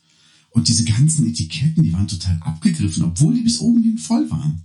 Und 0.51 0.67
diese 0.67 0.83
ganzen 0.83 1.25
Etiketten, 1.25 1.83
die 1.83 1.93
waren 1.93 2.07
total 2.07 2.37
abgegriffen, 2.43 3.01
obwohl 3.01 3.33
die 3.33 3.41
bis 3.41 3.59
oben 3.59 3.81
hin 3.81 3.97
voll 3.97 4.29
waren. 4.29 4.61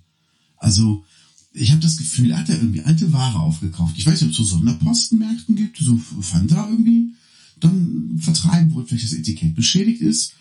Also, 0.59 1.07
ich 1.55 1.71
habe 1.71 1.81
das 1.81 1.97
Gefühl, 1.97 2.33
er 2.33 2.41
hat 2.41 2.51
da 2.51 2.55
irgendwie 2.55 2.83
alte 2.83 3.11
Ware 3.15 3.39
aufgekauft. 3.39 3.95
Ich 3.97 4.05
weiß 4.05 4.21
nicht, 4.21 4.25
ob 4.25 4.31
es 4.33 4.37
so 4.37 4.45
Sonderpostenmärkten 4.45 5.57
gibt, 5.57 5.79
so 5.79 5.97
Fanta 5.97 6.69
irgendwie 6.69 7.15
dann 7.59 8.19
vertreiben, 8.19 8.73
wo 8.73 8.83
vielleicht 8.83 9.05
das 9.05 9.13
Etikett 9.13 9.55
beschädigt 9.55 10.03
ist. 10.03 10.33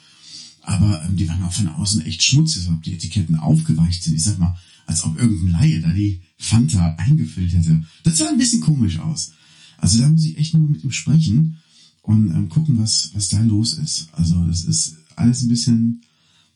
Aber 0.62 1.04
ähm, 1.06 1.16
die 1.16 1.28
waren 1.28 1.44
auch 1.44 1.54
von 1.54 1.68
außen 1.68 2.02
echt 2.02 2.24
schmutzig, 2.24 2.64
als 2.64 2.76
ob 2.76 2.84
die 2.84 2.94
Etiketten 2.94 3.36
aufgeweicht 3.36 4.04
sind. 4.04 4.16
Ich 4.16 4.24
sag 4.24 4.40
mal, 4.40 4.58
als 4.88 5.04
ob 5.04 5.20
irgendein 5.20 5.52
Laie 5.52 5.82
da 5.82 5.94
die 5.94 6.22
Fanta 6.38 6.96
eingefüllt 6.96 7.54
hätte. 7.54 7.84
Das 8.04 8.18
sah 8.18 8.30
ein 8.30 8.38
bisschen 8.38 8.62
komisch 8.62 9.00
aus. 9.00 9.32
Also 9.78 10.00
da 10.00 10.10
muss 10.10 10.26
ich 10.26 10.38
echt 10.38 10.54
nur 10.54 10.68
mit 10.68 10.84
ihm 10.84 10.92
sprechen 10.92 11.58
und 12.02 12.32
ähm, 12.32 12.50
gucken, 12.50 12.80
was, 12.80 13.12
was 13.14 13.30
da 13.30 13.42
los 13.42 13.74
ist. 13.74 14.10
Also 14.14 14.44
das 14.46 14.64
ist 14.64 14.96
alles 15.16 15.42
ein 15.44 15.50
bisschen, 15.50 16.02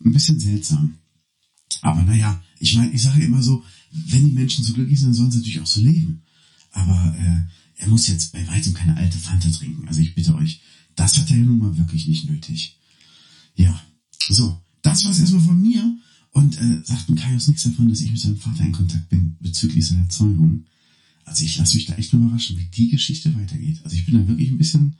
ein 0.04 0.14
bisschen 0.14 0.40
seltsam. 0.40 0.96
Aber 1.82 2.04
naja, 2.04 2.42
ich 2.60 2.76
meine, 2.76 2.92
ich 2.92 3.02
sage 3.02 3.24
immer 3.24 3.42
so, 3.42 3.64
wenn 3.92 4.26
die 4.26 4.34
Menschen 4.34 4.64
so 4.64 4.74
glücklich 4.74 5.00
sind, 5.00 5.14
sollen 5.14 5.32
sie 5.32 5.38
natürlich 5.38 5.62
auch 5.62 5.68
so 5.68 5.82
leben. 5.82 6.22
Aber 6.72 7.16
äh, 7.18 7.44
er 7.80 7.88
muss 7.88 8.08
jetzt 8.08 8.34
bei 8.34 8.46
weitem 8.48 8.74
keine 8.74 8.96
alte 8.98 9.18
Fanta 9.18 9.50
trinken. 9.50 9.88
Also 9.88 10.02
ich 10.02 10.14
bitte 10.14 10.36
euch, 10.36 10.62
das 10.96 11.18
hat 11.18 11.32
er 11.32 11.38
nun 11.38 11.58
mal 11.58 11.78
wirklich 11.78 12.08
nicht 12.08 12.30
nötig. 12.30 12.78
Ja, 13.56 13.82
so, 14.28 14.62
das 14.82 15.06
war's 15.06 15.20
erstmal 15.20 15.42
von 15.42 15.62
mir. 15.62 15.98
Und 16.32 16.58
äh, 16.60 16.84
sagt 16.84 17.10
mir 17.10 17.16
Kaius 17.16 17.48
nichts 17.48 17.64
davon, 17.64 17.90
dass 17.90 18.02
ich 18.02 18.12
mit 18.12 18.20
seinem 18.20 18.38
Vater 18.38 18.64
in 18.64 18.72
Kontakt 18.72 19.10
bin 19.10 19.38
bezüglich 19.40 19.88
seiner 19.88 20.08
Zeugung. 20.10 20.66
Also 21.26 21.44
ich 21.44 21.58
lasse 21.58 21.76
mich 21.76 21.86
da 21.86 21.96
echt 21.96 22.14
nur 22.14 22.24
überraschen, 22.24 22.58
wie 22.58 22.66
die 22.66 22.90
Geschichte 22.90 23.34
weitergeht. 23.34 23.80
Also 23.84 23.96
ich 23.96 24.06
bin 24.06 24.16
da 24.16 24.28
wirklich 24.28 24.52
ein 24.52 24.58
bisschen 24.58 24.96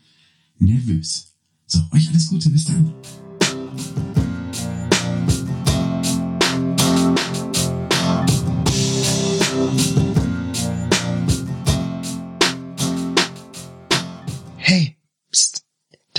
nervös. 0.58 1.34
So, 1.68 1.86
euch 1.92 2.10
alles 2.10 2.28
Gute, 2.28 2.50
bis 2.50 2.64
dann. 2.64 2.94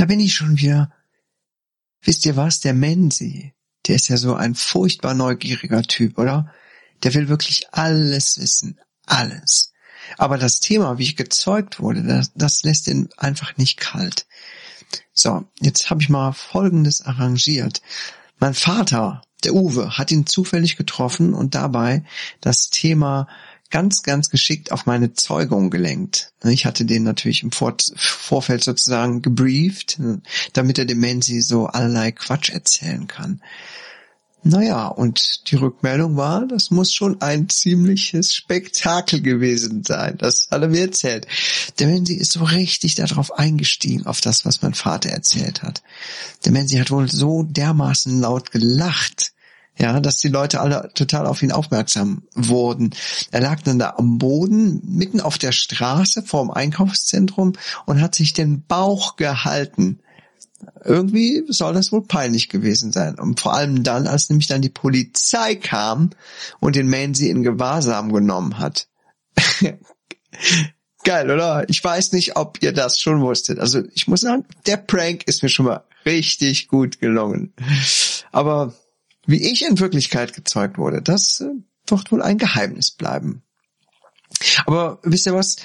Da 0.00 0.06
bin 0.06 0.18
ich 0.18 0.32
schon 0.32 0.56
wieder. 0.56 0.90
Wisst 2.00 2.24
ihr 2.24 2.34
was? 2.34 2.60
Der 2.60 2.72
Menzi, 2.72 3.52
der 3.86 3.96
ist 3.96 4.08
ja 4.08 4.16
so 4.16 4.34
ein 4.34 4.54
furchtbar 4.54 5.12
neugieriger 5.12 5.82
Typ, 5.82 6.16
oder? 6.16 6.50
Der 7.02 7.12
will 7.12 7.28
wirklich 7.28 7.74
alles 7.74 8.38
wissen. 8.38 8.80
Alles. 9.04 9.74
Aber 10.16 10.38
das 10.38 10.60
Thema, 10.60 10.96
wie 10.96 11.02
ich 11.02 11.16
gezeugt 11.16 11.80
wurde, 11.80 12.02
das, 12.02 12.32
das 12.34 12.62
lässt 12.62 12.88
ihn 12.88 13.10
einfach 13.18 13.58
nicht 13.58 13.78
kalt. 13.78 14.26
So, 15.12 15.44
jetzt 15.60 15.90
habe 15.90 16.00
ich 16.00 16.08
mal 16.08 16.32
Folgendes 16.32 17.02
arrangiert. 17.02 17.82
Mein 18.38 18.54
Vater, 18.54 19.20
der 19.44 19.52
Uwe, 19.52 19.98
hat 19.98 20.10
ihn 20.12 20.24
zufällig 20.24 20.76
getroffen 20.76 21.34
und 21.34 21.54
dabei 21.54 22.04
das 22.40 22.70
Thema 22.70 23.28
ganz, 23.70 24.02
ganz 24.02 24.30
geschickt 24.30 24.72
auf 24.72 24.86
meine 24.86 25.12
Zeugung 25.14 25.70
gelenkt. 25.70 26.32
Ich 26.44 26.66
hatte 26.66 26.84
den 26.84 27.04
natürlich 27.04 27.42
im 27.42 27.52
Vor 27.52 27.76
Vorfeld 27.96 28.64
sozusagen 28.64 29.22
gebrieft, 29.22 29.98
damit 30.52 30.78
er 30.78 30.84
dem 30.84 31.00
Menzi 31.00 31.40
so 31.40 31.66
allerlei 31.66 32.12
Quatsch 32.12 32.50
erzählen 32.50 33.06
kann. 33.06 33.40
Naja, 34.42 34.86
und 34.86 35.50
die 35.50 35.56
Rückmeldung 35.56 36.16
war, 36.16 36.46
das 36.46 36.70
muss 36.70 36.94
schon 36.94 37.20
ein 37.20 37.50
ziemliches 37.50 38.34
Spektakel 38.34 39.20
gewesen 39.20 39.84
sein. 39.84 40.16
Das 40.16 40.48
hat 40.50 40.62
er 40.62 40.68
mir 40.68 40.80
erzählt. 40.80 41.26
Der 41.78 41.88
Menzi 41.88 42.14
ist 42.14 42.32
so 42.32 42.44
richtig 42.44 42.94
darauf 42.94 43.38
eingestiegen, 43.38 44.06
auf 44.06 44.22
das, 44.22 44.46
was 44.46 44.62
mein 44.62 44.72
Vater 44.72 45.10
erzählt 45.10 45.62
hat. 45.62 45.82
Der 46.46 46.52
Menzi 46.52 46.76
hat 46.76 46.90
wohl 46.90 47.10
so 47.10 47.42
dermaßen 47.42 48.18
laut 48.18 48.50
gelacht, 48.50 49.34
ja, 49.80 49.98
dass 49.98 50.18
die 50.18 50.28
Leute 50.28 50.60
alle 50.60 50.90
total 50.94 51.26
auf 51.26 51.42
ihn 51.42 51.52
aufmerksam 51.52 52.22
wurden. 52.34 52.90
Er 53.30 53.40
lag 53.40 53.62
dann 53.62 53.78
da 53.78 53.94
am 53.96 54.18
Boden, 54.18 54.82
mitten 54.84 55.20
auf 55.20 55.38
der 55.38 55.52
Straße 55.52 56.22
vorm 56.22 56.50
Einkaufszentrum 56.50 57.54
und 57.86 58.02
hat 58.02 58.14
sich 58.14 58.34
den 58.34 58.62
Bauch 58.66 59.16
gehalten. 59.16 60.00
Irgendwie 60.84 61.44
soll 61.48 61.72
das 61.72 61.92
wohl 61.92 62.02
peinlich 62.02 62.50
gewesen 62.50 62.92
sein. 62.92 63.18
Und 63.18 63.40
vor 63.40 63.54
allem 63.54 63.82
dann, 63.82 64.06
als 64.06 64.28
nämlich 64.28 64.48
dann 64.48 64.60
die 64.60 64.68
Polizei 64.68 65.54
kam 65.54 66.10
und 66.60 66.76
den 66.76 66.90
Mansi 66.90 67.30
in 67.30 67.42
Gewahrsam 67.42 68.12
genommen 68.12 68.58
hat. 68.58 68.86
Geil, 71.04 71.30
oder? 71.30 71.66
Ich 71.70 71.82
weiß 71.82 72.12
nicht, 72.12 72.36
ob 72.36 72.62
ihr 72.62 72.72
das 72.72 73.00
schon 73.00 73.22
wusstet. 73.22 73.58
Also 73.58 73.82
ich 73.94 74.06
muss 74.06 74.20
sagen, 74.20 74.44
der 74.66 74.76
Prank 74.76 75.22
ist 75.24 75.42
mir 75.42 75.48
schon 75.48 75.64
mal 75.64 75.84
richtig 76.04 76.68
gut 76.68 77.00
gelungen. 77.00 77.54
Aber 78.30 78.74
wie 79.26 79.50
ich 79.50 79.62
in 79.62 79.78
Wirklichkeit 79.78 80.34
gezeugt 80.34 80.78
wurde, 80.78 81.02
das 81.02 81.40
äh, 81.40 81.50
wird 81.86 82.12
wohl 82.12 82.22
ein 82.22 82.38
Geheimnis 82.38 82.90
bleiben. 82.90 83.42
Aber 84.66 84.98
wisst 85.02 85.26
ihr 85.26 85.34
was? 85.34 85.56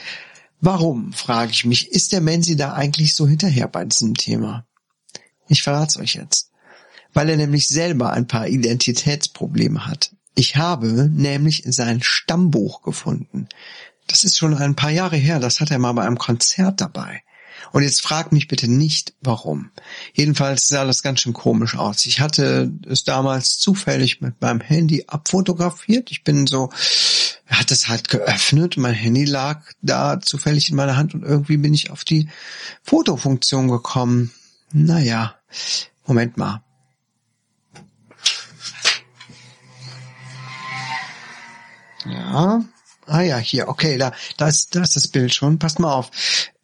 Warum, 0.61 1.13
frage 1.13 1.51
ich 1.51 1.65
mich, 1.65 1.91
ist 1.91 2.11
der 2.11 2.21
Menzi 2.21 2.55
da 2.55 2.73
eigentlich 2.73 3.15
so 3.15 3.27
hinterher 3.27 3.67
bei 3.67 3.85
diesem 3.85 4.15
Thema? 4.15 4.65
Ich 5.47 5.61
verrate 5.61 5.99
euch 5.99 6.15
jetzt. 6.15 6.51
Weil 7.13 7.29
er 7.29 7.37
nämlich 7.37 7.67
selber 7.67 8.11
ein 8.11 8.27
paar 8.27 8.47
Identitätsprobleme 8.47 9.85
hat. 9.85 10.15
Ich 10.33 10.57
habe 10.57 11.09
nämlich 11.09 11.63
sein 11.65 12.01
Stammbuch 12.01 12.81
gefunden. 12.81 13.47
Das 14.07 14.23
ist 14.23 14.37
schon 14.37 14.55
ein 14.55 14.75
paar 14.75 14.89
Jahre 14.89 15.15
her, 15.15 15.39
das 15.39 15.61
hat 15.61 15.71
er 15.71 15.79
mal 15.79 15.93
bei 15.93 16.05
einem 16.05 16.17
Konzert 16.17 16.81
dabei. 16.81 17.23
Und 17.75 17.83
jetzt 17.83 18.01
frag 18.01 18.31
mich 18.31 18.47
bitte 18.47 18.71
nicht, 18.71 19.15
warum. 19.19 19.69
Jedenfalls 20.13 20.69
sah 20.69 20.85
das 20.85 21.03
ganz 21.03 21.19
schön 21.19 21.33
komisch 21.33 21.75
aus. 21.75 22.05
Ich 22.05 22.21
hatte 22.21 22.71
es 22.87 23.03
damals 23.03 23.59
zufällig 23.59 24.21
mit 24.21 24.39
meinem 24.39 24.61
Handy 24.61 25.03
abfotografiert. 25.07 26.09
Ich 26.09 26.23
bin 26.23 26.47
so, 26.47 26.69
hat 27.47 27.71
es 27.71 27.89
halt 27.89 28.07
geöffnet. 28.07 28.77
Mein 28.77 28.93
Handy 28.93 29.25
lag 29.25 29.61
da 29.81 30.21
zufällig 30.21 30.69
in 30.69 30.77
meiner 30.77 30.95
Hand 30.95 31.15
und 31.15 31.23
irgendwie 31.23 31.57
bin 31.57 31.73
ich 31.73 31.91
auf 31.91 32.05
die 32.05 32.29
Fotofunktion 32.81 33.67
gekommen. 33.67 34.31
Naja, 34.71 35.35
Moment 36.05 36.37
mal. 36.37 36.63
Ja, 42.05 42.63
ah 43.05 43.21
ja, 43.21 43.37
hier, 43.37 43.67
okay, 43.67 43.97
da, 43.97 44.13
da 44.37 44.47
ist, 44.47 44.73
da 44.77 44.81
ist 44.81 44.95
das 44.95 45.09
Bild 45.09 45.33
schon. 45.33 45.59
Passt 45.59 45.79
mal 45.79 45.91
auf. 45.91 46.09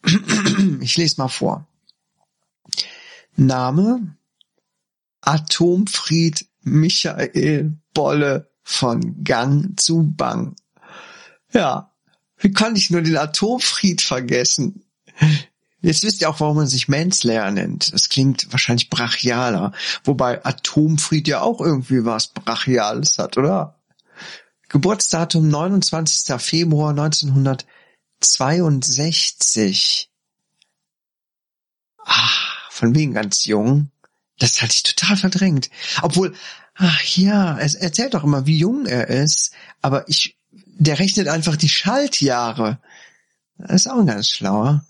Ich 0.82 0.98
lese 0.98 1.16
mal 1.18 1.28
vor. 1.28 1.68
Name 3.36 4.16
Atomfried 5.22 6.48
Michael 6.64 7.78
Bolle 7.94 8.52
von 8.64 9.24
Gang 9.24 9.80
zu 9.80 10.14
Bang. 10.16 10.56
Ja, 11.54 11.92
wie 12.38 12.52
kann 12.52 12.76
ich 12.76 12.90
nur 12.90 13.02
den 13.02 13.18
Atomfried 13.18 14.02
vergessen? 14.02 14.84
Jetzt 15.82 16.04
wisst 16.04 16.22
ihr 16.22 16.30
auch, 16.30 16.40
warum 16.40 16.58
man 16.58 16.68
sich 16.68 16.88
Manslayer 16.88 17.52
nennt. 17.52 17.94
Das 17.94 18.10
klingt 18.10 18.52
wahrscheinlich 18.52 18.90
brachialer. 18.90 19.74
Wobei 20.04 20.44
Atomfried 20.46 21.28
ja 21.28 21.42
auch 21.42 21.60
irgendwie 21.60 22.06
was 22.06 22.28
Brachiales 22.28 23.18
hat, 23.18 23.38
oder? 23.38 23.80
Geburtsdatum 24.70 25.50
29. 25.50 26.40
Februar 26.40 26.94
1962. 28.22 30.10
Ah, 32.04 32.30
von 32.70 32.96
wegen 32.96 33.14
ganz 33.14 33.46
jung. 33.46 33.92
Das 34.40 34.62
hatte 34.62 34.74
ich 34.74 34.84
total 34.84 35.18
verdrängt. 35.18 35.70
Obwohl, 36.02 36.34
ach 36.76 37.04
ja, 37.16 37.58
er 37.58 37.82
erzählt 37.82 38.14
doch 38.14 38.24
immer, 38.24 38.46
wie 38.46 38.58
jung 38.58 38.86
er 38.86 39.08
ist. 39.08 39.54
Aber 39.82 40.08
ich, 40.10 40.38
der 40.52 41.00
rechnet 41.00 41.28
einfach 41.28 41.56
die 41.56 41.70
Schaltjahre. 41.70 42.80
Das 43.58 43.82
ist 43.82 43.88
auch 43.88 44.00
ein 44.00 44.08
ganz 44.08 44.30
schlauer. 44.30 44.86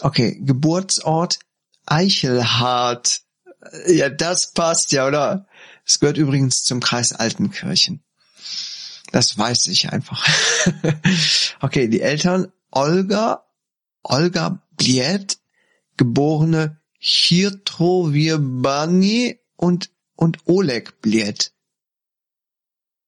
Okay, 0.00 0.40
Geburtsort 0.40 1.40
Eichelhardt. 1.86 3.22
Ja, 3.86 4.08
das 4.08 4.52
passt 4.52 4.92
ja, 4.92 5.06
oder? 5.06 5.46
Es 5.84 6.00
gehört 6.00 6.16
übrigens 6.16 6.64
zum 6.64 6.80
Kreis 6.80 7.12
Altenkirchen. 7.12 8.02
Das 9.12 9.36
weiß 9.36 9.66
ich 9.68 9.90
einfach. 9.90 10.26
okay, 11.60 11.88
die 11.88 12.02
Eltern 12.02 12.52
Olga, 12.70 13.46
Olga 14.02 14.62
Bliet, 14.76 15.38
geborene 15.96 16.78
Chirtrowirbani 16.98 19.40
und, 19.56 19.90
und 20.14 20.46
Oleg 20.46 21.00
Bliet. 21.00 21.54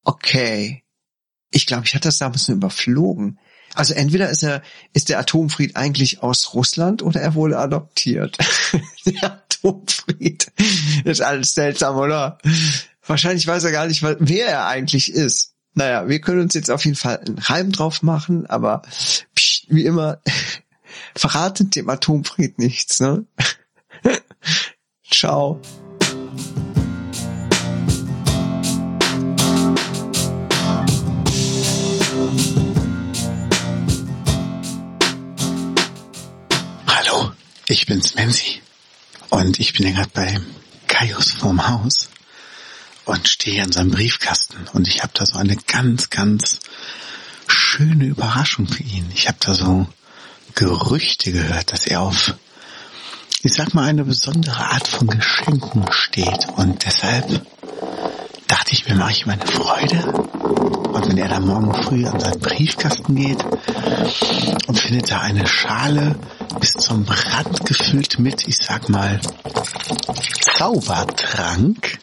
Okay. 0.04 0.82
Ich 1.52 1.66
glaube, 1.66 1.84
ich 1.84 1.94
hatte 1.94 2.08
das 2.08 2.18
damals 2.18 2.48
nur 2.48 2.56
überflogen. 2.56 3.38
Also 3.74 3.94
entweder 3.94 4.30
ist 4.30 4.42
er, 4.42 4.62
ist 4.92 5.08
der 5.08 5.18
Atomfried 5.18 5.76
eigentlich 5.76 6.22
aus 6.22 6.54
Russland 6.54 7.02
oder 7.02 7.20
er 7.20 7.34
wurde 7.34 7.58
adoptiert. 7.58 8.38
der 9.04 9.32
Atomfried. 9.32 10.50
ist 11.04 11.20
alles 11.20 11.54
seltsam, 11.54 11.96
oder? 11.96 12.38
Wahrscheinlich 13.06 13.46
weiß 13.46 13.64
er 13.64 13.72
gar 13.72 13.86
nicht, 13.86 14.02
wer 14.02 14.46
er 14.46 14.66
eigentlich 14.66 15.12
ist. 15.12 15.54
Naja, 15.74 16.08
wir 16.08 16.20
können 16.20 16.40
uns 16.40 16.54
jetzt 16.54 16.70
auf 16.70 16.84
jeden 16.84 16.96
Fall 16.96 17.18
einen 17.18 17.38
Reim 17.38 17.70
drauf 17.70 18.02
machen, 18.02 18.46
aber 18.46 18.82
psch, 19.34 19.49
wie 19.70 19.84
immer, 19.84 20.20
verratet 21.14 21.76
dem 21.76 21.88
Atomfried 21.88 22.58
nichts, 22.58 23.00
ne? 23.00 23.24
Ciao. 25.10 25.60
Hallo, 36.86 37.32
ich 37.66 37.86
bin's 37.86 38.14
Menzi. 38.14 38.62
Und 39.30 39.60
ich 39.60 39.72
bin 39.72 39.86
ja 39.86 39.92
gerade 39.92 40.10
bei 40.12 40.40
Kaius 40.88 41.30
vorm 41.30 41.68
Haus 41.68 42.10
und 43.04 43.28
stehe 43.28 43.62
an 43.62 43.72
seinem 43.72 43.90
Briefkasten 43.90 44.66
und 44.72 44.88
ich 44.88 45.02
habe 45.02 45.12
da 45.14 45.24
so 45.24 45.38
eine 45.38 45.56
ganz, 45.56 46.10
ganz 46.10 46.60
schöne 47.50 48.04
Überraschung 48.04 48.66
für 48.66 48.82
ihn. 48.82 49.10
Ich 49.14 49.28
habe 49.28 49.38
da 49.40 49.54
so 49.54 49.86
Gerüchte 50.54 51.32
gehört, 51.32 51.72
dass 51.72 51.86
er 51.86 52.02
auf, 52.02 52.34
ich 53.42 53.52
sag 53.52 53.74
mal, 53.74 53.88
eine 53.88 54.04
besondere 54.04 54.64
Art 54.66 54.86
von 54.86 55.08
Geschenken 55.08 55.84
steht 55.90 56.48
und 56.56 56.84
deshalb 56.84 57.44
dachte 58.46 58.72
ich 58.72 58.88
mir, 58.88 58.94
mache 58.94 59.12
ich 59.12 59.26
ihm 59.26 59.30
eine 59.30 59.46
Freude. 59.46 60.06
Und 60.06 61.08
wenn 61.08 61.18
er 61.18 61.28
dann 61.28 61.46
morgen 61.46 61.72
früh 61.84 62.04
an 62.06 62.18
seinen 62.18 62.40
Briefkasten 62.40 63.14
geht 63.14 63.44
und 64.66 64.78
findet 64.78 65.10
da 65.10 65.20
eine 65.20 65.46
Schale 65.46 66.16
bis 66.58 66.72
zum 66.72 67.06
Rand 67.08 67.64
gefüllt 67.64 68.18
mit, 68.18 68.46
ich 68.48 68.58
sag 68.58 68.88
mal, 68.88 69.20
Zaubertrank, 70.40 72.00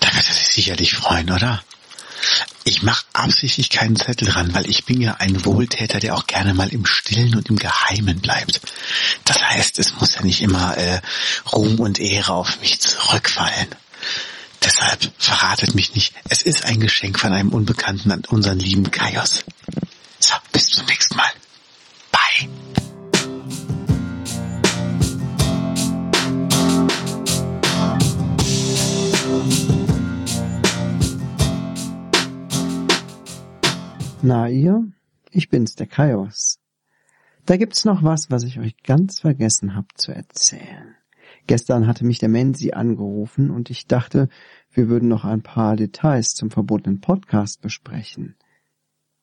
Da 0.00 0.06
wird 0.14 0.28
er 0.28 0.34
sich 0.34 0.48
sicherlich 0.48 0.94
freuen, 0.94 1.30
oder? 1.30 1.62
Ich 2.64 2.82
mache 2.82 3.04
keinen 3.90 3.96
Zettel 3.96 4.28
dran, 4.28 4.54
weil 4.54 4.68
ich 4.68 4.84
bin 4.84 5.00
ja 5.00 5.16
ein 5.18 5.44
Wohltäter, 5.44 5.98
der 5.98 6.14
auch 6.14 6.26
gerne 6.26 6.54
mal 6.54 6.68
im 6.68 6.86
Stillen 6.86 7.34
und 7.34 7.48
im 7.50 7.56
Geheimen 7.56 8.20
bleibt. 8.20 8.60
Das 9.24 9.42
heißt, 9.42 9.78
es 9.78 9.94
muss 9.98 10.14
ja 10.14 10.22
nicht 10.22 10.42
immer 10.42 10.76
äh, 10.76 11.00
Ruhm 11.52 11.80
und 11.80 11.98
Ehre 11.98 12.34
auf 12.34 12.60
mich 12.60 12.80
zurückfallen. 12.80 13.68
Deshalb 14.62 15.10
verratet 15.18 15.74
mich 15.74 15.94
nicht. 15.94 16.14
Es 16.28 16.42
ist 16.42 16.64
ein 16.64 16.80
Geschenk 16.80 17.18
von 17.18 17.32
einem 17.32 17.50
Unbekannten 17.50 18.12
an 18.12 18.22
unseren 18.28 18.58
lieben 18.58 18.90
Kaios. 18.90 19.44
So, 20.20 20.34
bis 20.52 20.68
zum 20.68 20.86
nächsten 20.86 21.16
Mal. 21.16 21.30
Bye. 22.12 22.79
Na 34.22 34.50
ihr? 34.50 34.84
Ich 35.30 35.48
bin's, 35.48 35.76
der 35.76 35.86
Kaios. 35.86 36.60
Da 37.46 37.56
gibt's 37.56 37.86
noch 37.86 38.02
was, 38.02 38.30
was 38.30 38.42
ich 38.42 38.60
euch 38.60 38.76
ganz 38.82 39.18
vergessen 39.18 39.74
hab 39.74 39.96
zu 39.96 40.12
erzählen. 40.12 40.94
Gestern 41.46 41.86
hatte 41.86 42.04
mich 42.04 42.18
der 42.18 42.28
Menzi 42.28 42.72
angerufen 42.72 43.50
und 43.50 43.70
ich 43.70 43.86
dachte, 43.86 44.28
wir 44.72 44.90
würden 44.90 45.08
noch 45.08 45.24
ein 45.24 45.40
paar 45.40 45.74
Details 45.74 46.34
zum 46.34 46.50
verbotenen 46.50 47.00
Podcast 47.00 47.62
besprechen. 47.62 48.36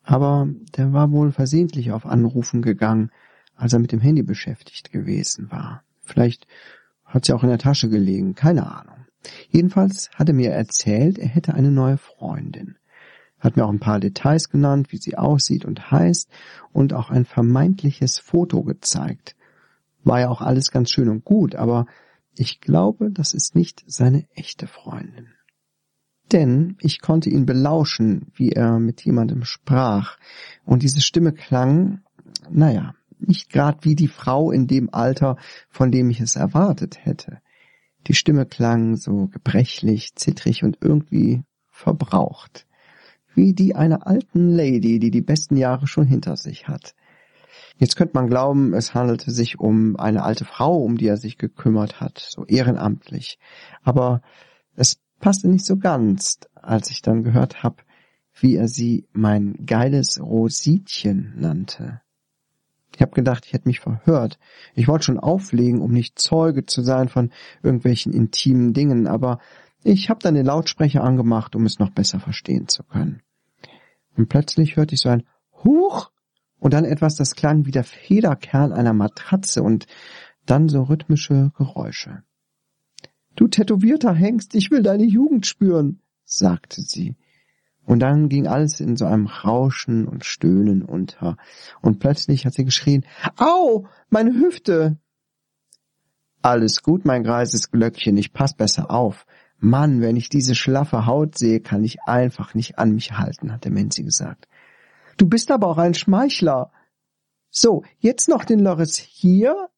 Aber 0.02 0.50
der 0.76 0.94
war 0.94 1.12
wohl 1.12 1.32
versehentlich 1.32 1.92
auf 1.92 2.08
Anrufen 2.08 2.64
gegangen, 2.64 3.12
als 3.56 3.74
er 3.74 3.80
mit 3.80 3.92
dem 3.92 4.00
Handy 4.00 4.24
beschäftigt 4.24 4.92
gewesen 4.92 5.52
war. 5.52 5.84
Vielleicht 6.02 6.48
hat 7.06 7.26
sie 7.26 7.34
auch 7.34 7.44
in 7.44 7.50
der 7.50 7.60
Tasche 7.60 7.88
gelegen, 7.88 8.34
keine 8.34 8.66
Ahnung. 8.66 9.06
Jedenfalls 9.52 10.10
hat 10.16 10.30
er 10.30 10.34
mir 10.34 10.54
erzählt, 10.54 11.20
er 11.20 11.28
hätte 11.28 11.54
eine 11.54 11.70
neue 11.70 11.98
Freundin 11.98 12.78
hat 13.40 13.56
mir 13.56 13.66
auch 13.66 13.72
ein 13.72 13.80
paar 13.80 14.00
Details 14.00 14.50
genannt, 14.50 14.92
wie 14.92 14.98
sie 14.98 15.18
aussieht 15.18 15.66
und 15.66 15.92
heißt 15.92 16.30
und 16.74 16.94
auch 16.94 17.10
ein 17.10 17.26
vermeintliches 17.26 18.20
Foto 18.20 18.64
gezeigt. 18.64 19.36
War 20.04 20.22
ja 20.22 20.30
auch 20.30 20.42
alles 20.42 20.72
ganz 20.72 20.92
schön 20.92 21.10
und 21.10 21.24
gut, 21.24 21.56
aber 21.56 21.86
ich 22.36 22.62
glaube, 22.62 23.12
das 23.12 23.34
ist 23.34 23.56
nicht 23.56 23.84
seine 23.88 24.26
echte 24.36 24.68
Freundin. 24.68 25.30
Denn 26.32 26.76
ich 26.82 27.02
konnte 27.02 27.30
ihn 27.30 27.46
belauschen, 27.46 28.32
wie 28.36 28.52
er 28.52 28.80
mit 28.80 29.06
jemandem 29.06 29.44
sprach, 29.44 30.18
und 30.66 30.84
diese 30.84 31.02
Stimme 31.02 31.32
klang, 31.32 32.02
naja, 32.50 32.96
nicht 33.20 33.50
grad 33.50 33.86
wie 33.86 33.96
die 33.96 34.10
Frau 34.10 34.52
in 34.52 34.68
dem 34.68 34.94
Alter, 34.94 35.38
von 35.70 35.92
dem 35.92 36.10
ich 36.10 36.20
es 36.20 36.36
erwartet 36.36 37.06
hätte. 37.06 37.40
Die 38.08 38.14
Stimme 38.14 38.46
klang 38.46 38.96
so 38.96 39.28
gebrechlich, 39.28 40.16
zittrig 40.16 40.64
und 40.64 40.78
irgendwie 40.82 41.44
verbraucht 41.72 42.67
wie 43.38 43.54
die 43.54 43.76
einer 43.76 44.08
alten 44.08 44.50
Lady, 44.50 45.00
die 45.00 45.12
die 45.12 45.22
besten 45.22 45.56
Jahre 45.56 45.88
schon 45.88 46.08
hinter 46.08 46.36
sich 46.36 46.68
hat. 46.68 46.96
Jetzt 47.78 47.96
könnte 47.96 48.16
man 48.16 48.28
glauben, 48.28 48.74
es 48.74 48.96
handelte 48.96 49.30
sich 49.30 49.60
um 49.60 49.96
eine 49.98 50.24
alte 50.24 50.44
Frau, 50.44 50.78
um 50.78 50.98
die 50.98 51.08
er 51.08 51.18
sich 51.18 51.38
gekümmert 51.38 52.02
hat, 52.02 52.18
so 52.18 52.46
ehrenamtlich. 52.46 53.38
Aber 53.84 54.22
es 54.76 55.00
passte 55.20 55.48
nicht 55.48 55.66
so 55.66 55.78
ganz, 55.78 56.40
als 56.56 56.90
ich 56.90 57.04
dann 57.04 57.24
gehört 57.24 57.62
hab, 57.62 57.84
wie 58.40 58.56
er 58.56 58.68
sie 58.68 59.06
mein 59.14 59.66
geiles 59.66 60.20
Rositchen 60.20 61.34
nannte. 61.38 62.02
Ich 62.96 63.02
hab 63.04 63.14
gedacht, 63.14 63.46
ich 63.46 63.54
hätte 63.54 63.68
mich 63.68 63.80
verhört. 63.80 64.40
Ich 64.74 64.88
wollte 64.88 65.06
schon 65.06 65.20
auflegen, 65.20 65.82
um 65.82 65.92
nicht 65.92 66.18
Zeuge 66.18 66.66
zu 66.66 66.82
sein 66.82 67.10
von 67.10 67.32
irgendwelchen 67.62 68.12
intimen 68.12 68.74
Dingen, 68.74 69.06
aber 69.06 69.38
ich 69.84 70.10
hab 70.10 70.22
dann 70.22 70.34
den 70.34 70.48
Lautsprecher 70.48 71.04
angemacht, 71.04 71.56
um 71.56 71.68
es 71.68 71.78
noch 71.78 71.92
besser 71.92 72.20
verstehen 72.20 72.68
zu 72.68 72.84
können. 72.84 73.22
Und 74.18 74.30
plötzlich 74.30 74.76
hörte 74.76 74.96
ich 74.96 75.02
so 75.02 75.10
ein 75.10 75.24
Huch 75.64 76.12
und 76.60 76.74
dann 76.74 76.86
etwas, 76.86 77.16
das 77.16 77.36
klang 77.36 77.66
wie 77.66 77.72
der 77.72 77.84
Federkern 77.84 78.74
einer 78.74 78.94
Matratze 78.94 79.64
und 79.64 79.86
dann 80.46 80.70
so 80.70 80.84
rhythmische 80.84 81.52
Geräusche. 81.58 82.24
Du 83.36 83.48
tätowierter 83.48 84.14
Hengst, 84.14 84.56
ich 84.56 84.72
will 84.72 84.82
deine 84.82 85.04
Jugend 85.04 85.46
spüren, 85.46 86.02
sagte 86.26 86.82
sie. 86.82 87.16
Und 87.86 88.00
dann 88.00 88.28
ging 88.28 88.48
alles 88.48 88.80
in 88.80 88.98
so 88.98 89.06
einem 89.06 89.28
Rauschen 89.28 90.08
und 90.08 90.26
Stöhnen 90.26 90.82
unter. 90.82 91.38
Und 91.82 92.00
plötzlich 92.00 92.46
hat 92.46 92.54
sie 92.54 92.66
geschrien, 92.66 93.06
Au, 93.38 93.88
meine 94.10 94.34
Hüfte! 94.34 94.98
Alles 96.42 96.82
gut, 96.82 97.06
mein 97.06 97.24
greises 97.24 97.72
Glöckchen, 97.72 98.18
ich 98.18 98.34
pass 98.34 98.56
besser 98.56 98.92
auf. 98.92 99.26
Mann, 99.60 100.02
wenn 100.02 100.16
ich 100.16 100.30
diese 100.30 100.56
schlaffe 100.56 101.06
Haut 101.06 101.38
sehe, 101.38 101.60
kann 101.60 101.84
ich 101.84 102.02
einfach 102.04 102.54
nicht 102.54 102.78
an 102.78 102.94
mich 102.94 103.18
halten, 103.18 103.52
hat 103.52 103.66
der 103.66 103.72
Menzi 103.72 104.04
gesagt. 104.04 104.48
Du 105.18 105.28
bist 105.28 105.50
aber 105.52 105.68
auch 105.68 105.78
ein 105.78 105.96
Schmeichler. 105.96 106.72
So, 107.50 107.84
jetzt 107.98 108.30
noch 108.30 108.44
den 108.44 108.60
Loris 108.60 108.98
hier. 108.98 109.70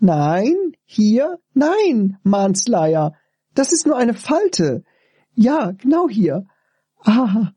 Nein, 0.00 0.54
hier, 0.84 1.38
nein, 1.52 2.18
Mansleier. 2.24 3.14
Das 3.54 3.72
ist 3.72 3.86
nur 3.86 3.96
eine 3.96 4.14
Falte. 4.14 4.84
Ja, 5.34 5.70
genau 5.70 6.08
hier. 6.08 6.46
Ah, 7.04 7.52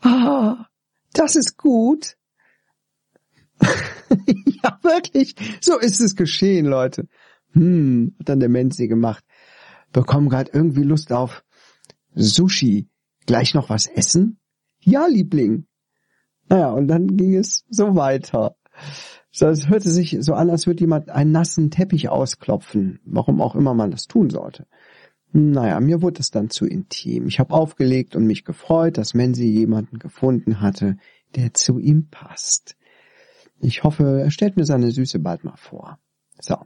ah, 0.00 0.66
das 1.12 1.36
ist 1.36 1.56
gut. 1.56 2.16
ja, 3.60 4.78
wirklich. 4.82 5.36
So 5.60 5.78
ist 5.78 6.00
es 6.00 6.16
geschehen, 6.16 6.66
Leute. 6.66 7.08
Hm, 7.52 8.14
hat 8.18 8.28
dann 8.28 8.40
der 8.40 8.48
Menzi 8.48 8.88
gemacht. 8.88 9.24
Bekommen 9.92 10.28
gerade 10.28 10.50
irgendwie 10.52 10.82
Lust 10.82 11.12
auf 11.12 11.44
Sushi. 12.14 12.88
Gleich 13.26 13.54
noch 13.54 13.70
was 13.70 13.86
essen? 13.86 14.38
Ja, 14.80 15.06
Liebling. 15.06 15.66
Naja, 16.48 16.70
und 16.70 16.88
dann 16.88 17.16
ging 17.16 17.34
es 17.34 17.64
so 17.68 17.96
weiter. 17.96 18.56
So, 19.30 19.48
es 19.48 19.68
hörte 19.68 19.90
sich 19.90 20.16
so 20.20 20.34
an, 20.34 20.48
als 20.48 20.66
würde 20.66 20.80
jemand 20.80 21.10
einen 21.10 21.32
nassen 21.32 21.70
Teppich 21.70 22.08
ausklopfen, 22.08 23.00
warum 23.04 23.40
auch 23.40 23.54
immer 23.54 23.74
man 23.74 23.90
das 23.90 24.06
tun 24.06 24.30
sollte. 24.30 24.66
Naja, 25.32 25.80
mir 25.80 26.00
wurde 26.02 26.20
es 26.20 26.30
dann 26.30 26.50
zu 26.50 26.66
intim. 26.66 27.26
Ich 27.26 27.40
habe 27.40 27.52
aufgelegt 27.52 28.16
und 28.16 28.26
mich 28.26 28.44
gefreut, 28.44 28.96
dass 28.96 29.12
Menzi 29.12 29.44
jemanden 29.44 29.98
gefunden 29.98 30.60
hatte, 30.60 30.96
der 31.34 31.52
zu 31.52 31.78
ihm 31.78 32.08
passt. 32.08 32.76
Ich 33.58 33.84
hoffe, 33.84 34.20
er 34.20 34.30
stellt 34.30 34.56
mir 34.56 34.64
seine 34.64 34.90
Süße 34.90 35.18
bald 35.18 35.44
mal 35.44 35.56
vor. 35.56 35.98
So, 36.40 36.56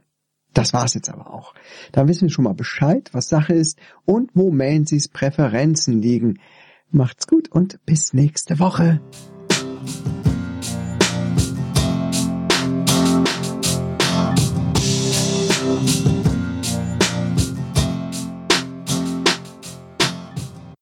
das 0.53 0.73
war's 0.73 0.93
jetzt 0.93 1.09
aber 1.09 1.33
auch. 1.33 1.53
Dann 1.91 2.07
wissen 2.07 2.23
wir 2.23 2.29
schon 2.29 2.43
mal 2.43 2.53
Bescheid, 2.53 3.09
was 3.13 3.29
Sache 3.29 3.53
ist 3.53 3.79
und 4.05 4.31
wo 4.33 4.51
Menzis 4.51 5.07
Präferenzen 5.07 6.01
liegen. 6.01 6.39
Macht's 6.89 7.27
gut 7.27 7.49
und 7.49 7.79
bis 7.85 8.13
nächste 8.13 8.59
Woche. 8.59 8.99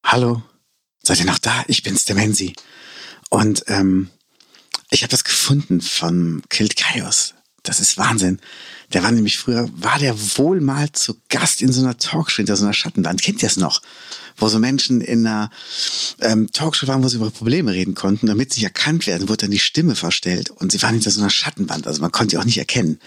Hallo, 0.03 0.41
seid 1.03 1.19
ihr 1.19 1.25
noch 1.25 1.37
da? 1.37 1.63
Ich 1.67 1.83
bin's, 1.83 2.05
der 2.05 2.15
Menzi. 2.15 2.55
Und 3.29 3.63
ähm, 3.67 4.09
ich 4.89 5.03
habe 5.03 5.11
das 5.11 5.23
gefunden 5.23 5.81
von 5.81 6.41
Killed 6.49 6.75
Chaos. 6.75 7.35
Das 7.63 7.79
ist 7.79 7.97
Wahnsinn. 7.97 8.39
Der 8.93 9.03
war 9.03 9.11
nämlich 9.11 9.37
früher, 9.37 9.69
war 9.73 9.99
der 9.99 10.15
wohl 10.37 10.61
mal 10.61 10.91
zu 10.91 11.15
Gast 11.29 11.61
in 11.61 11.71
so 11.71 11.81
einer 11.81 11.97
Talkshow, 11.97 12.37
hinter 12.37 12.55
so 12.55 12.65
einer 12.65 12.73
Schattenwand. 12.73 13.21
Kennt 13.21 13.43
ihr 13.43 13.47
es 13.47 13.57
noch? 13.57 13.81
Wo 14.37 14.47
so 14.47 14.59
Menschen 14.59 15.01
in 15.01 15.27
einer 15.27 15.51
ähm, 16.21 16.51
Talkshow 16.51 16.87
waren, 16.87 17.03
wo 17.03 17.07
sie 17.07 17.17
über 17.17 17.29
Probleme 17.29 17.71
reden 17.71 17.95
konnten. 17.95 18.27
Damit 18.27 18.53
sie 18.53 18.63
erkannt 18.63 19.05
werden, 19.07 19.29
wurde 19.29 19.41
dann 19.45 19.51
die 19.51 19.59
Stimme 19.59 19.95
verstellt. 19.95 20.49
Und 20.49 20.71
sie 20.71 20.81
waren 20.81 20.93
hinter 20.93 21.11
so 21.11 21.21
einer 21.21 21.29
Schattenwand. 21.29 21.85
Also 21.85 22.01
man 22.01 22.11
konnte 22.11 22.31
sie 22.31 22.37
auch 22.37 22.45
nicht 22.45 22.57
erkennen. 22.57 22.99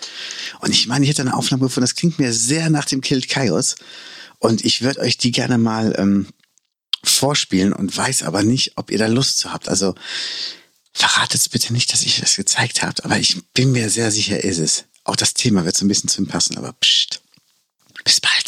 Und 0.61 0.71
ich 0.71 0.87
meine, 0.87 1.05
ich 1.05 1.11
hätte 1.11 1.23
eine 1.23 1.35
Aufnahme 1.35 1.65
gefunden, 1.65 1.87
das 1.87 1.97
klingt 1.97 2.19
mir 2.19 2.33
sehr 2.33 2.71
nach 2.71 2.85
dem 2.85 3.01
Killed 3.01 3.29
Chaos. 3.29 3.77
Und 4.39 4.65
ich 4.65 4.83
würde 4.83 5.01
euch 5.01 5.19
die 5.19 5.33
gerne 5.33 5.59
mal 5.59 5.95
ähm, 5.97 6.27
vorspielen 7.05 7.73
und 7.73 7.97
weiß 7.97 8.23
aber 8.23 8.43
nicht, 8.43 8.73
ob 8.77 8.91
ihr 8.91 8.99
da 8.99 9.07
Lust 9.07 9.39
zu 9.39 9.53
habt. 9.53 9.69
Also 9.69 9.95
verratet 10.93 11.51
bitte 11.51 11.73
nicht, 11.73 11.93
dass 11.93 12.03
ich 12.03 12.21
das 12.21 12.37
gezeigt 12.37 12.83
habt, 12.83 13.05
aber 13.05 13.19
ich 13.19 13.43
bin 13.55 13.73
mir 13.73 13.91
sehr 13.91 14.11
sicher, 14.11 14.43
ist 14.43 14.59
es. 14.59 14.85
Auch 15.05 15.17
das 15.17 15.35
Thema 15.35 15.65
wird 15.65 15.77
so 15.77 15.85
ein 15.85 15.89
bisschen 15.89 16.09
zu 16.09 16.23
ihm 16.23 16.29
passen, 16.29 16.57
aber 16.57 16.73
pst. 16.75 17.21
Bis 18.05 18.21
bald. 18.21 18.42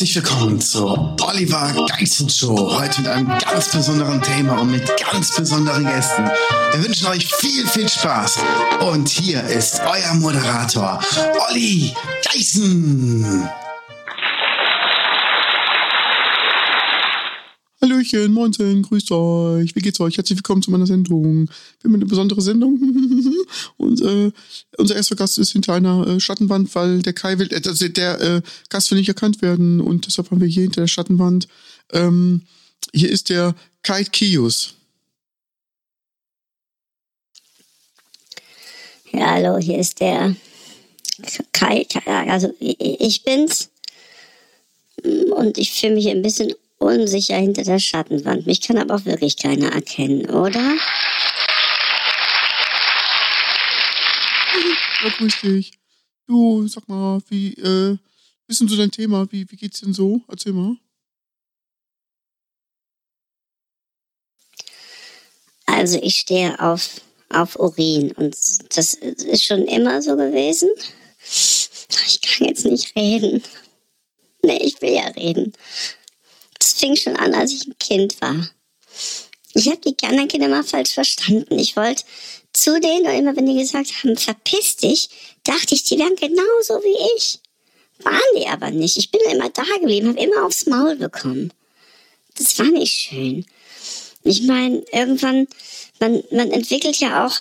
Herzlich 0.00 0.16
willkommen 0.16 0.58
zur 0.58 1.14
Oliver 1.20 1.86
Geissen 1.90 2.30
Show. 2.30 2.56
Heute 2.80 3.02
mit 3.02 3.10
einem 3.10 3.28
ganz 3.38 3.68
besonderen 3.68 4.22
Thema 4.22 4.58
und 4.58 4.70
mit 4.70 4.90
ganz 4.96 5.36
besonderen 5.36 5.84
Gästen. 5.84 6.24
Wir 6.72 6.82
wünschen 6.82 7.06
euch 7.08 7.30
viel, 7.34 7.66
viel 7.66 7.86
Spaß. 7.86 8.38
Und 8.80 9.10
hier 9.10 9.42
ist 9.44 9.78
euer 9.80 10.14
Moderator, 10.14 11.00
Olli 11.50 11.92
Geissen. 12.24 13.46
Hallöchen, 17.82 18.34
moinsen, 18.34 18.82
grüßt 18.82 19.10
euch. 19.12 19.74
Wie 19.74 19.80
geht's 19.80 19.98
euch? 20.00 20.18
Herzlich 20.18 20.36
willkommen 20.36 20.60
zu 20.60 20.70
meiner 20.70 20.86
Sendung. 20.86 21.48
Wir 21.48 21.88
haben 21.88 21.94
eine 21.94 22.04
besondere 22.04 22.42
Sendung. 22.42 22.78
Und 23.78 24.02
äh, 24.02 24.32
unser 24.76 24.96
erster 24.96 25.16
Gast 25.16 25.38
ist 25.38 25.52
hinter 25.52 25.72
einer 25.72 26.06
äh, 26.06 26.20
Schattenwand, 26.20 26.74
weil 26.74 27.00
der 27.00 27.14
Kai 27.14 27.38
will, 27.38 27.50
äh, 27.50 27.62
also 27.66 27.88
der 27.88 28.20
äh, 28.20 28.42
Gast 28.68 28.90
will 28.90 28.98
nicht 28.98 29.08
erkannt 29.08 29.40
werden. 29.40 29.80
Und 29.80 30.06
deshalb 30.06 30.30
haben 30.30 30.42
wir 30.42 30.46
hier 30.46 30.64
hinter 30.64 30.82
der 30.82 30.88
Schattenwand. 30.88 31.48
Ähm, 31.90 32.42
hier 32.92 33.08
ist 33.08 33.30
der 33.30 33.54
Kai 33.82 34.04
Kius. 34.04 34.74
Ja, 39.10 39.30
hallo, 39.30 39.56
hier 39.56 39.78
ist 39.78 40.00
der 40.00 40.36
Kai. 41.52 41.86
Also 42.04 42.54
ich 42.58 43.22
bin's. 43.22 43.70
Und 45.02 45.56
ich 45.56 45.72
fühle 45.72 45.94
mich 45.94 46.08
ein 46.08 46.20
bisschen 46.20 46.52
unsicher 46.80 47.36
hinter 47.36 47.62
der 47.62 47.78
Schattenwand. 47.78 48.46
Mich 48.46 48.60
kann 48.62 48.78
aber 48.78 48.96
auch 48.96 49.04
wirklich 49.04 49.36
keiner 49.36 49.72
erkennen, 49.72 50.28
oder? 50.30 50.76
Ja, 55.02 55.10
grüß 55.16 55.40
dich. 55.42 55.72
Du, 56.26 56.66
sag 56.68 56.88
mal, 56.88 57.20
wie, 57.28 57.54
äh, 57.54 57.96
wissen 58.46 58.66
du 58.66 58.76
dein 58.76 58.90
Thema? 58.90 59.26
Wie, 59.30 59.50
wie 59.50 59.56
geht's 59.56 59.80
denn 59.80 59.94
so? 59.94 60.20
Erzähl 60.28 60.52
mal. 60.52 60.76
Also 65.66 65.98
ich 66.02 66.16
stehe 66.16 66.58
auf, 66.60 67.00
auf 67.30 67.58
Urin 67.58 68.12
und 68.12 68.36
das 68.76 68.94
ist 68.94 69.44
schon 69.44 69.64
immer 69.66 70.02
so 70.02 70.16
gewesen. 70.16 70.68
Ich 72.06 72.20
kann 72.22 72.48
jetzt 72.48 72.64
nicht 72.64 72.94
reden. 72.96 73.42
Nee, 74.42 74.58
ich 74.62 74.80
will 74.82 74.94
ja 74.94 75.06
reden. 75.08 75.52
Das 76.60 76.74
fing 76.74 76.94
schon 76.94 77.16
an, 77.16 77.34
als 77.34 77.52
ich 77.52 77.66
ein 77.66 77.76
Kind 77.78 78.20
war. 78.20 78.48
Ich 79.54 79.66
habe 79.66 79.78
die 79.78 79.96
anderen 80.06 80.28
Kinder 80.28 80.48
mal 80.48 80.62
falsch 80.62 80.94
verstanden. 80.94 81.58
Ich 81.58 81.74
wollte 81.74 82.04
zu 82.52 82.80
denen 82.80 83.06
und 83.06 83.14
immer 83.14 83.36
wenn 83.36 83.46
die 83.46 83.58
gesagt 83.58 83.90
haben, 84.02 84.16
verpiss 84.16 84.76
dich, 84.76 85.08
dachte 85.42 85.74
ich, 85.74 85.84
die 85.84 85.98
wären 85.98 86.14
genauso 86.16 86.82
wie 86.84 87.16
ich. 87.16 87.40
Waren 88.04 88.20
die 88.36 88.46
aber 88.46 88.70
nicht. 88.70 88.96
Ich 88.96 89.10
bin 89.10 89.20
immer 89.30 89.50
da 89.50 89.64
geblieben, 89.80 90.08
habe 90.08 90.20
immer 90.20 90.44
aufs 90.46 90.66
Maul 90.66 90.96
bekommen. 90.96 91.52
Das 92.36 92.58
war 92.58 92.66
nicht 92.66 92.92
schön. 92.92 93.44
Ich 94.22 94.42
meine, 94.42 94.84
irgendwann, 94.92 95.48
man, 95.98 96.22
man 96.30 96.50
entwickelt 96.50 96.96
ja 96.96 97.26
auch 97.26 97.40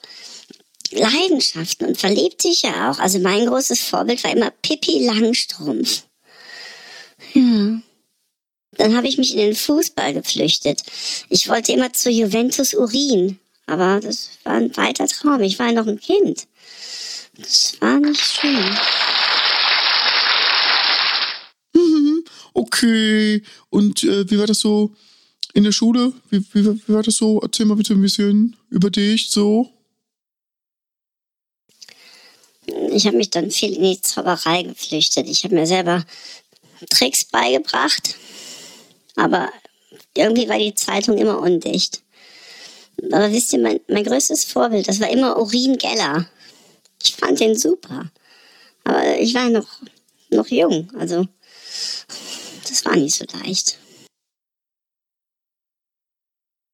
Leidenschaften 0.91 1.87
und 1.87 1.97
verliebt 1.97 2.41
sich 2.41 2.63
ja 2.63 2.89
auch. 2.91 2.99
Also 2.99 3.19
mein 3.19 3.45
großes 3.45 3.81
Vorbild 3.81 4.23
war 4.23 4.31
immer 4.31 4.51
Pippi 4.61 5.05
Langstrumpf. 5.05 6.03
Ja. 7.33 7.81
Dann 8.79 8.95
habe 8.95 9.07
ich 9.09 9.17
mich 9.17 9.33
in 9.33 9.39
den 9.39 9.55
Fußball 9.55 10.13
geflüchtet. 10.13 10.83
Ich 11.27 11.49
wollte 11.49 11.73
immer 11.73 11.91
zu 11.91 12.09
Juventus 12.09 12.73
Urin, 12.73 13.37
aber 13.65 13.99
das 13.99 14.29
war 14.45 14.53
ein 14.53 14.75
weiter 14.77 15.05
Traum. 15.05 15.41
Ich 15.41 15.59
war 15.59 15.73
noch 15.73 15.85
ein 15.85 15.99
Kind. 15.99 16.47
Das 17.37 17.75
war 17.81 17.99
nicht 17.99 18.21
schön. 18.21 18.77
Okay. 22.53 23.41
Und 23.69 24.03
äh, 24.03 24.29
wie 24.29 24.37
war 24.37 24.47
das 24.47 24.59
so 24.59 24.93
in 25.53 25.63
der 25.63 25.71
Schule? 25.71 26.11
Wie, 26.29 26.43
wie, 26.53 26.65
wie 26.65 26.93
war 26.93 27.03
das 27.03 27.15
so? 27.15 27.39
Erzähl 27.41 27.65
mal 27.65 27.75
bitte 27.75 27.93
ein 27.93 28.01
bisschen 28.01 28.57
über 28.69 28.89
dich 28.89 29.29
so. 29.29 29.69
Ich 32.91 33.07
habe 33.07 33.17
mich 33.17 33.29
dann 33.29 33.49
viel 33.49 33.73
in 33.73 33.83
die 33.83 34.01
Zauberei 34.01 34.63
geflüchtet. 34.63 35.29
Ich 35.29 35.43
habe 35.43 35.55
mir 35.55 35.65
selber 35.65 36.05
Tricks 36.89 37.23
beigebracht, 37.25 38.15
aber 39.19 39.51
irgendwie 40.15 40.47
war 40.47 40.57
die 40.57 40.73
Zeitung 40.73 41.17
immer 41.17 41.39
undicht. 41.39 42.01
Aber 43.11 43.31
wisst 43.31 43.53
ihr, 43.53 43.59
mein, 43.59 43.79
mein 43.87 44.03
größtes 44.03 44.45
Vorbild, 44.45 44.87
das 44.87 44.99
war 44.99 45.09
immer 45.09 45.37
Urin 45.37 45.77
Geller. 45.77 46.29
Ich 47.03 47.15
fand 47.15 47.39
den 47.39 47.57
super. 47.57 48.09
Aber 48.83 49.19
ich 49.19 49.33
war 49.33 49.49
noch, 49.49 49.67
noch 50.31 50.47
jung, 50.47 50.89
also 50.97 51.27
das 52.67 52.85
war 52.85 52.95
nicht 52.95 53.15
so 53.15 53.25
leicht. 53.43 53.77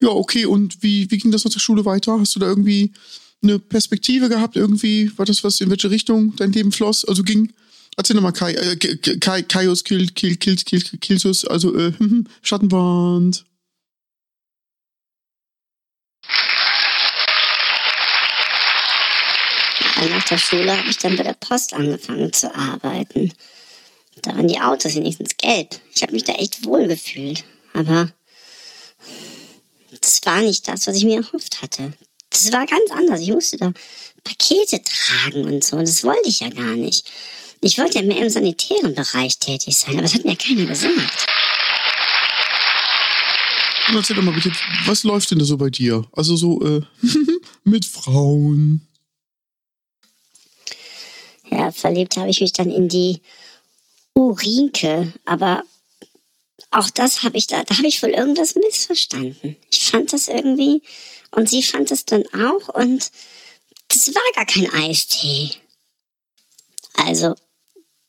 Ja, 0.02 0.10
okay. 0.10 0.46
Und 0.46 0.84
wie, 0.84 1.10
wie 1.10 1.18
ging 1.18 1.32
das 1.32 1.46
nach 1.46 1.52
der 1.52 1.60
Schule 1.60 1.86
weiter? 1.86 2.20
Hast 2.20 2.36
du 2.36 2.40
da 2.40 2.48
irgendwie 2.48 2.94
eine 3.42 3.60
Perspektive 3.60 4.30
gehabt? 4.30 4.56
Irgendwie 4.56 5.12
war 5.18 5.26
das 5.26 5.44
was, 5.44 5.62
in 5.62 5.70
welche 5.70 5.90
Richtung 5.90 6.36
dein 6.36 6.52
Leben 6.52 6.72
floss? 6.72 7.06
Also 7.06 7.24
ging, 7.24 7.54
erzähl 7.98 8.16
nochmal 8.16 8.34
Kai, 8.34 8.54
äh, 8.54 8.76
Kai, 9.18 9.42
Kaios 9.44 9.84
Kill, 9.84 10.08
Kill, 10.08 10.36
Kill, 10.38 10.56
Kill, 10.58 10.82
Killsus, 11.00 11.46
also 11.46 11.76
äh, 11.76 11.94
Schattenwand. 12.42 13.46
Aber 19.98 20.10
nach 20.10 20.26
der 20.26 20.38
Schule 20.38 20.78
habe 20.78 20.90
ich 20.90 20.98
dann 20.98 21.16
bei 21.16 21.24
der 21.24 21.34
Post 21.34 21.74
angefangen 21.74 22.32
zu 22.34 22.54
arbeiten. 22.54 23.32
Da 24.22 24.36
waren 24.36 24.48
die 24.48 24.60
Autos 24.60 24.96
wenigstens 24.96 25.38
gelb. 25.38 25.80
Ich 25.94 26.02
habe 26.02 26.14
mich 26.14 26.24
da 26.24 26.34
echt 26.34 26.66
wohl 26.66 26.88
gefühlt. 26.88 27.44
Aber 27.74 28.12
das 30.02 30.22
war 30.26 30.42
nicht 30.42 30.68
das, 30.68 30.88
was 30.88 30.96
ich 30.96 31.06
mir 31.06 31.18
erhofft 31.18 31.62
hatte. 31.62 31.94
Das 32.30 32.52
war 32.52 32.66
ganz 32.66 32.92
anders. 32.92 33.22
Ich 33.22 33.32
musste 33.32 33.58
da 33.58 33.72
Pakete 34.24 34.82
tragen 34.82 35.46
und 35.46 35.64
so. 35.64 35.78
Das 35.78 36.04
wollte 36.04 36.28
ich 36.28 36.42
ja 36.42 36.50
gar 36.50 36.76
nicht. 36.76 37.10
Ich 37.66 37.80
wollte 37.80 37.98
ja 37.98 38.06
mehr 38.06 38.22
im 38.22 38.30
sanitären 38.30 38.94
Bereich 38.94 39.40
tätig 39.40 39.76
sein, 39.76 39.94
aber 39.94 40.04
das 40.04 40.14
hat 40.14 40.24
mir 40.24 40.36
keiner 40.36 40.68
gesagt. 40.68 41.26
Und 43.88 43.96
erzähl 43.96 44.16
doch 44.16 44.22
mal 44.22 44.36
bitte, 44.36 44.52
was 44.86 45.04
läuft 45.04 45.32
denn 45.32 45.40
da 45.40 45.46
so 45.46 45.58
bei 45.58 45.72
dir? 45.72 46.06
Also 46.12 46.36
so 46.36 46.62
äh, 46.62 46.82
mit 47.64 47.86
Frauen. 47.86 48.88
Ja, 51.50 51.72
verliebt 51.72 52.18
habe 52.18 52.30
ich 52.30 52.40
mich 52.40 52.54
dann 52.54 52.70
in 52.70 52.88
die 52.88 53.20
Urinke, 54.14 55.12
aber 55.26 55.64
auch 56.70 56.92
das 56.92 57.24
habe 57.24 57.38
ich 57.38 57.48
da, 57.48 57.64
da 57.64 57.76
habe 57.78 57.88
ich 57.88 58.04
wohl 58.04 58.12
irgendwas 58.12 58.54
missverstanden. 58.54 59.56
Ich 59.72 59.90
fand 59.90 60.14
das 60.14 60.28
irgendwie 60.28 60.84
und 61.32 61.50
sie 61.50 61.64
fand 61.64 61.90
es 61.90 62.06
dann 62.06 62.26
auch 62.28 62.70
und 62.76 63.10
das 63.88 64.14
war 64.14 64.22
gar 64.36 64.46
kein 64.46 64.72
Eistee. 64.72 65.50
Also 66.94 67.34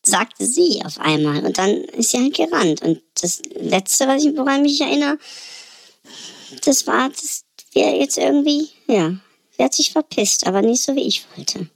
sagte 0.07 0.47
sie 0.47 0.83
auf 0.85 0.99
einmal 0.99 1.45
und 1.45 1.59
dann 1.59 1.71
ist 1.71 2.11
sie 2.11 2.19
halt 2.19 2.35
gerannt 2.35 2.83
und 2.83 3.01
das 3.21 3.43
letzte, 3.55 4.07
was 4.07 4.25
ich 4.25 4.37
woran 4.37 4.63
mich 4.63 4.81
erinnere, 4.81 5.19
das 6.65 6.87
war, 6.87 7.09
dass 7.09 7.45
wir 7.73 7.97
jetzt 7.97 8.17
irgendwie, 8.17 8.69
ja, 8.87 9.17
sie 9.57 9.65
hat 9.65 9.75
sich 9.75 9.93
verpisst, 9.93 10.47
aber 10.47 10.63
nicht 10.63 10.83
so 10.83 10.95
wie 10.95 11.03
ich 11.03 11.25
wollte. 11.37 11.69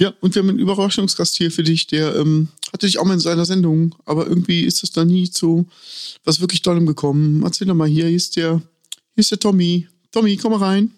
Ja, 0.00 0.14
und 0.20 0.34
wir 0.34 0.42
haben 0.42 0.48
einen 0.48 0.60
Überraschungsgast 0.60 1.36
hier 1.36 1.50
für 1.50 1.64
dich, 1.64 1.88
der 1.88 2.14
ähm, 2.14 2.48
hatte 2.72 2.86
dich 2.86 2.98
auch 2.98 3.04
mal 3.04 3.14
in 3.14 3.20
seiner 3.20 3.44
Sendung, 3.44 3.96
aber 4.04 4.28
irgendwie 4.28 4.62
ist 4.62 4.84
es 4.84 4.92
da 4.92 5.04
nie 5.04 5.28
zu 5.28 5.66
was 6.24 6.40
wirklich 6.40 6.62
Tollem 6.62 6.86
gekommen. 6.86 7.42
Erzähl 7.42 7.66
doch 7.66 7.74
mal 7.74 7.88
hier, 7.88 8.06
hier 8.06 8.16
ist 8.16 8.36
der, 8.36 8.62
hier 9.14 9.20
ist 9.20 9.32
der 9.32 9.40
Tommy. 9.40 9.88
Tommy, 10.12 10.36
komm 10.36 10.52
mal 10.52 10.60
rein. 10.60 10.92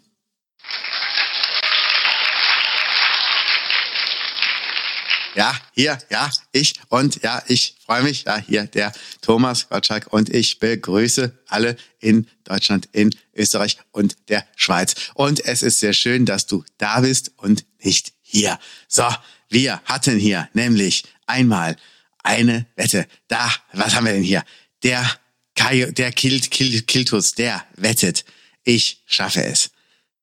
Ja, 5.36 5.56
hier, 5.74 5.96
ja, 6.10 6.30
ich 6.50 6.74
und 6.88 7.22
ja, 7.22 7.42
ich 7.46 7.76
freue 7.84 8.02
mich. 8.02 8.24
Ja, 8.24 8.38
hier 8.38 8.66
der 8.66 8.92
Thomas 9.20 9.68
Gottschalk 9.68 10.12
und 10.12 10.28
ich 10.28 10.58
begrüße 10.58 11.32
alle 11.46 11.76
in 12.00 12.26
Deutschland, 12.44 12.88
in 12.92 13.14
Österreich 13.34 13.78
und 13.92 14.16
der 14.28 14.44
Schweiz. 14.56 14.94
Und 15.14 15.44
es 15.44 15.62
ist 15.62 15.78
sehr 15.78 15.92
schön, 15.92 16.26
dass 16.26 16.46
du 16.46 16.64
da 16.78 17.00
bist 17.00 17.32
und 17.36 17.64
nicht 17.82 18.12
hier. 18.22 18.58
So, 18.88 19.04
wir 19.48 19.80
hatten 19.84 20.18
hier 20.18 20.48
nämlich 20.52 21.04
einmal 21.26 21.76
eine 22.24 22.66
Wette. 22.74 23.06
Da, 23.28 23.52
was 23.72 23.94
haben 23.94 24.06
wir 24.06 24.12
denn 24.12 24.22
hier? 24.22 24.44
Der 24.82 25.08
Kai, 25.54 25.92
der 25.92 26.10
Kilt, 26.10 26.50
Kilt, 26.50 26.86
Kiltus, 26.88 27.34
der 27.34 27.64
wettet, 27.76 28.24
ich 28.64 29.02
schaffe 29.06 29.44
es. 29.44 29.70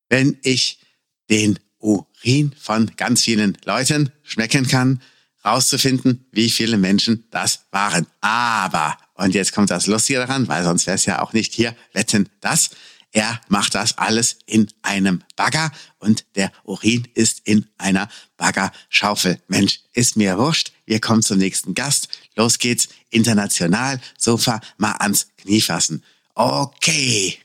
Wenn 0.09 0.37
ich 0.41 0.79
den 1.29 1.59
Urin 2.23 2.53
von 2.59 2.91
ganz 2.95 3.23
vielen 3.23 3.57
Leuten 3.65 4.11
schmecken 4.23 4.67
kann, 4.67 5.01
rauszufinden, 5.43 6.25
wie 6.31 6.49
viele 6.49 6.77
Menschen 6.77 7.25
das 7.31 7.61
waren. 7.71 8.07
Aber, 8.21 8.97
und 9.13 9.33
jetzt 9.33 9.53
kommt 9.53 9.71
das 9.71 9.87
Lustige 9.87 10.19
daran, 10.19 10.47
weil 10.47 10.63
sonst 10.63 10.87
wäre 10.87 10.95
es 10.95 11.05
ja 11.05 11.21
auch 11.21 11.33
nicht 11.33 11.53
hier, 11.53 11.75
wetten 11.93 12.29
das. 12.41 12.71
Er 13.13 13.39
macht 13.47 13.73
das 13.73 13.97
alles 13.97 14.37
in 14.45 14.69
einem 14.81 15.23
Bagger 15.35 15.71
und 15.97 16.25
der 16.35 16.51
Urin 16.63 17.07
ist 17.13 17.41
in 17.45 17.65
einer 17.77 18.09
Baggerschaufel. 18.35 19.41
Mensch, 19.47 19.79
ist 19.93 20.17
mir 20.17 20.37
wurscht. 20.37 20.73
Wir 20.85 20.99
kommen 20.99 21.23
zum 21.23 21.37
nächsten 21.37 21.73
Gast. 21.73 22.09
Los 22.35 22.59
geht's. 22.59 22.89
International. 23.09 23.99
Sofa 24.17 24.59
mal 24.77 24.91
ans 24.99 25.27
Knie 25.37 25.61
fassen. 25.61 26.03
Okay. 26.35 27.39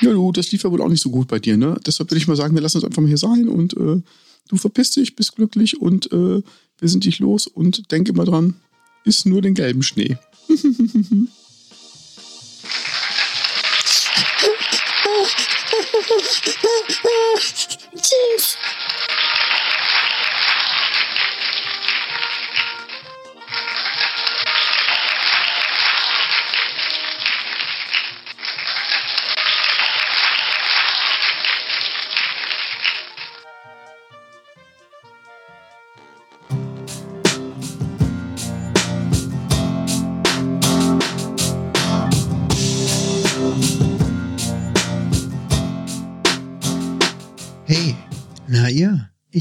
Ja, 0.00 0.12
du, 0.12 0.32
das 0.32 0.52
lief 0.52 0.62
ja 0.62 0.70
wohl 0.70 0.82
auch 0.82 0.88
nicht 0.88 1.02
so 1.02 1.10
gut 1.10 1.28
bei 1.28 1.38
dir, 1.38 1.56
ne? 1.56 1.78
Deshalb 1.86 2.10
würde 2.10 2.18
ich 2.18 2.28
mal 2.28 2.36
sagen, 2.36 2.54
wir 2.54 2.62
lassen 2.62 2.78
uns 2.78 2.84
einfach 2.84 3.02
mal 3.02 3.08
hier 3.08 3.16
sein 3.16 3.48
und 3.48 3.74
äh, 3.76 4.02
du 4.48 4.56
verpisst 4.56 4.96
dich, 4.96 5.16
bist 5.16 5.36
glücklich 5.36 5.80
und 5.80 6.12
äh, 6.12 6.42
wir 6.78 6.88
sind 6.88 7.04
dich 7.04 7.18
los 7.18 7.46
und 7.46 7.90
denke 7.90 8.12
mal 8.12 8.26
dran, 8.26 8.54
ist 9.04 9.24
nur 9.26 9.40
den 9.40 9.54
gelben 9.54 9.82
Schnee. 9.82 10.18
Tschüss. 17.96 18.56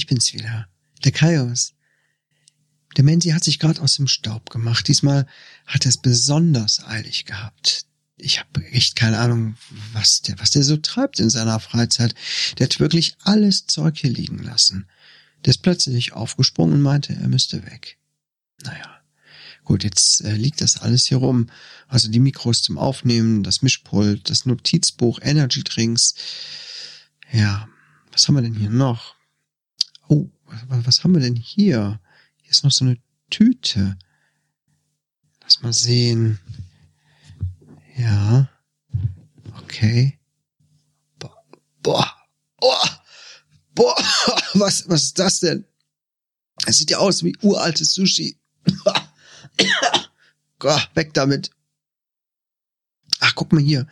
Ich 0.06 0.10
bin's 0.10 0.34
wieder, 0.34 0.68
der 1.03 1.12
Kaios. 1.12 1.74
Der 2.95 3.03
Menzi 3.03 3.30
hat 3.30 3.43
sich 3.43 3.58
gerade 3.58 3.82
aus 3.82 3.95
dem 3.95 4.08
Staub 4.08 4.51
gemacht. 4.51 4.88
Diesmal 4.88 5.28
hat 5.66 5.86
er 5.86 5.89
es 5.89 5.97
besonders 5.97 6.84
eilig 6.86 7.26
gehabt. 7.26 7.88
Ich 8.18 8.39
habe 8.39 8.64
echt 8.68 8.95
keine 8.95 9.18
Ahnung, 9.18 9.58
was 9.93 10.22
der, 10.22 10.39
was 10.39 10.51
der 10.51 10.64
so 10.64 10.78
treibt 10.78 11.20
in 11.20 11.32
seiner 11.32 11.60
Freizeit. 11.60 12.14
Der 12.58 12.68
hat 12.68 12.80
wirklich 12.80 13.16
alles 13.24 13.66
Zeug 13.66 13.97
hier 13.97 14.12
liegen 14.12 14.43
lassen. 14.43 14.88
Der 15.43 15.51
ist 15.51 15.64
plötzlich 15.64 16.14
aufgesprungen 16.14 16.76
und 16.76 16.82
meinte, 16.82 17.14
er 17.14 17.28
müsste 17.28 17.66
weg. 17.66 17.97
Naja, 18.64 19.01
gut, 19.64 19.84
jetzt 19.84 20.22
äh, 20.22 20.36
liegt 20.36 20.62
das 20.62 20.78
alles 20.78 21.08
hier 21.08 21.18
rum. 21.18 21.47
Also 21.88 22.10
die 22.10 22.20
Mikros 22.20 22.62
zum 22.62 22.78
Aufnehmen, 22.78 23.41
das 23.41 23.64
Mischpult, 23.64 24.30
das 24.30 24.45
Notizbuch, 24.45 25.20
Energy 25.24 25.64
Drinks. 25.64 26.14
Ja, 27.32 27.68
was 28.12 28.28
haben 28.28 28.36
wir 28.36 28.43
denn 28.43 28.56
hier 28.56 28.70
noch? 28.70 29.14
Oh, 30.08 30.30
was, 30.45 30.86
was 30.86 31.03
haben 31.03 31.14
wir 31.14 31.22
denn 31.22 31.36
hier? 31.36 31.99
Hier 32.41 32.51
ist 32.51 32.64
noch 32.64 32.72
so 32.72 32.86
eine 32.86 32.97
Tüte. 33.30 33.97
Lass 35.41 35.62
mal 35.62 35.74
sehen. 35.74 36.39
Ja. 37.97 38.49
Okay. 39.64 40.20
Boah. 41.20 41.43
Boah. 41.82 42.12
Oh. 42.62 42.88
Boah. 43.74 43.95
Was, 44.53 44.88
was 44.88 45.03
ist 45.03 45.20
das 45.20 45.41
denn? 45.41 45.66
Das 46.66 46.78
sieht 46.78 46.89
ja 46.89 46.99
aus 46.99 47.24
wie 47.24 47.36
uraltes 47.41 47.93
Sushi. 47.93 48.39
Gott, 50.60 50.89
weg 50.93 51.14
damit. 51.14 51.51
Ach, 53.20 53.36
guck 53.36 53.51
mal 53.51 53.62
hier. 53.62 53.86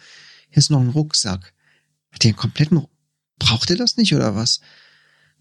hier 0.50 0.58
ist 0.58 0.70
noch 0.70 0.80
ein 0.80 0.90
Rucksack. 0.90 1.54
Hat 2.12 2.24
der 2.24 2.34
kompletten, 2.34 2.88
braucht 3.40 3.70
er 3.72 3.76
das 3.76 3.98
nicht 3.98 4.16
oder 4.16 4.36
was? 4.36 4.62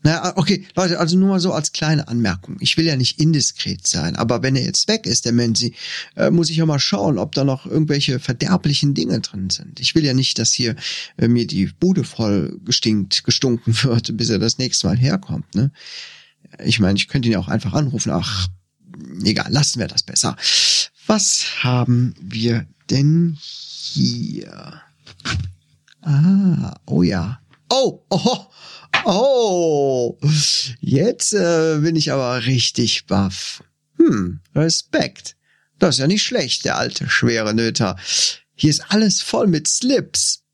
Na, 0.04 0.36
okay, 0.36 0.66
Leute, 0.74 0.98
also 0.98 1.16
nur 1.16 1.28
mal 1.28 1.40
so 1.40 1.52
als 1.52 1.70
kleine 1.70 2.08
Anmerkung. 2.08 2.56
Ich 2.60 2.76
will 2.76 2.84
ja 2.84 2.96
nicht 2.96 3.20
indiskret 3.20 3.86
sein, 3.86 4.16
aber 4.16 4.42
wenn 4.42 4.56
er 4.56 4.64
jetzt 4.64 4.88
weg 4.88 5.06
ist, 5.06 5.24
der 5.24 5.32
Menzi, 5.32 5.74
äh, 6.16 6.30
muss 6.30 6.50
ich 6.50 6.56
ja 6.56 6.66
mal 6.66 6.80
schauen, 6.80 7.18
ob 7.18 7.34
da 7.34 7.44
noch 7.44 7.66
irgendwelche 7.66 8.18
verderblichen 8.18 8.94
Dinge 8.94 9.20
drin 9.20 9.50
sind. 9.50 9.78
Ich 9.78 9.94
will 9.94 10.04
ja 10.04 10.12
nicht, 10.12 10.40
dass 10.40 10.52
hier 10.52 10.74
äh, 11.18 11.28
mir 11.28 11.46
die 11.46 11.66
Bude 11.66 12.02
voll 12.02 12.58
gestinkt, 12.64 13.22
gestunken 13.22 13.74
wird, 13.84 14.16
bis 14.16 14.28
er 14.30 14.40
das 14.40 14.58
nächste 14.58 14.88
Mal 14.88 14.96
herkommt, 14.96 15.54
ne? 15.54 15.70
Ich 16.62 16.80
meine, 16.80 16.98
ich 16.98 17.08
könnte 17.08 17.28
ihn 17.28 17.32
ja 17.32 17.38
auch 17.38 17.48
einfach 17.48 17.72
anrufen. 17.72 18.10
Ach, 18.10 18.48
egal, 19.24 19.50
lassen 19.50 19.78
wir 19.78 19.86
das 19.86 20.02
besser. 20.02 20.36
Was 21.06 21.62
haben 21.62 22.14
wir 22.20 22.66
denn 22.90 23.38
hier? 23.40 24.82
Ah, 26.02 26.74
oh 26.86 27.02
ja. 27.02 27.40
Oh, 27.70 28.02
oh, 28.10 28.46
oh. 29.04 30.18
Jetzt 30.80 31.32
äh, 31.32 31.78
bin 31.80 31.96
ich 31.96 32.12
aber 32.12 32.46
richtig 32.46 33.06
baff. 33.06 33.62
Hm, 33.96 34.40
Respekt. 34.54 35.36
Das 35.78 35.96
ist 35.96 36.00
ja 36.00 36.06
nicht 36.06 36.22
schlecht, 36.22 36.64
der 36.64 36.76
alte 36.76 37.08
schwere 37.08 37.54
Nöter. 37.54 37.96
Hier 38.54 38.70
ist 38.70 38.92
alles 38.92 39.20
voll 39.20 39.46
mit 39.46 39.68
Slips. 39.68 40.44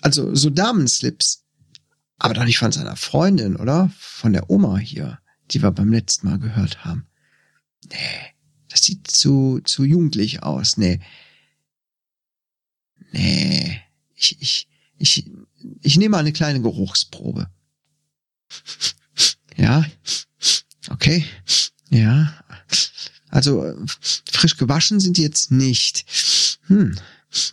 Also 0.00 0.34
so 0.34 0.50
Damenslips. 0.50 1.44
Aber 2.18 2.34
doch 2.34 2.44
nicht 2.44 2.58
von 2.58 2.72
seiner 2.72 2.96
Freundin, 2.96 3.56
oder? 3.56 3.90
Von 3.98 4.32
der 4.32 4.48
Oma 4.50 4.78
hier, 4.78 5.18
die 5.50 5.62
wir 5.62 5.70
beim 5.70 5.92
letzten 5.92 6.28
Mal 6.28 6.38
gehört 6.38 6.84
haben. 6.84 7.06
Nee, 7.90 8.34
das 8.68 8.84
sieht 8.84 9.10
zu, 9.10 9.60
zu 9.64 9.84
jugendlich 9.84 10.42
aus. 10.42 10.76
Nee. 10.76 11.00
Nee. 13.12 13.80
Ich, 14.14 14.40
ich, 14.40 14.68
ich, 14.98 15.30
ich 15.82 15.96
nehme 15.96 16.12
mal 16.12 16.18
eine 16.18 16.32
kleine 16.32 16.62
Geruchsprobe. 16.62 17.50
Ja. 19.56 19.84
Okay. 20.90 21.24
Ja. 21.90 22.32
Also, 23.30 23.64
äh, 23.64 23.74
frisch 24.30 24.56
gewaschen 24.56 25.00
sind 25.00 25.16
die 25.16 25.22
jetzt 25.22 25.50
nicht. 25.50 26.04
Hm. 26.66 26.96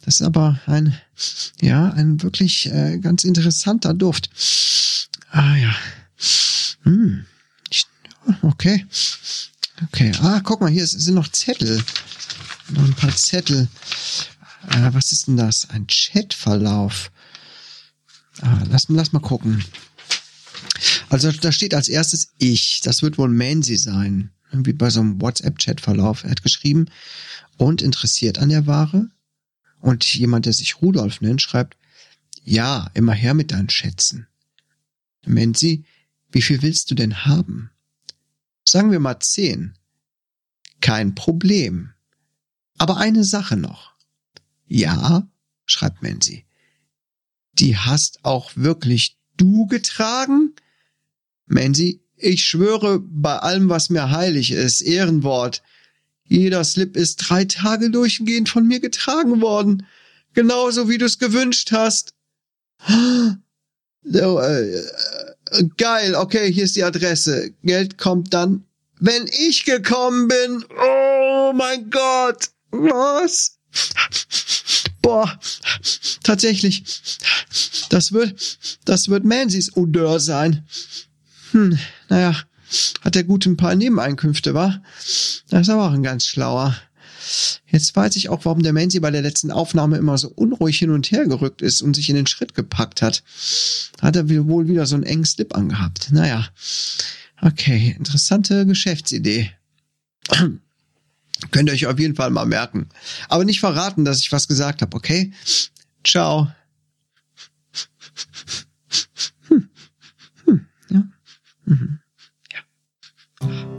Das 0.05 0.15
ist 0.15 0.21
aber 0.21 0.59
ein, 0.65 0.97
ja, 1.61 1.89
ein 1.91 2.21
wirklich 2.21 2.67
äh, 2.71 2.99
ganz 2.99 3.23
interessanter 3.23 3.93
Duft. 3.93 4.29
Ah 5.31 5.55
ja. 5.55 5.75
Hm. 6.83 7.25
Okay. 8.41 8.85
Okay. 9.83 10.11
Ah, 10.21 10.39
guck 10.43 10.61
mal, 10.61 10.69
hier 10.71 10.87
sind 10.87 11.15
noch 11.15 11.27
Zettel. 11.29 11.83
Noch 12.69 12.83
ein 12.83 12.93
paar 12.93 13.15
Zettel. 13.15 13.67
Äh, 14.69 14.93
was 14.93 15.11
ist 15.11 15.27
denn 15.27 15.37
das? 15.37 15.69
Ein 15.69 15.87
Chatverlauf. 15.87 17.11
Ah, 18.41 18.63
lass, 18.69 18.85
lass 18.87 19.11
mal 19.11 19.19
gucken. 19.19 19.63
Also 21.09 21.32
da 21.32 21.51
steht 21.51 21.74
als 21.74 21.88
erstes 21.88 22.34
ich. 22.38 22.82
Das 22.82 23.01
wird 23.01 23.17
wohl 23.17 23.30
Mansi 23.30 23.78
sein. 23.78 24.32
Irgendwie 24.51 24.74
bei 24.74 24.89
so 24.89 25.01
einem 25.01 25.21
WhatsApp-Chat-Verlauf. 25.21 26.24
Er 26.24 26.32
hat 26.32 26.43
geschrieben 26.43 26.86
und 27.57 27.82
interessiert 27.82 28.38
an 28.38 28.49
der 28.49 28.67
Ware. 28.67 29.09
Und 29.80 30.05
jemand, 30.05 30.45
der 30.45 30.53
sich 30.53 30.82
Rudolf 30.82 31.21
nennt, 31.21 31.41
schreibt, 31.41 31.78
ja, 32.43 32.89
immer 32.93 33.13
her 33.13 33.34
mit 33.34 33.51
deinen 33.51 33.69
Schätzen. 33.69 34.28
Mansi, 35.26 35.86
wie 36.32 36.41
viel 36.41 36.61
willst 36.61 36.91
du 36.91 36.95
denn 36.95 37.26
haben? 37.26 37.71
Sagen 38.65 38.91
wir 38.91 38.99
mal 38.99 39.19
zehn. 39.19 39.78
Kein 40.82 41.15
Problem. 41.15 41.93
Aber 42.78 42.97
eine 42.97 43.24
Sache 43.24 43.55
noch. 43.55 43.93
Ja, 44.67 45.28
schreibt 45.65 46.01
Mansi. 46.01 46.45
Die 47.53 47.78
hast 47.78 48.26
auch 48.26 48.51
wirklich 48.55 49.17
du 49.38 49.67
getragen? 49.67 50.53
Mansi, 51.53 52.01
ich 52.17 52.43
schwöre 52.43 52.99
bei 52.99 53.37
allem, 53.37 53.69
was 53.69 53.89
mir 53.89 54.11
heilig 54.11 54.51
ist, 54.51 54.81
Ehrenwort. 54.81 55.61
Jeder 56.25 56.63
Slip 56.63 56.95
ist 56.95 57.17
drei 57.17 57.45
Tage 57.45 57.89
durchgehend 57.89 58.49
von 58.49 58.67
mir 58.67 58.79
getragen 58.79 59.41
worden. 59.41 59.85
Genauso 60.33 60.89
wie 60.89 60.97
du 60.97 61.05
es 61.05 61.19
gewünscht 61.19 61.71
hast. 61.71 62.13
So, 64.05 64.39
äh, 64.39 64.79
äh, 64.79 64.83
geil, 65.77 66.15
okay, 66.15 66.51
hier 66.51 66.65
ist 66.65 66.75
die 66.75 66.83
Adresse. 66.83 67.53
Geld 67.63 67.97
kommt 67.97 68.33
dann, 68.33 68.65
wenn 68.99 69.27
ich 69.27 69.65
gekommen 69.65 70.27
bin. 70.27 70.65
Oh 70.77 71.53
mein 71.53 71.89
Gott. 71.89 72.49
Was? 72.71 73.59
Boah, 75.01 75.39
tatsächlich. 76.23 76.83
Das 77.89 78.11
wird, 78.11 78.57
das 78.85 79.09
wird 79.09 79.23
Mansis 79.25 79.75
Odeur 79.75 80.19
sein. 80.19 80.65
Hm, 81.53 81.77
naja, 82.09 82.35
hat 83.01 83.15
der 83.15 83.23
gut 83.23 83.45
ein 83.45 83.57
paar 83.57 83.75
Nebeneinkünfte, 83.75 84.53
wa? 84.53 84.81
Das 85.49 85.61
ist 85.61 85.69
aber 85.69 85.87
auch 85.87 85.93
ein 85.93 86.03
ganz 86.03 86.25
schlauer. 86.25 86.75
Jetzt 87.67 87.95
weiß 87.95 88.15
ich 88.17 88.29
auch, 88.29 88.43
warum 88.43 88.63
der 88.63 88.73
Mansi 88.73 88.99
bei 88.99 89.11
der 89.11 89.21
letzten 89.21 89.51
Aufnahme 89.51 89.97
immer 89.97 90.17
so 90.17 90.29
unruhig 90.29 90.79
hin 90.79 90.89
und 90.89 91.09
her 91.11 91.25
gerückt 91.25 91.61
ist 91.61 91.81
und 91.81 91.95
sich 91.95 92.09
in 92.09 92.15
den 92.15 92.27
Schritt 92.27 92.53
gepackt 92.53 93.01
hat. 93.01 93.23
Hat 94.01 94.15
er 94.15 94.27
wohl 94.29 94.67
wieder 94.67 94.85
so 94.85 94.95
einen 94.95 95.05
engen 95.05 95.25
Slip 95.25 95.55
angehabt. 95.55 96.11
Naja. 96.11 96.47
Okay, 97.41 97.95
interessante 97.97 98.65
Geschäftsidee. 98.65 99.51
Könnt 101.51 101.69
ihr 101.69 101.73
euch 101.73 101.85
auf 101.85 101.99
jeden 101.99 102.15
Fall 102.15 102.29
mal 102.29 102.45
merken. 102.45 102.89
Aber 103.29 103.45
nicht 103.45 103.59
verraten, 103.59 104.05
dass 104.05 104.19
ich 104.19 104.31
was 104.31 104.47
gesagt 104.47 104.81
habe, 104.81 104.95
okay? 104.95 105.33
Ciao. 106.03 106.51
Hm. 111.66 111.80
Hm. 111.80 111.99
Ja. 112.51 113.47
Mhm. 113.47 113.78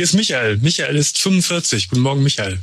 Hier 0.00 0.04
ist 0.04 0.14
Michael. 0.14 0.56
Michael 0.62 0.96
ist 0.96 1.18
45. 1.18 1.90
Guten 1.90 2.00
Morgen, 2.00 2.22
Michael. 2.22 2.58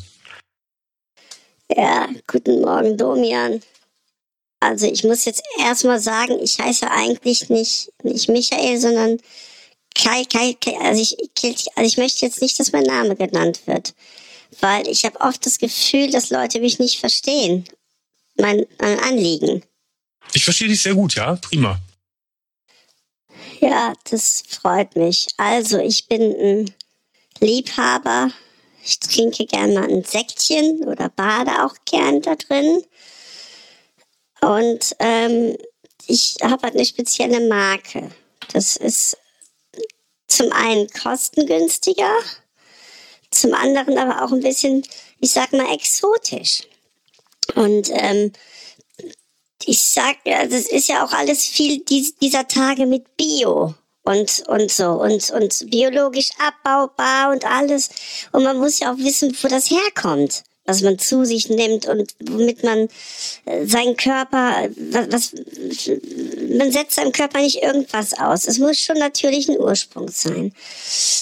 Ja, 1.72 2.09
guten 2.26 2.61
Morgen, 2.61 2.97
Domian. 2.97 3.61
Also 4.59 4.88
ich 4.88 5.03
muss 5.03 5.26
jetzt 5.26 5.43
erstmal 5.59 5.99
sagen, 5.99 6.39
ich 6.41 6.57
heiße 6.57 6.89
eigentlich 6.89 7.47
nicht, 7.49 7.91
nicht 8.01 8.28
Michael, 8.28 8.80
sondern 8.80 9.20
Kai, 9.97 10.25
Kai, 10.25 10.53
Kai. 10.53 10.77
Also 10.79 11.01
ich, 11.01 11.17
also 11.75 11.87
ich 11.87 11.97
möchte 11.97 12.25
jetzt 12.25 12.41
nicht, 12.41 12.59
dass 12.59 12.71
mein 12.71 12.83
Name 12.83 13.15
genannt 13.15 13.61
wird. 13.65 13.93
Weil 14.61 14.87
ich 14.87 15.03
habe 15.05 15.19
oft 15.19 15.45
das 15.45 15.57
Gefühl, 15.57 16.09
dass 16.11 16.29
Leute 16.29 16.59
mich 16.59 16.79
nicht 16.79 16.99
verstehen. 16.99 17.67
Mein, 18.37 18.65
mein 18.79 18.99
Anliegen. 18.99 19.63
Ich 20.33 20.43
verstehe 20.43 20.67
dich 20.67 20.81
sehr 20.81 20.95
gut, 20.95 21.15
ja? 21.15 21.35
Prima. 21.35 21.79
Ja, 23.59 23.93
das 24.09 24.43
freut 24.47 24.95
mich. 24.95 25.27
Also 25.37 25.79
ich 25.79 26.07
bin 26.07 26.21
ein 26.21 26.75
Liebhaber. 27.39 28.31
Ich 28.83 28.99
trinke 28.99 29.45
gern 29.45 29.73
mal 29.73 29.89
ein 29.89 30.03
Säckchen 30.03 30.83
oder 30.85 31.09
bade 31.09 31.65
auch 31.65 31.75
gern 31.85 32.21
da 32.21 32.35
drin. 32.35 32.83
Und 34.41 34.95
ähm, 34.99 35.57
ich 36.05 36.37
habe 36.41 36.61
halt 36.61 36.75
eine 36.75 36.85
spezielle 36.85 37.47
Marke. 37.47 38.11
Das 38.53 38.77
ist 38.77 39.17
zum 40.28 40.51
einen 40.51 40.89
kostengünstiger, 40.89 42.13
zum 43.32 43.53
anderen 43.53 43.97
aber 43.97 44.23
auch 44.23 44.32
ein 44.32 44.41
bisschen, 44.41 44.84
ich 45.19 45.32
sag 45.32 45.53
mal, 45.53 45.73
exotisch. 45.73 46.63
Und 47.55 47.89
ähm, 47.91 48.34
ich 49.65 49.82
sag, 49.82 50.17
das 50.25 50.67
ist 50.67 50.88
ja 50.88 51.05
auch 51.05 51.11
alles 51.11 51.45
viel 51.45 51.80
dies, 51.80 52.15
dieser 52.15 52.47
Tage 52.47 52.86
mit 52.86 53.17
Bio 53.17 53.73
und, 54.03 54.43
und 54.47 54.71
so 54.71 54.91
und, 55.01 55.30
und 55.32 55.69
biologisch 55.69 56.30
abbaubar 56.39 57.32
und 57.32 57.45
alles. 57.45 57.89
Und 58.32 58.43
man 58.43 58.57
muss 58.57 58.80
ja 58.80 58.93
auch 58.93 58.97
wissen, 58.97 59.36
wo 59.41 59.47
das 59.47 59.69
herkommt, 59.69 60.43
was 60.68 60.82
man 60.82 60.99
zu 60.99 61.26
sich 61.26 61.49
nimmt 61.49 61.88
und 61.88 62.13
womit 62.20 62.63
man 62.63 62.89
äh, 63.45 63.65
seinen 63.65 63.95
Körper, 63.95 64.70
was, 64.76 65.34
man 66.57 66.72
setzt 66.72 66.95
seinem 66.95 67.13
Körper 67.13 67.39
nicht 67.39 67.63
irgendwas 67.63 68.13
aus. 68.13 68.45
Es 68.47 68.59
muss 68.59 68.78
schon 68.80 68.99
natürlich 68.99 69.49
ein 69.49 69.59
Ursprung 69.59 70.09
sein. 70.09 70.53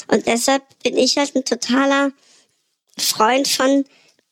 Und 0.08 0.26
deshalb 0.28 0.64
bin 0.84 0.98
ich 0.98 1.18
halt 1.18 1.36
ein 1.36 1.46
totaler 1.46 2.12
Freund 2.98 3.48
von 3.48 3.86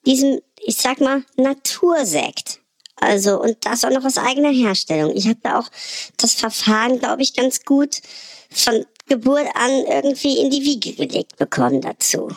diesem, 0.06 0.42
ich 0.60 0.78
sag 0.78 1.00
mal, 1.00 1.24
Natursekt. 1.38 2.60
Also, 2.96 3.40
und 3.40 3.58
das 3.62 3.84
auch 3.84 3.92
noch 3.92 4.06
aus 4.06 4.18
eigener 4.18 4.52
Herstellung. 4.52 5.16
Ich 5.16 5.28
habe 5.28 5.40
da 5.44 5.60
auch 5.60 5.70
das 6.18 6.34
Verfahren, 6.34 7.00
glaube 7.00 7.22
ich, 7.22 7.36
ganz 7.36 7.66
gut 7.66 8.02
von 8.50 8.86
Geburt 9.08 9.48
an 9.56 9.72
irgendwie 9.88 10.40
in 10.40 10.50
die 10.50 10.64
Wiege 10.64 10.94
gelegt 10.94 11.38
bekommen 11.38 11.82
dazu. 11.82 12.30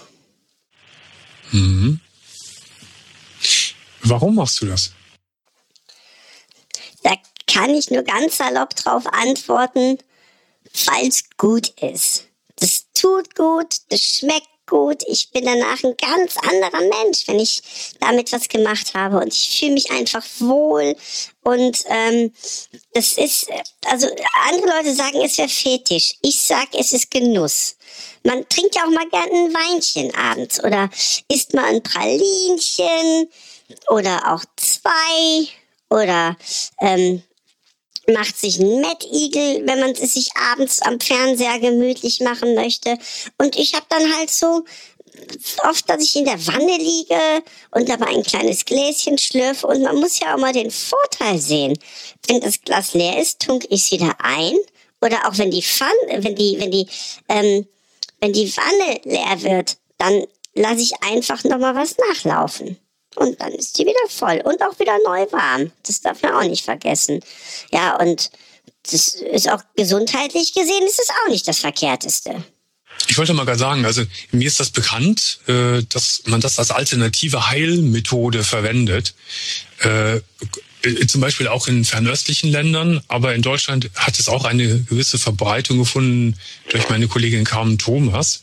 Mhm. 1.52 2.00
Warum 4.08 4.36
machst 4.36 4.60
du 4.62 4.66
das? 4.66 4.92
Da 7.02 7.14
kann 7.46 7.74
ich 7.74 7.90
nur 7.90 8.02
ganz 8.02 8.36
salopp 8.36 8.74
drauf 8.76 9.04
antworten, 9.06 9.98
weil 10.86 11.08
es 11.08 11.24
gut 11.36 11.68
ist. 11.80 12.26
Das 12.56 12.86
tut 12.94 13.34
gut, 13.34 13.76
das 13.88 14.00
schmeckt 14.00 14.48
gut. 14.66 15.02
Ich 15.06 15.30
bin 15.30 15.44
danach 15.44 15.82
ein 15.82 15.96
ganz 15.96 16.36
anderer 16.36 16.80
Mensch, 16.80 17.26
wenn 17.26 17.40
ich 17.40 17.62
damit 18.00 18.32
was 18.32 18.48
gemacht 18.48 18.94
habe. 18.94 19.18
Und 19.18 19.32
ich 19.32 19.58
fühle 19.58 19.72
mich 19.72 19.90
einfach 19.90 20.24
wohl. 20.38 20.96
Und 21.42 21.84
ähm, 21.88 22.32
das 22.92 23.12
ist, 23.14 23.48
also 23.86 24.08
andere 24.48 24.76
Leute 24.76 24.94
sagen, 24.94 25.20
es 25.22 25.38
wäre 25.38 25.48
Fetisch. 25.48 26.14
Ich 26.22 26.38
sag, 26.38 26.68
es 26.74 26.92
ist 26.92 27.10
Genuss. 27.10 27.76
Man 28.24 28.48
trinkt 28.48 28.74
ja 28.74 28.82
auch 28.84 28.90
mal 28.90 29.08
gerne 29.08 29.32
ein 29.32 29.54
Weinchen 29.54 30.14
abends 30.14 30.62
oder 30.62 30.90
isst 31.28 31.54
mal 31.54 31.66
ein 31.66 31.82
Pralinchen 31.82 33.28
oder 33.88 34.32
auch 34.32 34.44
zwei 34.56 35.48
oder 35.88 36.36
ähm, 36.80 37.22
macht 38.12 38.38
sich 38.38 38.58
ein 38.58 38.80
Mettigel, 38.80 39.66
wenn 39.66 39.80
man 39.80 39.90
es 39.90 40.14
sich 40.14 40.28
abends 40.52 40.80
am 40.82 41.00
Fernseher 41.00 41.58
gemütlich 41.58 42.20
machen 42.20 42.54
möchte. 42.54 42.98
Und 43.38 43.56
ich 43.56 43.74
habe 43.74 43.86
dann 43.88 44.16
halt 44.16 44.30
so 44.30 44.64
oft, 45.64 45.88
dass 45.88 46.02
ich 46.02 46.14
in 46.16 46.24
der 46.24 46.46
Wanne 46.46 46.76
liege 46.76 47.42
und 47.72 47.88
dabei 47.88 48.06
ein 48.08 48.22
kleines 48.22 48.64
Gläschen 48.64 49.18
schlürfe. 49.18 49.66
Und 49.66 49.82
man 49.82 49.96
muss 49.96 50.20
ja 50.20 50.34
auch 50.34 50.38
mal 50.38 50.52
den 50.52 50.70
Vorteil 50.70 51.38
sehen. 51.38 51.78
Wenn 52.28 52.40
das 52.40 52.60
Glas 52.60 52.94
leer 52.94 53.20
ist, 53.20 53.40
tunke 53.40 53.66
ich 53.70 53.84
es 53.84 53.90
wieder 53.90 54.14
ein. 54.22 54.54
Oder 55.00 55.26
auch 55.26 55.36
wenn 55.38 55.50
die 55.50 55.62
Pfanne, 55.62 55.90
wenn 56.08 56.36
die, 56.36 56.58
wenn 56.58 56.70
die, 56.70 56.86
ähm, 57.28 57.66
wenn 58.20 58.32
die 58.32 58.54
Wanne 58.56 59.00
leer 59.04 59.42
wird, 59.42 59.76
dann 59.98 60.26
lasse 60.54 60.82
ich 60.82 61.02
einfach 61.02 61.44
nochmal 61.44 61.74
was 61.74 61.96
nachlaufen 61.98 62.78
und 63.16 63.40
dann 63.40 63.52
ist 63.52 63.78
die 63.78 63.84
wieder 63.84 63.94
voll 64.08 64.40
und 64.44 64.62
auch 64.62 64.78
wieder 64.78 64.96
neu 65.04 65.26
warm. 65.32 65.72
Das 65.84 66.00
darf 66.00 66.22
man 66.22 66.34
auch 66.34 66.48
nicht 66.48 66.64
vergessen. 66.64 67.20
Ja, 67.72 67.96
und 67.96 68.30
das 68.90 69.14
ist 69.14 69.50
auch 69.50 69.62
gesundheitlich 69.76 70.54
gesehen, 70.54 70.86
ist 70.86 71.00
es 71.00 71.10
auch 71.10 71.30
nicht 71.30 71.46
das 71.48 71.58
Verkehrteste. 71.58 72.44
Ich 73.08 73.18
wollte 73.18 73.34
mal 73.34 73.44
gerade 73.44 73.58
sagen, 73.58 73.84
also 73.84 74.02
mir 74.32 74.46
ist 74.46 74.58
das 74.58 74.70
bekannt, 74.70 75.40
äh, 75.46 75.82
dass 75.88 76.22
man 76.26 76.40
das 76.40 76.58
als 76.58 76.70
alternative 76.70 77.50
Heilmethode 77.50 78.42
verwendet. 78.42 79.14
Äh, 79.80 80.20
zum 81.08 81.20
Beispiel 81.20 81.48
auch 81.48 81.66
in 81.68 81.84
fernöstlichen 81.84 82.50
Ländern, 82.50 83.02
aber 83.08 83.34
in 83.34 83.42
Deutschland 83.42 83.90
hat 83.94 84.18
es 84.18 84.28
auch 84.28 84.44
eine 84.44 84.82
gewisse 84.82 85.18
Verbreitung 85.18 85.78
gefunden 85.78 86.36
durch 86.70 86.88
meine 86.88 87.08
Kollegin 87.08 87.44
Carmen 87.44 87.78
Thomas. 87.78 88.42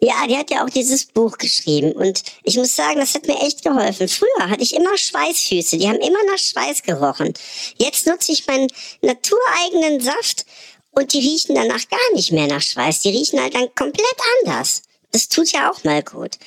Ja, 0.00 0.26
die 0.26 0.36
hat 0.36 0.50
ja 0.50 0.64
auch 0.64 0.70
dieses 0.70 1.06
Buch 1.06 1.36
geschrieben 1.38 1.92
und 1.92 2.22
ich 2.44 2.56
muss 2.56 2.74
sagen, 2.74 3.00
das 3.00 3.14
hat 3.14 3.26
mir 3.26 3.40
echt 3.42 3.62
geholfen. 3.62 4.08
Früher 4.08 4.48
hatte 4.48 4.62
ich 4.62 4.74
immer 4.74 4.96
Schweißfüße, 4.96 5.78
die 5.78 5.88
haben 5.88 6.00
immer 6.00 6.22
nach 6.30 6.38
Schweiß 6.38 6.82
gerochen. 6.82 7.34
Jetzt 7.78 8.06
nutze 8.06 8.32
ich 8.32 8.46
meinen 8.46 8.72
natureigenen 9.02 10.00
Saft 10.00 10.46
und 10.92 11.12
die 11.12 11.20
riechen 11.20 11.54
danach 11.54 11.88
gar 11.88 12.14
nicht 12.14 12.32
mehr 12.32 12.46
nach 12.46 12.62
Schweiß. 12.62 13.00
Die 13.00 13.10
riechen 13.10 13.40
halt 13.40 13.54
dann 13.54 13.74
komplett 13.74 14.16
anders. 14.42 14.82
Das 15.12 15.28
tut 15.28 15.52
ja 15.52 15.70
auch 15.70 15.84
mal 15.84 16.02
gut. 16.02 16.38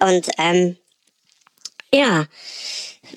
Und 0.00 0.28
ähm, 0.38 0.76
ja, 1.92 2.26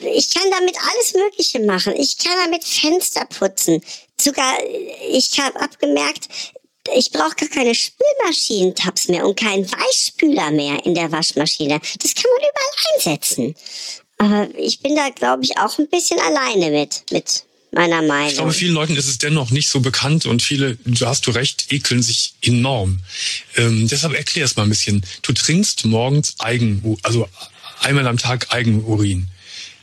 ich 0.02 0.34
kann 0.34 0.52
damit 0.52 0.76
alles 0.78 1.14
Mögliche 1.14 1.60
machen. 1.60 1.94
Ich 1.96 2.18
kann 2.18 2.34
damit 2.44 2.64
Fenster 2.64 3.26
putzen. 3.26 3.84
Sogar, 4.20 4.58
ich 5.10 5.40
habe 5.40 5.60
abgemerkt, 5.60 6.28
ich 6.94 7.12
brauche 7.12 7.36
gar 7.36 7.50
keine 7.50 7.74
Spülmaschinentabs 7.74 9.08
mehr 9.08 9.26
und 9.26 9.40
keinen 9.40 9.70
Weichspüler 9.72 10.52
mehr 10.52 10.86
in 10.86 10.94
der 10.94 11.12
Waschmaschine. 11.12 11.80
Das 12.00 12.16
kann 12.16 12.32
man 12.32 12.50
überall 12.50 12.96
einsetzen. 12.96 13.56
Aber 14.18 14.48
ich 14.58 14.80
bin 14.80 14.96
da, 14.96 15.10
glaube 15.10 15.44
ich, 15.44 15.58
auch 15.58 15.78
ein 15.78 15.90
bisschen 15.90 16.20
alleine 16.20 16.72
mit, 16.72 17.04
mit 17.12 17.44
meiner 17.72 18.02
Meinung. 18.02 18.30
Ich 18.30 18.36
glaube, 18.36 18.54
vielen 18.54 18.74
Leuten 18.74 18.96
ist 18.96 19.08
es 19.08 19.18
dennoch 19.18 19.52
nicht 19.52 19.68
so 19.68 19.82
bekannt 19.82 20.26
und 20.26 20.42
viele, 20.42 20.78
du 20.86 21.06
hast 21.06 21.28
du 21.28 21.32
recht, 21.32 21.72
ekeln 21.72 22.02
sich 22.02 22.34
enorm. 22.42 23.02
Ähm, 23.58 23.88
deshalb 23.88 24.14
erklär 24.14 24.46
es 24.46 24.56
mal 24.56 24.64
ein 24.64 24.70
bisschen. 24.70 25.06
Du 25.22 25.34
trinkst 25.34 25.86
morgens 25.86 26.36
Eigen, 26.40 26.98
also 27.04 27.28
einmal 27.82 28.08
am 28.08 28.18
Tag 28.18 28.54
Eigenurin. 28.54 29.28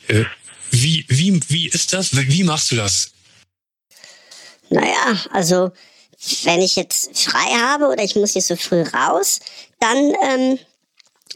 Äh, 0.09 0.25
wie, 0.71 1.05
wie, 1.09 1.39
wie 1.49 1.69
ist 1.69 1.93
das? 1.93 2.17
Wie 2.17 2.45
machst 2.45 2.71
du 2.73 2.77
das? 2.77 3.11
Naja, 4.71 5.21
also 5.31 5.71
wenn 6.45 6.61
ich 6.61 6.77
jetzt 6.77 7.19
frei 7.19 7.51
habe 7.57 7.87
oder 7.89 8.03
ich 8.03 8.17
muss 8.17 8.35
nicht 8.35 8.47
so 8.47 8.57
früh 8.57 8.83
raus, 8.83 9.41
dann 9.81 10.15
ähm, 10.23 10.59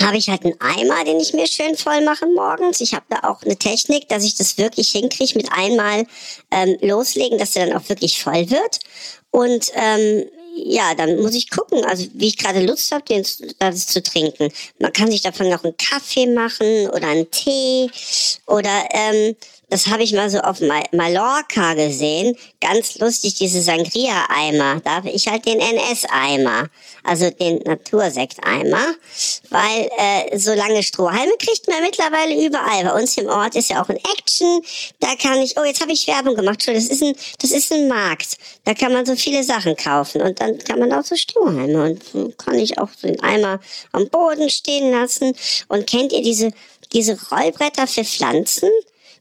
habe 0.02 0.16
ich 0.16 0.28
halt 0.28 0.44
einen 0.44 0.60
Eimer, 0.60 1.04
den 1.04 1.18
ich 1.18 1.32
mir 1.32 1.46
schön 1.46 1.76
voll 1.76 2.02
mache 2.02 2.26
morgens. 2.26 2.80
Ich 2.80 2.94
habe 2.94 3.06
da 3.08 3.28
auch 3.28 3.42
eine 3.42 3.56
Technik, 3.56 4.08
dass 4.08 4.24
ich 4.24 4.36
das 4.36 4.58
wirklich 4.58 4.90
hinkriege 4.90 5.34
mit 5.36 5.50
einmal 5.52 6.06
ähm, 6.50 6.76
loslegen, 6.80 7.38
dass 7.38 7.52
der 7.52 7.66
dann 7.66 7.76
auch 7.76 7.88
wirklich 7.88 8.22
voll 8.22 8.50
wird. 8.50 8.80
Und 9.30 9.72
ähm, 9.74 10.26
ja, 10.56 10.94
dann 10.94 11.20
muss 11.20 11.34
ich 11.34 11.50
gucken, 11.50 11.84
also 11.84 12.06
wie 12.14 12.28
ich 12.28 12.38
gerade 12.38 12.64
Lust 12.64 12.90
habe, 12.92 13.04
den 13.04 13.26
das 13.58 13.86
zu 13.86 14.02
trinken. 14.02 14.50
Man 14.78 14.92
kann 14.92 15.10
sich 15.10 15.20
davon 15.20 15.50
noch 15.50 15.64
einen 15.64 15.76
Kaffee 15.76 16.26
machen 16.26 16.88
oder 16.90 17.08
einen 17.08 17.30
Tee 17.30 17.90
oder 18.46 18.88
ähm, 18.90 19.36
das 19.68 19.88
habe 19.88 20.04
ich 20.04 20.12
mal 20.12 20.30
so 20.30 20.38
auf 20.38 20.60
Mallorca 20.92 21.74
gesehen. 21.74 22.36
Ganz 22.60 22.98
lustig, 22.98 23.34
diese 23.34 23.60
Sangria-Eimer. 23.60 24.80
Da 24.84 24.96
habe 24.96 25.10
ich 25.10 25.26
halt 25.26 25.44
den 25.44 25.58
NS-Eimer, 25.58 26.68
also 27.02 27.30
den 27.30 27.58
Natursekt-Eimer. 27.58 28.94
Weil 29.50 29.90
äh, 29.98 30.38
so 30.38 30.54
lange 30.54 30.84
Strohhalme 30.84 31.32
kriegt 31.38 31.66
man 31.66 31.82
mittlerweile 31.82 32.46
überall. 32.46 32.84
Bei 32.84 33.00
uns 33.00 33.18
im 33.18 33.26
Ort 33.26 33.56
ist 33.56 33.68
ja 33.68 33.82
auch 33.82 33.88
ein 33.88 33.96
Action. 33.96 34.62
Da 35.00 35.16
kann 35.16 35.40
ich, 35.42 35.58
oh, 35.58 35.64
jetzt 35.64 35.80
habe 35.80 35.90
ich 35.90 36.06
Werbung 36.06 36.36
gemacht. 36.36 36.62
Das 36.68 36.86
ist, 36.86 37.02
ein, 37.02 37.16
das 37.40 37.50
ist 37.50 37.72
ein 37.72 37.88
Markt. 37.88 38.36
Da 38.64 38.74
kann 38.74 38.92
man 38.92 39.04
so 39.04 39.16
viele 39.16 39.42
Sachen 39.42 39.76
kaufen. 39.76 40.22
Und 40.22 40.40
dann 40.40 40.58
kann 40.58 40.78
man 40.78 40.92
auch 40.92 41.04
so 41.04 41.16
Strohhalme. 41.16 41.98
Und 42.12 42.38
kann 42.38 42.56
ich 42.56 42.78
auch 42.78 42.90
den 43.02 43.18
Eimer 43.20 43.58
am 43.90 44.08
Boden 44.10 44.48
stehen 44.48 44.92
lassen. 44.92 45.34
Und 45.66 45.88
kennt 45.88 46.12
ihr 46.12 46.22
diese, 46.22 46.52
diese 46.92 47.18
Rollbretter 47.32 47.88
für 47.88 48.04
Pflanzen? 48.04 48.70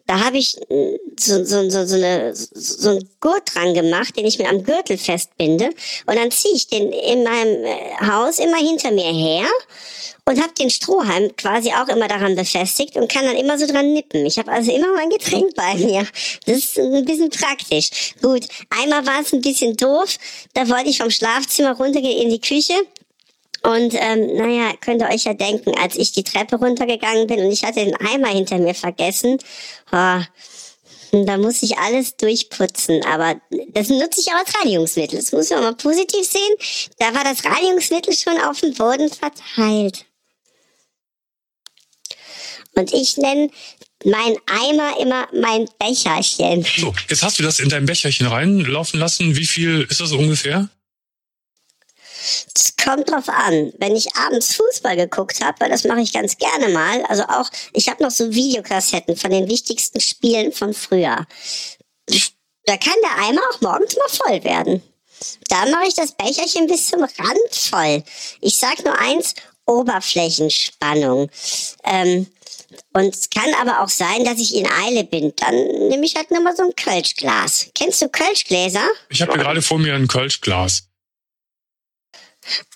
Da 0.08 0.24
habe 0.24 0.38
ich 0.38 0.58
äh, 0.70 0.98
so, 1.20 1.44
so, 1.44 1.70
so, 1.70 1.86
so, 1.86 1.96
eine, 1.96 2.34
so 2.36 2.90
einen 2.90 3.10
Gurt 3.20 3.54
dran 3.54 3.74
gemacht, 3.74 4.16
den 4.16 4.26
ich 4.26 4.38
mir 4.38 4.50
am 4.50 4.64
Gürtel 4.64 4.98
festbinde. 4.98 5.72
Und 6.06 6.16
dann 6.16 6.32
ziehe 6.32 6.54
ich 6.54 6.68
den 6.68 6.92
in 6.92 7.24
meinem 7.24 7.66
äh, 7.66 8.08
Haus 8.08 8.40
immer 8.40 8.58
hinter 8.58 8.92
mir 8.92 9.12
her 9.12 9.48
und 10.26 10.42
habe 10.42 10.54
den 10.54 10.70
Strohhalm 10.70 11.36
quasi 11.36 11.72
auch 11.72 11.88
immer 11.88 12.08
daran 12.08 12.36
befestigt 12.36 12.96
und 12.98 13.12
kann 13.12 13.26
dann 13.26 13.38
immer 13.38 13.58
so 13.58 13.68
dran 13.68 13.94
nippen. 13.94 14.26
Ich 14.26 14.38
habe 14.38 14.52
also 14.52 14.72
immer 14.72 14.94
mein 14.94 15.10
Getränk 15.10 15.56
bei 15.56 15.76
mir. 15.76 16.06
Das 16.46 16.58
ist 16.58 16.80
ein 16.80 17.06
bisschen 17.06 17.30
praktisch. 17.30 18.14
Gut, 18.22 18.48
einmal 18.70 19.06
war 19.06 19.22
es 19.22 19.34
ein 19.34 19.42
bisschen 19.42 19.76
doof. 19.76 20.18
Da 20.54 20.68
wollte 20.70 20.90
ich 20.90 20.98
vom 20.98 21.12
Schlafzimmer 21.12 21.76
runtergehen 21.76 22.24
in 22.24 22.30
die 22.30 22.42
Küche 22.42 22.74
und 23.66 23.96
ähm, 23.96 24.36
naja, 24.36 24.74
könnt 24.80 25.02
ihr 25.02 25.10
euch 25.10 25.24
ja 25.24 25.34
denken, 25.34 25.74
als 25.78 25.96
ich 25.96 26.12
die 26.12 26.24
Treppe 26.24 26.58
runtergegangen 26.58 27.26
bin 27.26 27.40
und 27.40 27.52
ich 27.52 27.64
hatte 27.64 27.84
den 27.84 27.96
Eimer 27.96 28.28
hinter 28.28 28.60
mir 28.60 28.76
vergessen, 28.76 29.40
oh, 29.92 30.22
da 31.24 31.38
muss 31.38 31.64
ich 31.64 31.78
alles 31.78 32.16
durchputzen. 32.16 33.04
Aber 33.06 33.40
das 33.70 33.90
nutze 33.90 34.20
ich 34.20 34.28
auch 34.28 34.40
als 34.40 34.54
Reinigungsmittel. 34.60 35.18
Das 35.18 35.32
muss 35.32 35.50
man 35.50 35.62
mal 35.62 35.76
positiv 35.76 36.26
sehen. 36.26 36.92
Da 37.00 37.14
war 37.16 37.24
das 37.24 37.44
Reinigungsmittel 37.44 38.14
schon 38.14 38.40
auf 38.42 38.60
dem 38.60 38.74
Boden 38.76 39.10
verteilt. 39.10 40.06
Und 42.76 42.94
ich 42.94 43.18
nenne 43.18 43.50
mein 44.04 44.36
Eimer 44.46 45.00
immer 45.00 45.28
mein 45.34 45.68
Becherchen. 45.80 46.66
So, 46.78 46.94
jetzt 47.10 47.24
hast 47.24 47.40
du 47.40 47.44
das 47.44 47.60
in 47.60 47.70
dein 47.70 47.86
Becherchen 47.86 48.28
reinlaufen 48.28 49.00
lassen. 49.00 49.36
Wie 49.36 49.46
viel 49.46 49.88
ist 49.90 50.02
das 50.02 50.12
ungefähr? 50.12 50.70
Es 52.56 52.76
kommt 52.78 53.10
drauf 53.10 53.30
an. 53.30 53.74
Wenn 53.78 53.96
ich 53.96 54.16
abends 54.16 54.56
Fußball 54.56 54.96
geguckt 54.96 55.44
habe, 55.44 55.60
weil 55.60 55.70
das 55.70 55.84
mache 55.84 56.02
ich 56.02 56.14
ganz 56.14 56.38
gerne 56.38 56.70
mal, 56.70 57.04
also 57.06 57.24
auch, 57.24 57.50
ich 57.74 57.90
habe 57.90 58.04
noch 58.04 58.12
so 58.12 58.34
Videokassetten 58.34 59.16
von 59.16 59.32
den 59.32 59.50
wichtigsten 59.50 60.00
Spielen 60.00 60.52
von 60.52 60.74
früher. 60.74 61.26
Da 62.66 62.78
kann 62.78 62.96
der 63.04 63.28
Eimer 63.28 63.42
auch 63.52 63.62
morgens 63.62 63.96
mal 63.96 64.10
voll 64.10 64.44
werden. 64.44 64.82
Da 65.50 65.66
mache 65.68 65.88
ich 65.88 65.96
das 65.96 66.12
Becherchen 66.12 66.68
bis 66.68 66.88
zum 66.88 67.02
Rand 67.02 67.56
voll. 67.56 68.04
Ich 68.42 68.58
sag 68.58 68.84
nur 68.84 68.98
eins, 69.00 69.36
Oberflächenspannung. 69.66 71.30
Ähm, 71.84 72.28
und 72.94 73.14
es 73.14 73.30
kann 73.30 73.54
aber 73.62 73.82
auch 73.82 73.90
sein, 73.90 74.26
dass 74.26 74.40
ich 74.40 74.56
in 74.56 74.68
Eile 74.68 75.04
bin. 75.04 75.34
Dann 75.38 75.56
nehme 75.90 76.06
ich 76.06 76.16
halt 76.16 76.32
nochmal 76.32 76.56
so 76.56 76.64
ein 76.64 76.76
Kölschglas. 76.76 77.68
Kennst 77.76 78.02
du 78.02 78.10
Kölschgläser? 78.10 78.88
Ich 79.10 79.22
habe 79.22 79.38
gerade 79.38 79.62
vor 79.62 79.80
mir 79.80 79.96
ein 79.96 80.08
Kölschglas. 80.08 80.88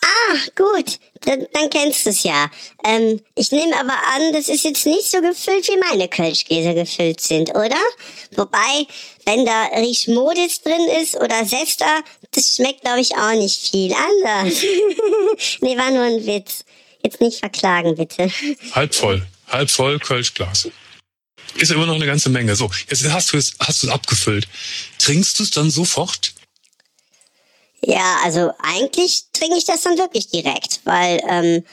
Ah, 0.01 0.38
gut, 0.55 0.99
dann, 1.22 1.45
dann 1.53 1.70
kennst 1.70 2.05
du 2.05 2.09
es 2.09 2.24
ja. 2.24 2.49
Ähm, 2.84 3.22
ich 3.36 3.51
nehme 3.51 3.76
aber 3.80 3.93
an, 4.15 4.34
das 4.34 4.49
ist 4.49 4.63
jetzt 4.63 4.86
nicht 4.86 5.09
so 5.09 5.22
gefüllt, 5.22 5.67
wie 5.67 5.78
meine 5.78 6.07
Kölschgläser 6.07 6.74
gefüllt 6.74 7.22
sind, 7.22 7.49
oder? 7.51 7.78
Wobei, 8.36 8.88
wenn 9.26 9.45
da 9.45 9.65
Riechmodis 9.76 10.61
drin 10.61 10.88
ist 11.01 11.15
oder 11.15 11.45
Sester, 11.45 12.03
das 12.32 12.55
schmeckt, 12.55 12.82
glaube 12.82 13.01
ich, 13.01 13.15
auch 13.15 13.34
nicht 13.34 13.70
viel 13.70 13.93
anders. 13.93 14.61
nee, 15.61 15.78
war 15.78 15.91
nur 15.91 16.03
ein 16.03 16.26
Witz. 16.26 16.63
Jetzt 17.03 17.22
nicht 17.22 17.39
verklagen, 17.39 17.95
bitte. 17.95 18.30
Halb 18.74 18.93
voll, 18.93 19.26
halb 19.47 19.70
voll 19.70 19.99
Kölschglas. 19.99 20.70
Ist 21.55 21.72
immer 21.72 21.86
noch 21.86 21.95
eine 21.95 22.05
ganze 22.05 22.30
Menge. 22.30 22.55
So, 22.55 22.70
jetzt 22.89 23.03
hast 23.09 23.34
du 23.34 23.38
es, 23.38 23.53
hast 23.59 23.84
du 23.84 23.88
es 23.88 23.93
abgefüllt. 23.93 24.47
Trinkst 24.99 25.39
du 25.39 25.43
es 25.43 25.51
dann 25.51 25.70
sofort? 25.70 26.34
Ja, 27.82 28.19
also 28.23 28.51
eigentlich 28.59 29.25
trinke 29.32 29.57
ich 29.57 29.65
das 29.65 29.82
dann 29.82 29.97
wirklich 29.97 30.30
direkt, 30.30 30.82
weil 30.84 31.21
ähm, 31.27 31.63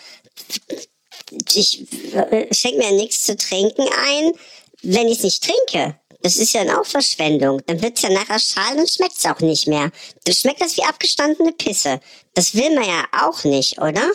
ich 1.54 1.92
äh, 2.14 2.52
schenke 2.54 2.78
mir 2.78 2.92
nichts 2.92 3.24
zu 3.24 3.36
trinken 3.36 3.82
ein, 3.82 4.32
wenn 4.82 5.08
ich 5.08 5.18
es 5.18 5.24
nicht 5.24 5.44
trinke. 5.44 5.98
Das 6.22 6.36
ist 6.36 6.52
ja 6.54 6.64
dann 6.64 6.76
auch 6.76 6.86
Verschwendung. 6.86 7.60
Dann 7.66 7.82
wird's 7.82 8.02
ja 8.02 8.10
nachher 8.10 8.38
schal 8.38 8.78
und 8.78 8.90
schmeckt's 8.90 9.24
auch 9.26 9.40
nicht 9.40 9.66
mehr. 9.66 9.90
Dann 10.24 10.34
schmeckt 10.34 10.60
das 10.60 10.76
wie 10.76 10.82
abgestandene 10.82 11.52
Pisse. 11.52 12.00
Das 12.34 12.54
will 12.54 12.74
man 12.74 12.84
ja 12.84 13.04
auch 13.12 13.44
nicht, 13.44 13.78
oder? 13.78 14.10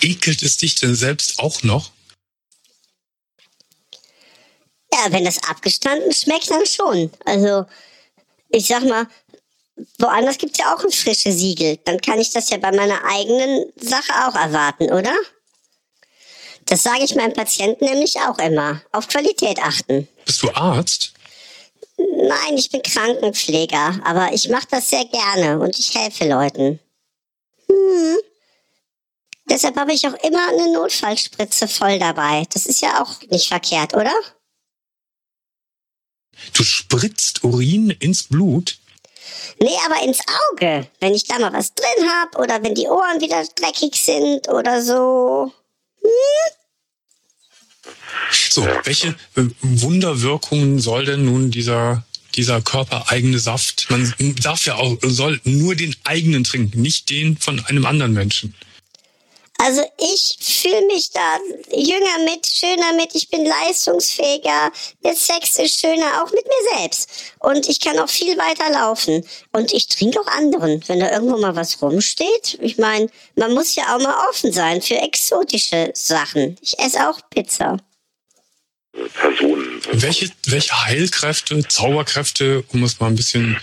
Ekelt 0.00 0.42
es 0.42 0.56
dich 0.56 0.74
denn 0.74 0.94
selbst 0.94 1.38
auch 1.38 1.62
noch? 1.62 1.90
Ja, 4.92 5.10
wenn 5.10 5.24
das 5.24 5.42
abgestanden 5.42 6.12
schmeckt, 6.12 6.50
dann 6.50 6.66
schon. 6.66 7.10
Also, 7.24 7.66
ich 8.50 8.66
sag 8.66 8.84
mal, 8.84 9.08
woanders 9.98 10.38
gibt's 10.38 10.58
ja 10.58 10.74
auch 10.74 10.84
ein 10.84 10.90
frisches 10.90 11.38
Siegel. 11.38 11.78
Dann 11.84 12.00
kann 12.00 12.20
ich 12.20 12.30
das 12.30 12.50
ja 12.50 12.58
bei 12.58 12.72
meiner 12.72 13.04
eigenen 13.04 13.66
Sache 13.76 14.12
auch 14.26 14.34
erwarten, 14.34 14.92
oder? 14.92 15.14
Das 16.66 16.82
sage 16.82 17.04
ich 17.04 17.14
meinen 17.14 17.34
Patienten 17.34 17.84
nämlich 17.84 18.18
auch 18.20 18.38
immer. 18.38 18.80
Auf 18.92 19.08
Qualität 19.08 19.58
achten. 19.62 20.08
Bist 20.24 20.42
du 20.42 20.50
Arzt? 20.52 21.12
Nein, 21.96 22.56
ich 22.56 22.70
bin 22.70 22.82
Krankenpfleger, 22.82 24.00
aber 24.04 24.32
ich 24.32 24.48
mache 24.48 24.66
das 24.70 24.90
sehr 24.90 25.04
gerne 25.04 25.60
und 25.60 25.78
ich 25.78 25.94
helfe 25.94 26.28
Leuten. 26.28 26.80
Hm. 27.68 28.18
Deshalb 29.48 29.76
habe 29.76 29.92
ich 29.92 30.06
auch 30.06 30.14
immer 30.24 30.48
eine 30.48 30.72
Notfallspritze 30.72 31.68
voll 31.68 31.98
dabei. 31.98 32.44
Das 32.52 32.66
ist 32.66 32.80
ja 32.80 33.02
auch 33.02 33.20
nicht 33.28 33.48
verkehrt, 33.48 33.94
oder? 33.94 34.12
Du 36.54 36.64
spritzt 36.64 37.44
Urin 37.44 37.90
ins 37.90 38.24
Blut? 38.24 38.78
Nee, 39.60 39.76
aber 39.86 40.02
ins 40.02 40.20
Auge. 40.52 40.86
Wenn 41.00 41.14
ich 41.14 41.24
da 41.24 41.38
mal 41.38 41.52
was 41.52 41.74
drin 41.74 42.08
hab 42.08 42.38
oder 42.38 42.62
wenn 42.62 42.74
die 42.74 42.86
Ohren 42.86 43.20
wieder 43.20 43.44
dreckig 43.54 43.96
sind 43.96 44.48
oder 44.48 44.82
so. 44.82 45.52
Hm? 46.00 46.10
So, 48.30 48.66
welche 48.84 49.08
äh, 49.36 49.44
Wunderwirkungen 49.60 50.78
soll 50.80 51.04
denn 51.04 51.24
nun 51.24 51.50
dieser 51.50 52.04
dieser 52.34 52.60
körpereigene 52.60 53.38
Saft? 53.38 53.86
Man 53.90 54.12
darf 54.42 54.66
ja 54.66 54.76
auch 54.76 54.96
soll 55.02 55.40
nur 55.44 55.74
den 55.74 55.94
eigenen 56.04 56.44
trinken, 56.44 56.82
nicht 56.82 57.10
den 57.10 57.36
von 57.36 57.64
einem 57.66 57.86
anderen 57.86 58.12
Menschen. 58.12 58.54
Also 59.58 59.82
ich 59.98 60.36
fühle 60.40 60.84
mich 60.86 61.10
da 61.10 61.38
jünger 61.70 62.24
mit, 62.24 62.46
schöner 62.46 62.92
mit, 62.94 63.14
ich 63.14 63.28
bin 63.30 63.46
leistungsfähiger, 63.46 64.72
der 65.04 65.14
Sex 65.14 65.58
ist 65.58 65.80
schöner, 65.80 66.22
auch 66.22 66.30
mit 66.32 66.44
mir 66.44 66.78
selbst. 66.78 67.08
Und 67.38 67.68
ich 67.68 67.80
kann 67.80 67.98
auch 67.98 68.10
viel 68.10 68.36
weiter 68.36 68.70
laufen. 68.70 69.24
Und 69.52 69.72
ich 69.72 69.86
trinke 69.86 70.20
auch 70.20 70.26
anderen, 70.26 70.82
wenn 70.88 71.00
da 71.00 71.10
irgendwo 71.12 71.38
mal 71.38 71.54
was 71.54 71.80
rumsteht. 71.80 72.58
Ich 72.60 72.78
meine, 72.78 73.08
man 73.36 73.54
muss 73.54 73.76
ja 73.76 73.94
auch 73.94 74.02
mal 74.02 74.14
offen 74.28 74.52
sein 74.52 74.82
für 74.82 74.96
exotische 74.96 75.90
Sachen. 75.94 76.56
Ich 76.60 76.78
esse 76.78 77.08
auch 77.08 77.20
Pizza. 77.30 77.78
Personen. 79.14 79.80
Welche, 79.92 80.30
welche 80.46 80.84
Heilkräfte, 80.84 81.66
Zauberkräfte, 81.66 82.64
um 82.68 82.82
es 82.84 83.00
mal 83.00 83.06
ein 83.06 83.16
bisschen 83.16 83.58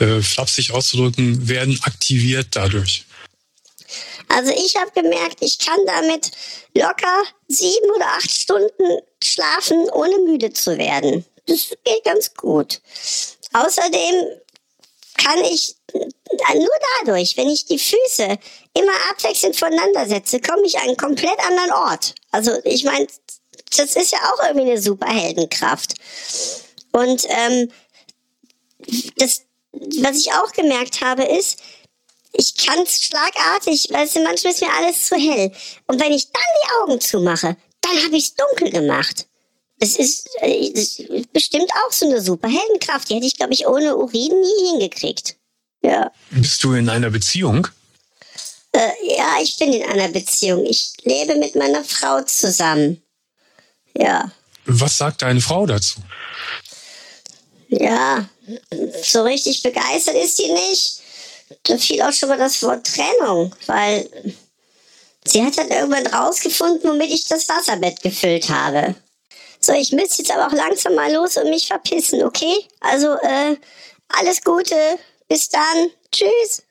äh, 0.00 0.20
flapsig 0.20 0.72
auszudrücken, 0.72 1.48
werden 1.48 1.78
aktiviert 1.82 2.48
dadurch? 2.52 3.04
Also 4.30 4.52
ich 4.52 4.76
habe 4.76 4.90
gemerkt, 4.92 5.38
ich 5.40 5.58
kann 5.58 5.78
damit 5.86 6.30
locker 6.74 7.22
sieben 7.48 7.90
oder 7.96 8.06
acht 8.06 8.30
Stunden 8.30 9.00
schlafen, 9.22 9.90
ohne 9.90 10.18
müde 10.20 10.52
zu 10.52 10.78
werden. 10.78 11.24
Das 11.46 11.70
geht 11.84 12.04
ganz 12.04 12.32
gut. 12.34 12.80
Außerdem 13.52 14.40
kann 15.16 15.44
ich 15.44 15.74
nur 15.92 16.78
dadurch, 16.98 17.36
wenn 17.36 17.48
ich 17.48 17.66
die 17.66 17.78
Füße 17.78 18.38
immer 18.74 18.92
abwechselnd 19.10 19.56
voneinander 19.56 20.06
setze, 20.06 20.40
komme 20.40 20.64
ich 20.64 20.78
an 20.78 20.88
einen 20.88 20.96
komplett 20.96 21.38
anderen 21.40 21.72
Ort. 21.72 22.14
Also 22.30 22.52
ich 22.64 22.84
meine, 22.84 23.08
das 23.76 23.96
ist 23.96 24.12
ja 24.12 24.18
auch 24.32 24.44
irgendwie 24.44 24.70
eine 24.70 24.80
Superheldenkraft. 24.80 25.94
Und 26.92 27.26
ähm, 27.28 27.70
das, 29.16 29.42
was 29.72 30.18
ich 30.18 30.32
auch 30.32 30.52
gemerkt 30.52 31.00
habe, 31.00 31.24
ist, 31.24 31.60
ich 32.32 32.56
kann 32.56 32.80
es 32.80 33.02
schlagartig, 33.02 33.88
weil 33.90 34.06
es 34.06 34.14
manchmal 34.14 34.52
ist 34.52 34.60
mir 34.60 34.72
alles 34.72 35.06
zu 35.06 35.16
hell. 35.16 35.52
Und 35.86 36.00
wenn 36.00 36.12
ich 36.12 36.30
dann 36.30 36.42
die 36.42 36.70
Augen 36.80 37.00
zumache, 37.00 37.56
dann 37.80 38.04
habe 38.04 38.16
ich 38.16 38.24
es 38.24 38.34
dunkel 38.34 38.70
gemacht. 38.70 39.26
Das 39.78 39.96
ist, 39.96 40.28
äh, 40.42 40.66
ist 40.66 41.02
bestimmt 41.32 41.70
auch 41.84 41.92
so 41.92 42.06
eine 42.06 42.20
Superheldenkraft. 42.20 43.08
Die 43.08 43.14
hätte 43.14 43.26
ich, 43.26 43.36
glaube 43.36 43.54
ich, 43.54 43.66
ohne 43.66 43.96
Urin 43.96 44.40
nie 44.40 44.70
hingekriegt. 44.70 45.36
Ja. 45.82 46.12
Bist 46.30 46.62
du 46.62 46.74
in 46.74 46.88
einer 46.90 47.10
Beziehung? 47.10 47.66
Äh, 48.72 48.90
ja, 49.16 49.38
ich 49.42 49.56
bin 49.56 49.72
in 49.72 49.82
einer 49.88 50.08
Beziehung. 50.08 50.66
Ich 50.66 50.92
lebe 51.02 51.36
mit 51.36 51.56
meiner 51.56 51.82
Frau 51.82 52.20
zusammen. 52.22 53.02
Ja. 53.96 54.30
Was 54.66 54.98
sagt 54.98 55.22
deine 55.22 55.40
Frau 55.40 55.66
dazu? 55.66 56.00
Ja, 57.68 58.28
so 59.02 59.22
richtig 59.22 59.62
begeistert 59.62 60.16
ist 60.16 60.36
sie 60.36 60.52
nicht 60.52 61.00
da 61.64 61.78
fiel 61.78 62.02
auch 62.02 62.12
schon 62.12 62.28
mal 62.28 62.38
das 62.38 62.62
Wort 62.62 62.86
Trennung, 62.86 63.54
weil 63.66 64.08
sie 65.24 65.42
hat 65.42 65.58
dann 65.58 65.68
irgendwann 65.68 66.06
rausgefunden, 66.06 66.90
womit 66.90 67.10
ich 67.10 67.26
das 67.26 67.48
Wasserbett 67.48 68.02
gefüllt 68.02 68.48
habe. 68.48 68.94
So, 69.60 69.72
ich 69.72 69.92
müsste 69.92 70.22
jetzt 70.22 70.30
aber 70.30 70.46
auch 70.46 70.56
langsam 70.56 70.94
mal 70.94 71.12
los 71.12 71.36
und 71.36 71.50
mich 71.50 71.66
verpissen, 71.66 72.22
okay? 72.22 72.54
Also, 72.80 73.14
äh, 73.14 73.56
alles 74.08 74.42
Gute, 74.42 74.74
bis 75.28 75.50
dann, 75.50 75.90
tschüss. 76.10 76.62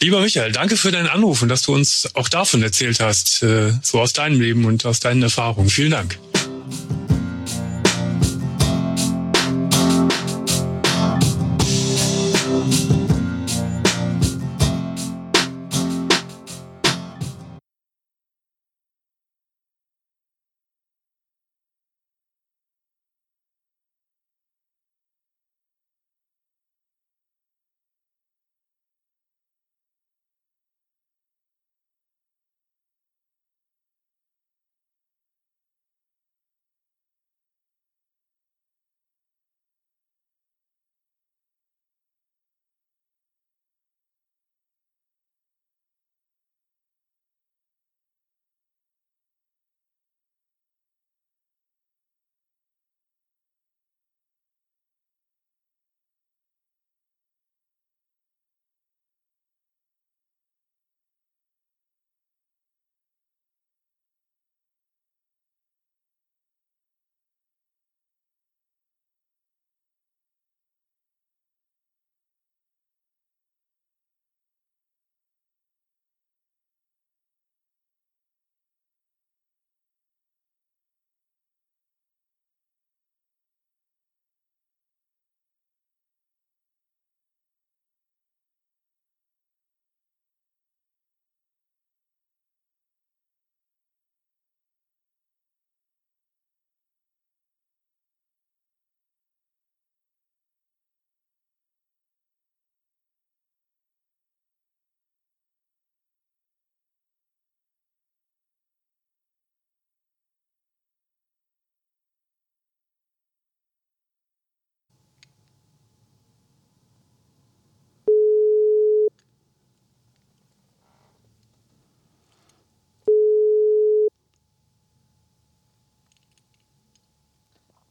Lieber 0.00 0.20
Michael, 0.20 0.52
danke 0.52 0.76
für 0.76 0.90
deinen 0.90 1.08
Anruf 1.08 1.42
und 1.42 1.48
dass 1.48 1.62
du 1.62 1.74
uns 1.74 2.08
auch 2.14 2.28
davon 2.28 2.62
erzählt 2.62 3.00
hast, 3.00 3.42
äh, 3.42 3.72
so 3.82 4.00
aus 4.00 4.12
deinem 4.12 4.40
Leben 4.40 4.64
und 4.64 4.84
aus 4.86 5.00
deinen 5.00 5.22
Erfahrungen. 5.22 5.68
Vielen 5.68 5.92
Dank. 5.92 6.18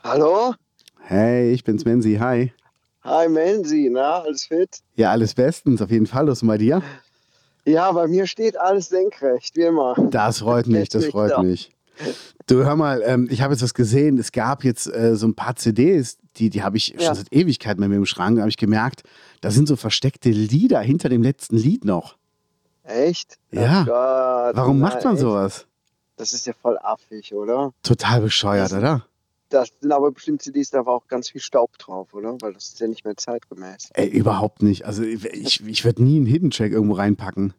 Hallo? 0.03 0.53
Hey, 0.99 1.51
ich 1.51 1.63
bin's 1.63 1.85
Menzi, 1.85 2.15
hi. 2.19 2.51
Hi 3.03 3.27
Menzi, 3.27 3.89
na, 3.91 4.19
alles 4.21 4.45
fit? 4.45 4.79
Ja, 4.95 5.11
alles 5.11 5.33
bestens, 5.33 5.81
auf 5.81 5.91
jeden 5.91 6.07
Fall. 6.07 6.27
Was 6.27 6.41
ist 6.41 6.47
bei 6.47 6.57
dir? 6.57 6.81
Ja, 7.65 7.91
bei 7.91 8.07
mir 8.07 8.27
steht 8.27 8.57
alles 8.59 8.89
senkrecht, 8.89 9.55
wie 9.55 9.61
immer. 9.63 9.95
Das 10.11 10.39
freut 10.39 10.67
mich, 10.67 10.89
das 10.89 11.05
freut 11.05 11.37
mich. 11.43 11.71
Du, 12.47 12.63
hör 12.63 12.75
mal, 12.75 13.01
ähm, 13.05 13.27
ich 13.31 13.41
habe 13.41 13.53
jetzt 13.53 13.61
was 13.61 13.73
gesehen. 13.73 14.17
Es 14.17 14.31
gab 14.31 14.63
jetzt 14.63 14.87
äh, 14.87 15.15
so 15.15 15.27
ein 15.27 15.35
paar 15.35 15.55
CDs, 15.55 16.17
die, 16.37 16.49
die 16.49 16.63
habe 16.63 16.75
ich 16.77 16.89
Ja. 16.89 17.01
schon 17.01 17.15
seit 17.15 17.31
Ewigkeiten 17.31 17.79
bei 17.81 17.87
mir 17.87 17.95
im 17.95 18.05
Schrank. 18.05 18.35
Da 18.37 18.41
habe 18.41 18.49
ich 18.49 18.57
gemerkt, 18.57 19.03
da 19.41 19.51
sind 19.51 19.67
so 19.67 19.75
versteckte 19.75 20.29
Lieder 20.29 20.79
hinter 20.81 21.07
dem 21.09 21.21
letzten 21.23 21.55
Lied 21.55 21.85
noch. 21.85 22.17
Echt? 22.83 23.37
Ja. 23.51 23.81
Oh 23.83 23.85
Gott, 23.85 24.55
Warum 24.57 24.79
na, 24.79 24.87
macht 24.87 25.03
man 25.05 25.13
echt? 25.13 25.21
sowas? 25.21 25.67
Das 26.17 26.33
ist 26.33 26.45
ja 26.47 26.53
voll 26.61 26.77
affig, 26.81 27.33
oder? 27.33 27.71
Total 27.83 28.19
bescheuert, 28.21 28.71
Das- 28.71 28.77
oder? 28.77 29.05
Das 29.53 29.71
sind 29.79 29.91
aber 29.91 30.11
bestimmt 30.11 30.41
CDs, 30.41 30.71
da 30.71 30.83
war 30.87 30.95
auch 30.95 31.07
ganz 31.07 31.29
viel 31.29 31.39
Staub 31.39 31.77
drauf, 31.77 32.11
oder? 32.15 32.35
Weil 32.41 32.53
das 32.53 32.69
ist 32.69 32.79
ja 32.79 32.87
nicht 32.87 33.05
mehr 33.05 33.15
zeitgemäß. 33.15 33.89
Ey, 33.93 34.07
überhaupt 34.07 34.63
nicht. 34.63 34.85
Also 34.85 35.03
ich, 35.03 35.63
ich 35.63 35.85
würde 35.85 36.03
nie 36.03 36.17
einen 36.17 36.25
Hidden 36.25 36.49
Track 36.49 36.71
irgendwo 36.71 36.95
reinpacken. 36.95 37.53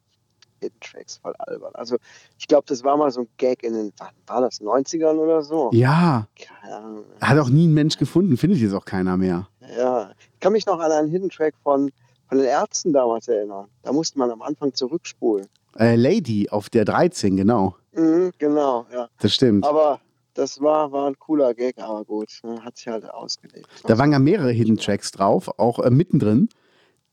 Hidden 0.61 0.81
Tracks 0.81 1.19
voll 1.19 1.35
albern. 1.39 1.73
Also 1.75 1.97
ich 2.37 2.49
glaube, 2.49 2.65
das 2.67 2.83
war 2.83 2.97
mal 2.97 3.13
so 3.13 3.21
ein 3.21 3.29
Gag 3.37 3.63
in 3.63 3.75
den, 3.75 3.93
wann 3.99 4.09
war 4.27 4.41
das, 4.41 4.61
90ern 4.61 5.19
oder 5.19 5.43
so? 5.43 5.71
Ja, 5.73 6.27
Keine 6.35 6.75
Ahnung. 6.75 7.05
hat 7.21 7.39
auch 7.39 7.49
nie 7.49 7.69
ein 7.69 7.75
Mensch 7.75 7.97
gefunden, 7.97 8.37
findet 8.37 8.59
jetzt 8.59 8.75
auch 8.75 8.85
keiner 8.87 9.17
mehr. 9.17 9.47
Ja, 9.79 10.11
ich 10.19 10.41
kann 10.41 10.53
mich 10.53 10.67
noch 10.67 10.81
an 10.81 10.91
einen 10.91 11.11
Hidden 11.13 11.31
Track 11.31 11.55
von, 11.63 11.93
von 12.29 12.39
den 12.39 12.47
Ärzten 12.49 12.93
damals 12.93 13.29
erinnern. 13.29 13.69
Da 13.85 13.93
musste 13.93 14.19
man 14.19 14.33
am 14.33 14.43
Anfang 14.43 14.75
zurückspulen. 14.75 15.47
Äh, 15.79 15.95
Lady 15.95 16.49
auf 16.51 16.71
der 16.71 16.85
13, 16.85 17.37
genau. 17.37 17.77
Mhm, 17.93 18.33
genau, 18.39 18.87
ja. 18.93 19.09
Das 19.21 19.33
stimmt. 19.33 19.65
Aber 19.65 20.01
das 20.35 20.61
war, 20.61 20.93
war 20.93 21.07
ein 21.07 21.19
cooler 21.19 21.55
Gag, 21.55 21.79
aber 21.79 22.05
gut, 22.05 22.41
ne, 22.43 22.63
hat 22.65 22.77
sich 22.77 22.89
halt 22.89 23.09
ausgelegt. 23.09 23.69
Da 23.85 23.99
waren 23.99 24.13
ja 24.13 24.19
mehrere 24.19 24.51
Hidden 24.51 24.77
Tracks 24.77 25.13
drauf, 25.13 25.49
auch 25.59 25.79
äh, 25.79 25.91
mittendrin. 25.91 26.49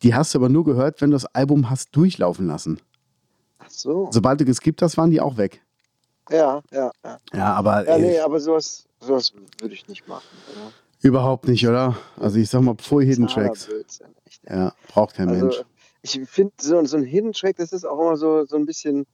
Die 0.04 0.16
hast 0.16 0.34
du 0.34 0.40
aber 0.40 0.50
nur 0.50 0.64
gehört, 0.66 1.02
wenn 1.02 1.12
du 1.12 1.16
das 1.16 1.26
Album 1.28 1.70
hast 1.70 1.96
durchlaufen 1.96 2.48
lassen. 2.48 2.80
Ach 3.60 3.70
so. 3.70 4.10
Sobald 4.12 4.42
du 4.42 4.46
geskippt 4.46 4.82
hast, 4.82 4.98
waren 4.98 5.12
die 5.12 5.22
auch 5.22 5.38
weg. 5.38 5.62
Ja, 6.30 6.62
ja, 6.72 6.92
ja. 7.04 7.20
Ja, 7.34 7.54
aber 7.54 7.88
Ja, 7.88 7.98
nee, 7.98 8.20
aber 8.20 8.40
sowas, 8.40 8.88
sowas 9.00 9.34
würde 9.60 9.74
ich 9.74 9.88
nicht 9.88 10.08
machen. 10.08 10.28
Oder? 10.52 10.72
überhaupt 11.02 11.48
nicht, 11.48 11.68
oder? 11.68 11.98
Also 12.20 12.40
ich 12.40 12.50
sag 12.50 12.62
mal, 12.62 12.76
pfui 12.76 13.06
Hidden 13.06 13.28
Tracks. 13.28 13.70
Ja, 14.48 14.74
braucht 14.88 15.16
kein 15.16 15.30
Also, 15.30 15.46
Mensch. 15.46 15.64
ich 16.02 16.20
finde, 16.30 16.54
so, 16.60 16.84
so 16.86 16.98
ein 16.98 17.04
Hidden 17.04 17.34
Track, 17.34 17.58
das 17.58 17.74
ist 17.74 17.86
auch 17.86 18.00
immer 18.00 18.18
so, 18.18 18.46
so 18.46 18.56
ein 18.56 18.66
bisschen, 18.66 19.06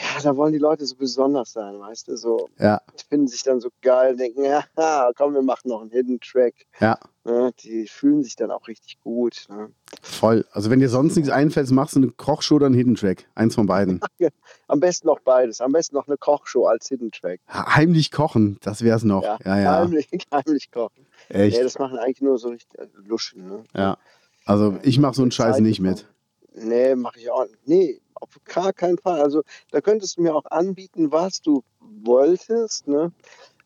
ja, 0.00 0.22
da 0.22 0.36
wollen 0.36 0.52
die 0.52 0.58
Leute 0.58 0.84
so 0.86 0.96
besonders 0.96 1.52
sein, 1.52 1.78
weißt 1.78 2.08
du? 2.08 2.16
So, 2.16 2.48
Ja, 2.58 2.80
finden 3.08 3.28
sich 3.28 3.42
dann 3.42 3.60
so 3.60 3.68
geil, 3.82 4.16
denken, 4.16 4.44
ja, 4.44 4.64
komm, 5.16 5.34
wir 5.34 5.42
machen 5.42 5.68
noch 5.68 5.80
einen 5.82 5.90
Hidden 5.90 6.20
Track. 6.20 6.54
ja, 6.80 6.98
Ne? 7.24 7.52
Die 7.62 7.86
fühlen 7.86 8.22
sich 8.22 8.34
dann 8.34 8.50
auch 8.50 8.66
richtig 8.66 8.98
gut. 9.02 9.46
Ne? 9.50 9.70
voll. 10.02 10.46
Also 10.52 10.70
wenn 10.70 10.80
dir 10.80 10.88
sonst 10.88 11.16
nichts 11.16 11.30
einfällt, 11.30 11.70
machst 11.70 11.94
du 11.94 12.00
eine 12.00 12.10
Kochshow 12.12 12.54
oder 12.56 12.66
einen 12.66 12.74
Hidden 12.74 12.94
Track. 12.94 13.26
Eins 13.34 13.54
von 13.54 13.66
beiden. 13.66 14.00
Am 14.68 14.80
besten 14.80 15.06
noch 15.06 15.20
beides. 15.20 15.60
Am 15.60 15.72
besten 15.72 15.96
noch 15.96 16.06
eine 16.06 16.16
Kochshow 16.16 16.66
als 16.66 16.88
Hidden 16.88 17.10
Track. 17.10 17.40
Heimlich 17.48 18.10
kochen, 18.10 18.56
das 18.62 18.82
wär's 18.82 19.02
noch. 19.04 19.22
Ja, 19.22 19.38
Ja, 19.44 19.58
ja. 19.60 19.78
Heimlich, 19.80 20.08
heimlich 20.32 20.70
kochen. 20.70 21.06
Echt? 21.28 21.56
Nee, 21.58 21.62
das 21.62 21.78
machen 21.78 21.98
eigentlich 21.98 22.22
nur 22.22 22.38
so 22.38 22.48
richtig 22.48 22.78
äh, 22.78 22.86
Luschen. 23.06 23.46
Ne? 23.46 23.64
Ja. 23.74 23.98
Also 24.46 24.78
ich 24.82 24.98
mach 24.98 25.12
so 25.14 25.22
einen 25.22 25.30
Scheiß 25.30 25.60
nicht 25.60 25.80
mit. 25.80 26.06
Nee, 26.54 26.94
mache 26.94 27.18
ich 27.18 27.30
auch 27.30 27.44
nicht. 27.44 27.66
Nee, 27.66 28.00
auf 28.14 28.28
gar 28.44 28.72
keinen 28.72 28.98
Fall. 28.98 29.20
Also 29.20 29.42
da 29.70 29.80
könntest 29.80 30.16
du 30.16 30.22
mir 30.22 30.34
auch 30.34 30.44
anbieten, 30.50 31.12
was 31.12 31.40
du 31.40 31.62
wolltest. 31.80 32.88
Ne? 32.88 33.12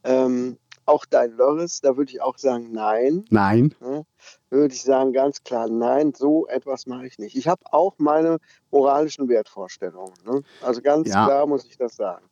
Ähm, 0.05 0.59
auch 0.87 1.07
dein 1.07 1.33
Lörres, 1.33 1.81
da 1.81 1.97
würde 1.97 2.13
ich 2.13 2.21
auch 2.21 2.37
sagen, 2.37 2.71
nein. 2.73 3.25
Nein. 3.31 3.75
Ne? 3.81 4.05
Würde 4.51 4.75
ich 4.75 4.83
sagen, 4.83 5.13
ganz 5.13 5.43
klar, 5.43 5.69
nein, 5.69 6.13
so 6.15 6.47
etwas 6.49 6.87
mache 6.87 7.07
ich 7.07 7.19
nicht. 7.19 7.37
Ich 7.37 7.49
habe 7.49 7.63
auch 7.73 7.95
meine 7.99 8.39
moralischen 8.71 9.29
Wertvorstellungen. 9.29 10.15
Ne? 10.27 10.43
Also 10.61 10.83
ganz 10.83 11.09
Ja. 11.09 11.25
klar 11.25 11.47
muss 11.47 11.65
ich 11.65 11.79
das 11.79 11.97
sagen. 11.97 12.27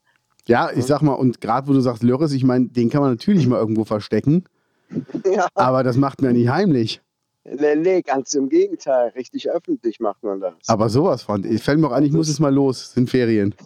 Ja, 0.46 0.70
ich 0.72 0.84
sag 0.84 1.02
mal, 1.02 1.14
und 1.14 1.40
gerade 1.40 1.68
wo 1.68 1.72
du 1.72 1.80
sagst 1.80 2.02
Lörres, 2.02 2.32
ich 2.32 2.42
meine, 2.44 2.66
den 2.66 2.90
kann 2.90 3.00
man 3.00 3.10
natürlich 3.10 3.46
mal 3.46 3.58
irgendwo 3.58 3.84
verstecken, 3.84 4.44
ja, 5.24 5.46
aber 5.54 5.84
das 5.84 5.96
macht 5.96 6.20
man 6.20 6.32
ja 6.32 6.38
nicht 6.38 6.48
heimlich. 6.48 7.00
Nee, 7.44 7.74
nee, 7.76 8.02
ganz 8.02 8.34
im 8.34 8.48
Gegenteil. 8.48 9.08
Richtig 9.16 9.50
öffentlich 9.50 10.00
macht 10.00 10.22
man 10.22 10.40
das. 10.40 10.54
Aber 10.66 10.88
sowas 10.88 11.22
von. 11.22 11.44
Ich 11.44 11.62
fällt 11.62 11.78
mir 11.78 11.88
auch 11.88 11.92
an, 11.92 12.04
ich 12.04 12.12
muss 12.12 12.28
jetzt 12.28 12.40
mal 12.40 12.52
los. 12.54 12.82
Es 12.82 12.92
sind 12.92 13.08
Ferien. 13.10 13.54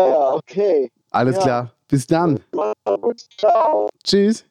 Ja, 0.00 0.34
okay. 0.34 0.90
Alles 1.10 1.36
Ja. 1.36 1.42
klar. 1.42 1.72
Bis 1.86 2.06
dann. 2.06 2.40
Ciao. 3.38 3.88
Tschüss. 4.02 4.44